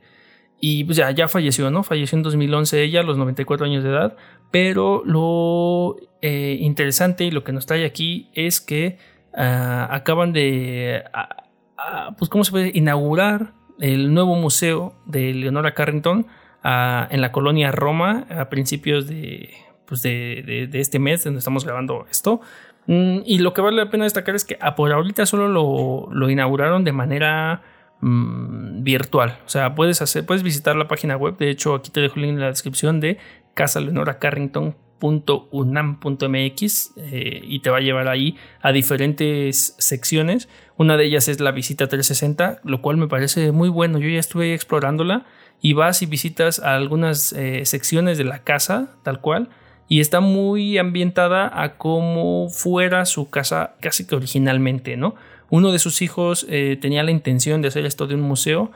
y 0.59 0.83
pues 0.85 0.97
ya, 0.97 1.11
ya 1.11 1.27
falleció, 1.27 1.69
¿no? 1.69 1.83
Falleció 1.83 2.17
en 2.17 2.23
2011 2.23 2.83
ella, 2.83 3.01
a 3.01 3.03
los 3.03 3.17
94 3.17 3.65
años 3.65 3.83
de 3.83 3.89
edad, 3.89 4.15
pero 4.51 5.03
lo 5.05 5.97
eh, 6.21 6.57
interesante 6.59 7.25
y 7.25 7.31
lo 7.31 7.43
que 7.43 7.51
nos 7.51 7.65
trae 7.65 7.85
aquí 7.85 8.29
es 8.33 8.61
que 8.61 8.97
Ah, 9.35 9.87
acaban 9.91 10.31
de, 10.31 11.03
ah, 11.13 11.43
ah, 11.77 12.15
pues, 12.17 12.29
¿cómo 12.29 12.43
se 12.43 12.51
puede? 12.51 12.71
Inaugurar 12.73 13.53
el 13.79 14.13
nuevo 14.13 14.35
museo 14.35 14.95
de 15.05 15.33
Leonora 15.33 15.73
Carrington 15.73 16.27
en 16.63 17.21
la 17.21 17.31
colonia 17.31 17.71
Roma 17.71 18.25
a 18.29 18.49
principios 18.49 19.07
de, 19.07 19.53
pues 19.85 20.01
de, 20.01 20.67
este 20.73 20.97
mes 20.97 21.23
donde 21.23 21.39
estamos 21.39 21.63
grabando 21.65 22.07
esto. 22.09 22.41
Mm, 22.87 23.19
y 23.25 23.39
lo 23.39 23.53
que 23.53 23.61
vale 23.61 23.77
la 23.77 23.89
pena 23.89 24.05
destacar 24.05 24.35
es 24.35 24.45
que 24.45 24.57
por 24.75 24.91
ahorita 24.91 25.25
solo 25.25 25.47
lo, 25.47 26.29
inauguraron 26.29 26.83
de 26.83 26.91
manera 26.91 27.61
mm, 28.01 28.83
virtual. 28.83 29.37
O 29.45 29.49
sea, 29.49 29.75
puedes, 29.75 30.01
hacer, 30.01 30.25
puedes 30.25 30.43
visitar 30.43 30.75
la 30.75 30.87
página 30.87 31.17
web. 31.17 31.37
De 31.37 31.49
hecho, 31.49 31.75
aquí 31.75 31.91
te 31.91 31.99
dejo 31.99 32.15
el 32.15 32.23
link 32.23 32.33
en 32.33 32.39
la 32.39 32.47
descripción 32.47 32.99
de 32.99 33.19
Casa 33.53 33.79
Leonora 33.79 34.17
Carrington 34.17 34.75
.unam.mx 34.99 36.93
eh, 36.97 37.41
y 37.43 37.59
te 37.59 37.69
va 37.69 37.77
a 37.77 37.81
llevar 37.81 38.07
ahí 38.07 38.37
a 38.61 38.71
diferentes 38.71 39.75
secciones. 39.77 40.49
Una 40.77 40.97
de 40.97 41.05
ellas 41.05 41.27
es 41.27 41.39
la 41.39 41.51
visita 41.51 41.87
360, 41.87 42.61
lo 42.63 42.81
cual 42.81 42.97
me 42.97 43.07
parece 43.07 43.51
muy 43.51 43.69
bueno. 43.69 43.99
Yo 43.99 44.09
ya 44.09 44.19
estuve 44.19 44.53
explorándola 44.53 45.25
y 45.61 45.73
vas 45.73 46.01
y 46.01 46.05
visitas 46.05 46.59
a 46.59 46.75
algunas 46.75 47.33
eh, 47.33 47.65
secciones 47.65 48.17
de 48.17 48.23
la 48.23 48.43
casa, 48.43 48.95
tal 49.03 49.21
cual, 49.21 49.49
y 49.87 49.99
está 49.99 50.19
muy 50.19 50.77
ambientada 50.77 51.51
a 51.61 51.77
como 51.77 52.49
fuera 52.49 53.05
su 53.05 53.29
casa 53.29 53.75
casi 53.81 54.05
que 54.07 54.15
originalmente, 54.15 54.97
¿no? 54.97 55.15
Uno 55.49 55.71
de 55.71 55.79
sus 55.79 56.01
hijos 56.01 56.45
eh, 56.49 56.77
tenía 56.81 57.03
la 57.03 57.11
intención 57.11 57.61
de 57.61 57.67
hacer 57.67 57.85
esto 57.85 58.07
de 58.07 58.15
un 58.15 58.21
museo 58.21 58.71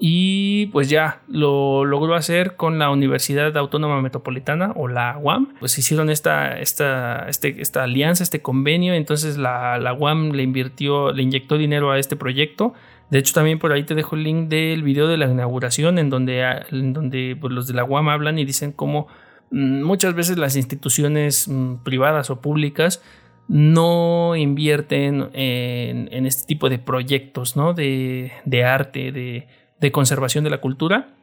y 0.00 0.66
pues 0.66 0.88
ya 0.88 1.22
lo 1.26 1.84
logró 1.84 2.14
hacer 2.14 2.54
con 2.54 2.78
la 2.78 2.90
Universidad 2.90 3.56
Autónoma 3.56 4.00
Metropolitana 4.00 4.72
o 4.76 4.86
la 4.86 5.18
UAM. 5.18 5.54
Pues 5.58 5.76
hicieron 5.76 6.08
esta, 6.08 6.58
esta, 6.60 7.28
este, 7.28 7.60
esta 7.60 7.82
alianza, 7.82 8.22
este 8.22 8.40
convenio, 8.40 8.94
entonces 8.94 9.38
la, 9.38 9.78
la, 9.78 9.92
UAM 9.92 10.30
le 10.30 10.44
invirtió, 10.44 11.12
le 11.12 11.24
inyectó 11.24 11.58
dinero 11.58 11.90
a 11.90 11.98
este 11.98 12.14
proyecto. 12.14 12.74
De 13.10 13.18
hecho, 13.18 13.34
también 13.34 13.58
por 13.58 13.72
ahí 13.72 13.82
te 13.82 13.96
dejo 13.96 14.14
el 14.14 14.22
link 14.22 14.48
del 14.48 14.84
video 14.84 15.08
de 15.08 15.16
la 15.16 15.26
inauguración 15.26 15.98
en 15.98 16.10
donde, 16.10 16.44
en 16.70 16.92
donde 16.92 17.36
pues, 17.40 17.52
los 17.52 17.66
de 17.66 17.74
la 17.74 17.82
UAM 17.82 18.08
hablan 18.08 18.38
y 18.38 18.44
dicen 18.44 18.70
cómo 18.70 19.08
mm, 19.50 19.82
muchas 19.82 20.14
veces 20.14 20.38
las 20.38 20.54
instituciones 20.54 21.48
mm, 21.48 21.82
privadas 21.82 22.30
o 22.30 22.40
públicas 22.40 23.02
no 23.48 24.36
invierten 24.36 25.30
en, 25.32 26.08
en, 26.12 26.26
este 26.26 26.46
tipo 26.46 26.68
de 26.68 26.78
proyectos, 26.78 27.56
¿no? 27.56 27.72
De, 27.72 28.30
de 28.44 28.64
arte, 28.64 29.10
de, 29.10 29.48
de 29.80 29.92
conservación 29.92 30.44
de 30.44 30.50
la 30.50 30.60
cultura 30.60 31.14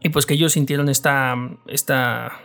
y 0.00 0.10
pues 0.10 0.26
que 0.26 0.34
ellos 0.34 0.52
sintieron 0.52 0.88
esta, 0.88 1.34
esta, 1.66 2.40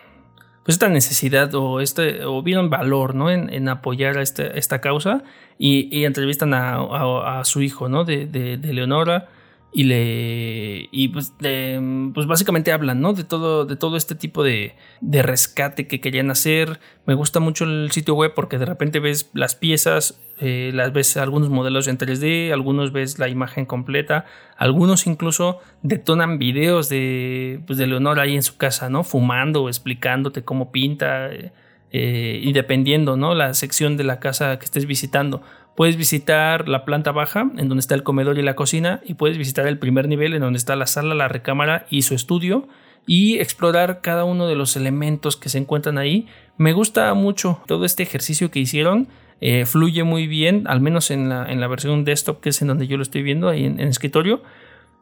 pues 0.64 0.76
esta 0.76 0.90
necesidad 0.90 1.54
o, 1.56 1.80
este, 1.80 2.26
o 2.26 2.42
vieron 2.42 2.70
valor 2.70 3.16
¿no? 3.16 3.30
en, 3.30 3.70
apoyar 3.70 4.18
a 4.18 4.22
esta 4.22 4.82
causa 4.82 5.24
y, 5.58 6.04
entrevistan 6.06 6.54
a, 6.54 7.42
su 7.44 7.62
hijo 7.62 7.90
¿no? 7.90 8.04
de, 8.04 8.26
de, 8.26 8.74
Leonora 8.74 9.30
y 9.74 9.84
le 9.86 10.88
y 10.92 11.08
pues, 11.08 11.34
pues 11.40 12.28
básicamente 12.28 12.72
hablan 12.72 13.02
no 13.02 13.14
de 13.14 13.24
todo 13.24 13.66
de 13.66 13.76
todo 13.76 13.98
este 13.98 14.14
tipo 14.14 14.44
de, 14.44 14.76
de, 15.02 15.24
rescate 15.24 15.88
que 15.88 16.00
querían 16.00 16.30
hacer. 16.30 16.80
Me 17.06 17.16
gusta 17.16 17.40
mucho 17.40 17.66
el 17.66 17.92
sitio 17.92 18.14
web 18.14 18.34
porque 18.36 18.60
de 18.60 18.66
repente 18.66 19.00
ves 19.00 19.32
las 19.34 19.56
piezas 19.56 20.20
eh, 20.40 20.72
las 20.74 20.94
ves 20.94 21.16
algunos 21.18 21.50
modelos 21.50 21.88
en 21.88 21.98
3D 21.98 22.52
algunos 22.52 22.92
ves 22.92 23.20
la 23.20 23.30
imagen 23.30 23.66
completa 23.66 24.26
algunos 24.58 25.06
incluso 25.06 25.60
detonan 25.84 26.40
videos 26.40 26.90
de 26.90 27.62
pues 27.68 27.78
de 27.78 27.86
Leonor 27.86 28.20
ahí 28.20 28.36
en 28.36 28.42
su 28.42 28.58
casa 28.58 28.90
no 28.90 29.04
fumando 29.04 29.70
explicándote 29.70 30.44
cómo 30.44 30.72
pinta 30.72 31.30
eh, 31.32 32.42
y 32.44 32.52
dependiendo 32.52 33.16
no 33.16 33.36
la 33.36 33.54
sección 33.54 33.96
de 33.96 34.06
la 34.06 34.20
casa 34.20 34.58
que 34.58 34.66
estés 34.66 34.88
visitando 34.88 35.44
Puedes 35.76 35.98
visitar 35.98 36.70
la 36.70 36.86
planta 36.86 37.12
baja, 37.12 37.50
en 37.58 37.68
donde 37.68 37.80
está 37.80 37.96
el 37.96 38.04
comedor 38.04 38.38
y 38.38 38.44
la 38.44 38.56
cocina, 38.56 39.02
y 39.06 39.16
puedes 39.16 39.38
visitar 39.38 39.68
el 39.68 39.80
primer 39.80 40.08
nivel, 40.08 40.34
en 40.34 40.42
donde 40.42 40.58
está 40.58 40.76
la 40.76 40.86
sala, 40.86 41.16
la 41.16 41.28
recámara 41.28 41.86
y 41.90 42.04
su 42.04 42.14
estudio, 42.14 42.68
y 43.08 43.40
explorar 43.40 44.02
cada 44.02 44.24
uno 44.24 44.48
de 44.48 44.56
los 44.56 44.76
elementos 44.76 45.36
que 45.36 45.50
se 45.50 45.58
encuentran 45.58 45.98
ahí. 45.98 46.28
Me 46.58 46.74
gusta 46.74 47.14
mucho 47.16 47.62
todo 47.66 47.86
este 47.86 48.04
ejercicio 48.04 48.52
que 48.52 48.60
hicieron. 48.60 49.08
Eh, 49.42 49.66
fluye 49.66 50.04
muy 50.04 50.28
bien, 50.28 50.66
al 50.68 50.80
menos 50.80 51.12
en 51.12 51.28
la, 51.28 51.52
en 51.52 51.60
la 51.60 51.68
versión 51.68 52.06
desktop, 52.06 52.40
que 52.40 52.50
es 52.50 52.62
en 52.62 52.70
donde 52.70 52.88
yo 52.88 52.96
lo 52.98 53.04
estoy 53.04 53.24
viendo, 53.24 53.50
ahí 53.50 53.66
en, 53.66 53.80
en 53.80 53.88
escritorio. 53.88 54.42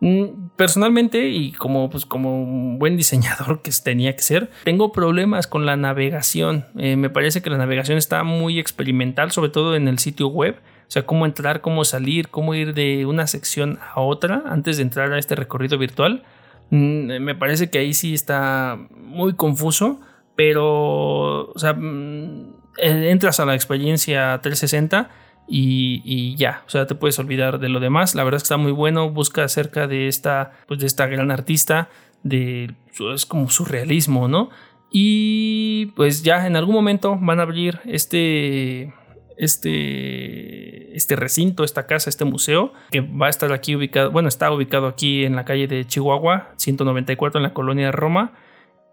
Mm, 0.01 0.49
personalmente 0.55 1.29
y 1.29 1.51
como, 1.51 1.91
pues, 1.91 2.07
como 2.07 2.41
un 2.41 2.79
buen 2.79 2.97
diseñador 2.97 3.61
que 3.61 3.71
tenía 3.83 4.15
que 4.15 4.23
ser, 4.23 4.49
tengo 4.63 4.91
problemas 4.91 5.45
con 5.45 5.65
la 5.67 5.77
navegación. 5.77 6.65
Eh, 6.77 6.95
me 6.95 7.11
parece 7.11 7.41
que 7.41 7.51
la 7.51 7.57
navegación 7.57 7.99
está 7.99 8.23
muy 8.23 8.59
experimental, 8.59 9.31
sobre 9.31 9.51
todo 9.51 9.75
en 9.75 9.87
el 9.87 9.99
sitio 9.99 10.27
web. 10.27 10.55
O 10.55 10.91
sea, 10.91 11.05
cómo 11.05 11.25
entrar, 11.25 11.61
cómo 11.61 11.85
salir, 11.85 12.29
cómo 12.29 12.55
ir 12.55 12.73
de 12.73 13.05
una 13.05 13.27
sección 13.27 13.79
a 13.93 14.01
otra 14.01 14.43
antes 14.47 14.77
de 14.77 14.83
entrar 14.83 15.13
a 15.13 15.19
este 15.19 15.35
recorrido 15.35 15.77
virtual. 15.77 16.23
Mm, 16.71 17.21
me 17.21 17.35
parece 17.35 17.69
que 17.69 17.77
ahí 17.77 17.93
sí 17.93 18.15
está 18.15 18.79
muy 18.91 19.33
confuso, 19.35 20.01
pero, 20.35 21.51
o 21.51 21.59
sea, 21.59 21.73
mm, 21.73 22.55
entras 22.77 23.39
a 23.39 23.45
la 23.45 23.53
experiencia 23.53 24.39
360 24.41 25.09
y, 25.53 26.35
ya, 26.37 26.63
o 26.65 26.69
sea, 26.69 26.87
te 26.87 26.95
puedes 26.95 27.19
olvidar 27.19 27.59
de 27.59 27.67
lo 27.67 27.81
demás. 27.81 28.15
La 28.15 28.23
verdad 28.23 28.37
es 28.37 28.43
que 28.43 28.45
está 28.45 28.57
muy 28.57 28.71
bueno, 28.71 29.09
busca 29.09 29.43
acerca 29.43 29.85
de 29.85 30.07
esta, 30.07 30.53
pues 30.65 30.79
de 30.79 30.87
esta 30.87 31.07
gran 31.07 31.29
artista, 31.29 31.89
de, 32.23 32.73
es 33.13 33.25
como 33.25 33.49
surrealismo, 33.49 34.29
¿no? 34.29 34.49
Y 34.91 35.87
pues 35.97 36.23
ya 36.23 36.47
en 36.47 36.55
algún 36.55 36.75
momento 36.75 37.17
van 37.19 37.39
a 37.39 37.43
abrir 37.43 37.79
este, 37.83 38.93
este, 39.37 40.95
este 40.95 41.15
recinto, 41.17 41.65
esta 41.65 41.85
casa, 41.85 42.09
este 42.09 42.23
museo, 42.23 42.71
que 42.89 43.01
va 43.01 43.27
a 43.27 43.29
estar 43.29 43.51
aquí 43.51 43.75
ubicado, 43.75 44.09
bueno, 44.09 44.29
está 44.29 44.51
ubicado 44.51 44.87
aquí 44.87 45.25
en 45.25 45.35
la 45.35 45.43
calle 45.43 45.67
de 45.67 45.85
Chihuahua, 45.85 46.53
194 46.55 47.39
en 47.39 47.43
la 47.43 47.53
colonia 47.53 47.91
Roma. 47.91 48.33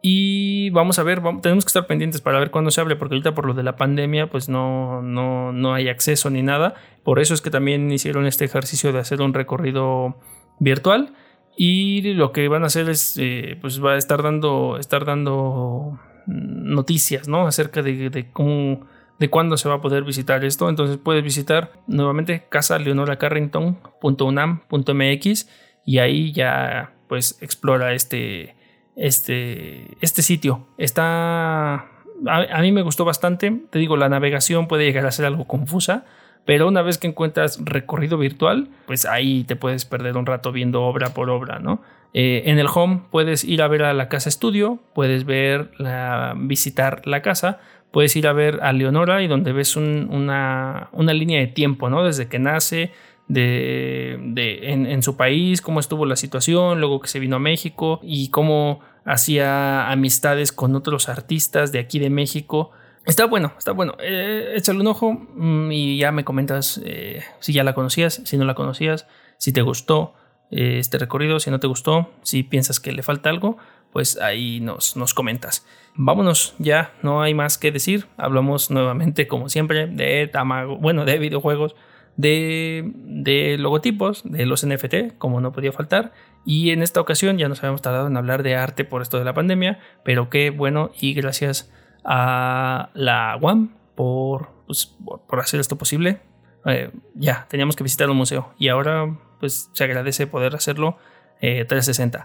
Y 0.00 0.70
vamos 0.70 1.00
a 1.00 1.02
ver, 1.02 1.20
tenemos 1.42 1.64
que 1.64 1.68
estar 1.68 1.86
pendientes 1.86 2.20
para 2.20 2.38
ver 2.38 2.52
cuándo 2.52 2.70
se 2.70 2.80
abre, 2.80 2.94
porque 2.94 3.16
ahorita 3.16 3.34
por 3.34 3.46
lo 3.46 3.54
de 3.54 3.64
la 3.64 3.74
pandemia, 3.76 4.30
pues 4.30 4.48
no, 4.48 5.02
no, 5.02 5.52
no 5.52 5.74
hay 5.74 5.88
acceso 5.88 6.30
ni 6.30 6.42
nada. 6.42 6.74
Por 7.02 7.18
eso 7.18 7.34
es 7.34 7.40
que 7.40 7.50
también 7.50 7.90
hicieron 7.90 8.24
este 8.26 8.44
ejercicio 8.44 8.92
de 8.92 9.00
hacer 9.00 9.20
un 9.20 9.34
recorrido 9.34 10.16
virtual. 10.60 11.14
Y 11.56 12.14
lo 12.14 12.30
que 12.30 12.46
van 12.46 12.62
a 12.62 12.66
hacer 12.66 12.88
es, 12.88 13.16
eh, 13.18 13.58
pues 13.60 13.84
va 13.84 13.94
a 13.94 13.96
estar 13.96 14.22
dando, 14.22 14.76
estar 14.78 15.04
dando 15.04 15.98
noticias, 16.26 17.26
¿no? 17.26 17.48
Acerca 17.48 17.82
de, 17.82 18.10
de 18.10 18.30
cómo, 18.30 18.86
de 19.18 19.30
cuándo 19.30 19.56
se 19.56 19.68
va 19.68 19.74
a 19.76 19.80
poder 19.80 20.04
visitar 20.04 20.44
esto. 20.44 20.68
Entonces 20.68 20.98
puedes 20.98 21.24
visitar 21.24 21.72
nuevamente 21.88 22.46
casa 22.48 22.78
leonoracarrington.unam.mx 22.78 25.48
y 25.84 25.98
ahí 25.98 26.32
ya, 26.32 26.92
pues 27.08 27.42
explora 27.42 27.94
este 27.94 28.54
este, 28.98 29.96
este 30.00 30.22
sitio. 30.22 30.66
Está... 30.76 31.86
A, 32.26 32.60
mí 32.60 32.72
me 32.72 32.82
gustó 32.82 33.04
bastante. 33.04 33.62
Te 33.70 33.78
digo, 33.78 33.96
la 33.96 34.08
navegación 34.08 34.66
puede 34.66 34.84
llegar 34.84 35.06
a 35.06 35.12
ser 35.12 35.24
algo 35.24 35.46
confusa, 35.46 36.04
pero 36.44 36.66
una 36.66 36.82
vez 36.82 36.98
que 36.98 37.06
encuentras 37.06 37.60
recorrido 37.64 38.18
virtual, 38.18 38.68
pues 38.86 39.06
ahí 39.06 39.44
te 39.44 39.54
puedes 39.54 39.84
perder 39.84 40.16
un 40.16 40.26
rato 40.26 40.50
viendo 40.50 40.82
obra 40.82 41.14
por 41.14 41.30
obra, 41.30 41.60
¿no? 41.60 41.80
Eh, 42.14 42.42
en 42.46 42.58
el 42.58 42.66
home 42.74 43.02
puedes 43.10 43.44
ir 43.44 43.62
a 43.62 43.68
ver 43.68 43.84
a 43.84 43.92
la 43.94 44.08
casa 44.08 44.28
estudio, 44.28 44.80
puedes 44.94 45.26
ver 45.26 45.70
la, 45.78 46.34
visitar 46.36 47.06
la 47.06 47.22
casa, 47.22 47.60
puedes 47.92 48.16
ir 48.16 48.26
a 48.26 48.32
ver 48.32 48.60
a 48.62 48.72
Leonora 48.72 49.22
y 49.22 49.28
donde 49.28 49.52
ves 49.52 49.76
una, 49.76 50.88
una, 50.90 51.12
línea 51.12 51.38
de 51.38 51.46
tiempo, 51.46 51.88
¿no? 51.90 52.02
Desde 52.04 52.28
que 52.28 52.38
nace, 52.38 52.92
de, 53.28 54.18
de 54.20 54.72
en, 54.72 54.86
en, 54.86 55.02
su 55.02 55.16
país, 55.16 55.60
cómo 55.60 55.80
estuvo 55.80 56.06
la 56.06 56.16
situación, 56.16 56.80
luego 56.80 57.00
que 57.00 57.08
se 57.08 57.20
vino 57.20 57.36
a 57.36 57.38
México 57.38 58.00
y 58.02 58.30
cómo 58.30 58.80
hacía 59.04 59.90
amistades 59.90 60.52
con 60.52 60.74
otros 60.74 61.08
artistas 61.08 61.70
de 61.72 61.78
aquí 61.78 61.98
de 61.98 62.10
México. 62.10 62.70
Está 63.04 63.26
bueno, 63.26 63.52
está 63.56 63.72
bueno. 63.72 63.96
Eh, 64.00 64.52
échale 64.56 64.80
un 64.80 64.86
ojo 64.86 65.12
mm, 65.12 65.72
y 65.72 65.98
ya 65.98 66.12
me 66.12 66.24
comentas 66.24 66.80
eh, 66.84 67.22
si 67.40 67.52
ya 67.52 67.64
la 67.64 67.74
conocías, 67.74 68.20
si 68.24 68.36
no 68.36 68.44
la 68.44 68.54
conocías, 68.54 69.06
si 69.38 69.52
te 69.52 69.62
gustó 69.62 70.14
eh, 70.50 70.78
este 70.78 70.98
recorrido, 70.98 71.40
si 71.40 71.50
no 71.50 71.60
te 71.60 71.66
gustó, 71.66 72.10
si 72.22 72.42
piensas 72.42 72.80
que 72.80 72.92
le 72.92 73.02
falta 73.02 73.30
algo, 73.30 73.56
pues 73.92 74.20
ahí 74.20 74.60
nos, 74.60 74.96
nos 74.96 75.14
comentas. 75.14 75.66
Vámonos, 75.94 76.54
ya 76.58 76.92
no 77.02 77.22
hay 77.22 77.34
más 77.34 77.56
que 77.56 77.72
decir. 77.72 78.06
Hablamos 78.16 78.70
nuevamente, 78.70 79.26
como 79.26 79.48
siempre, 79.48 79.86
de 79.86 80.28
Tamago, 80.28 80.76
bueno, 80.76 81.04
de 81.04 81.18
videojuegos 81.18 81.74
de, 82.18 83.56
logotipos, 83.58 84.22
de 84.24 84.44
los 84.44 84.66
NFT, 84.66 85.16
como 85.16 85.40
no 85.40 85.52
podía 85.52 85.72
faltar. 85.72 86.12
Y 86.44 86.70
en 86.70 86.82
esta 86.82 87.00
ocasión 87.00 87.38
ya 87.38 87.48
nos 87.48 87.60
habíamos 87.60 87.80
tardado 87.80 88.08
en 88.08 88.16
hablar 88.16 88.42
de 88.42 88.56
arte 88.56 88.84
por 88.84 89.00
esto 89.00 89.18
de 89.18 89.24
la 89.24 89.34
pandemia, 89.34 89.78
pero 90.04 90.28
qué 90.28 90.50
bueno 90.50 90.90
y 91.00 91.14
gracias 91.14 91.72
a 92.04 92.90
la 92.94 93.38
UAM 93.40 93.74
por, 93.94 94.50
pues, 94.66 94.94
por 95.26 95.40
hacer 95.40 95.60
esto 95.60 95.76
posible. 95.76 96.20
Eh, 96.66 96.90
ya, 97.14 97.46
teníamos 97.48 97.76
que 97.76 97.84
visitar 97.84 98.10
un 98.10 98.16
museo 98.16 98.52
y 98.58 98.68
ahora 98.68 99.16
pues 99.40 99.70
se 99.72 99.84
agradece 99.84 100.26
poder 100.26 100.54
hacerlo 100.54 100.98
360. 101.40 102.18
Eh, 102.18 102.22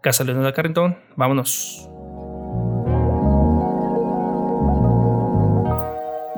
Casa 0.00 0.24
Leonardo 0.24 0.52
Carrington, 0.54 0.98
vámonos. 1.16 1.91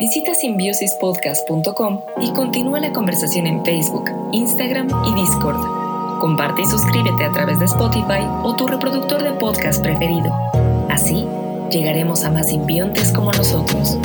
Visita 0.04 0.34
simbiosispodcast.com 0.34 2.02
y 2.20 2.30
continúa 2.34 2.78
la 2.78 2.92
conversación 2.92 3.46
en 3.46 3.64
Facebook, 3.64 4.10
Instagram 4.32 4.86
y 5.06 5.14
Discord. 5.14 6.20
Comparte 6.20 6.60
y 6.60 6.66
suscríbete 6.66 7.24
a 7.24 7.32
través 7.32 7.58
de 7.58 7.64
Spotify 7.64 8.20
o 8.42 8.54
tu 8.54 8.66
reproductor 8.66 9.22
de 9.22 9.32
podcast 9.32 9.82
preferido. 9.82 10.30
Así, 10.90 11.26
llegaremos 11.70 12.22
a 12.24 12.30
más 12.30 12.50
simbiontes 12.50 13.12
como 13.12 13.32
nosotros. 13.32 13.96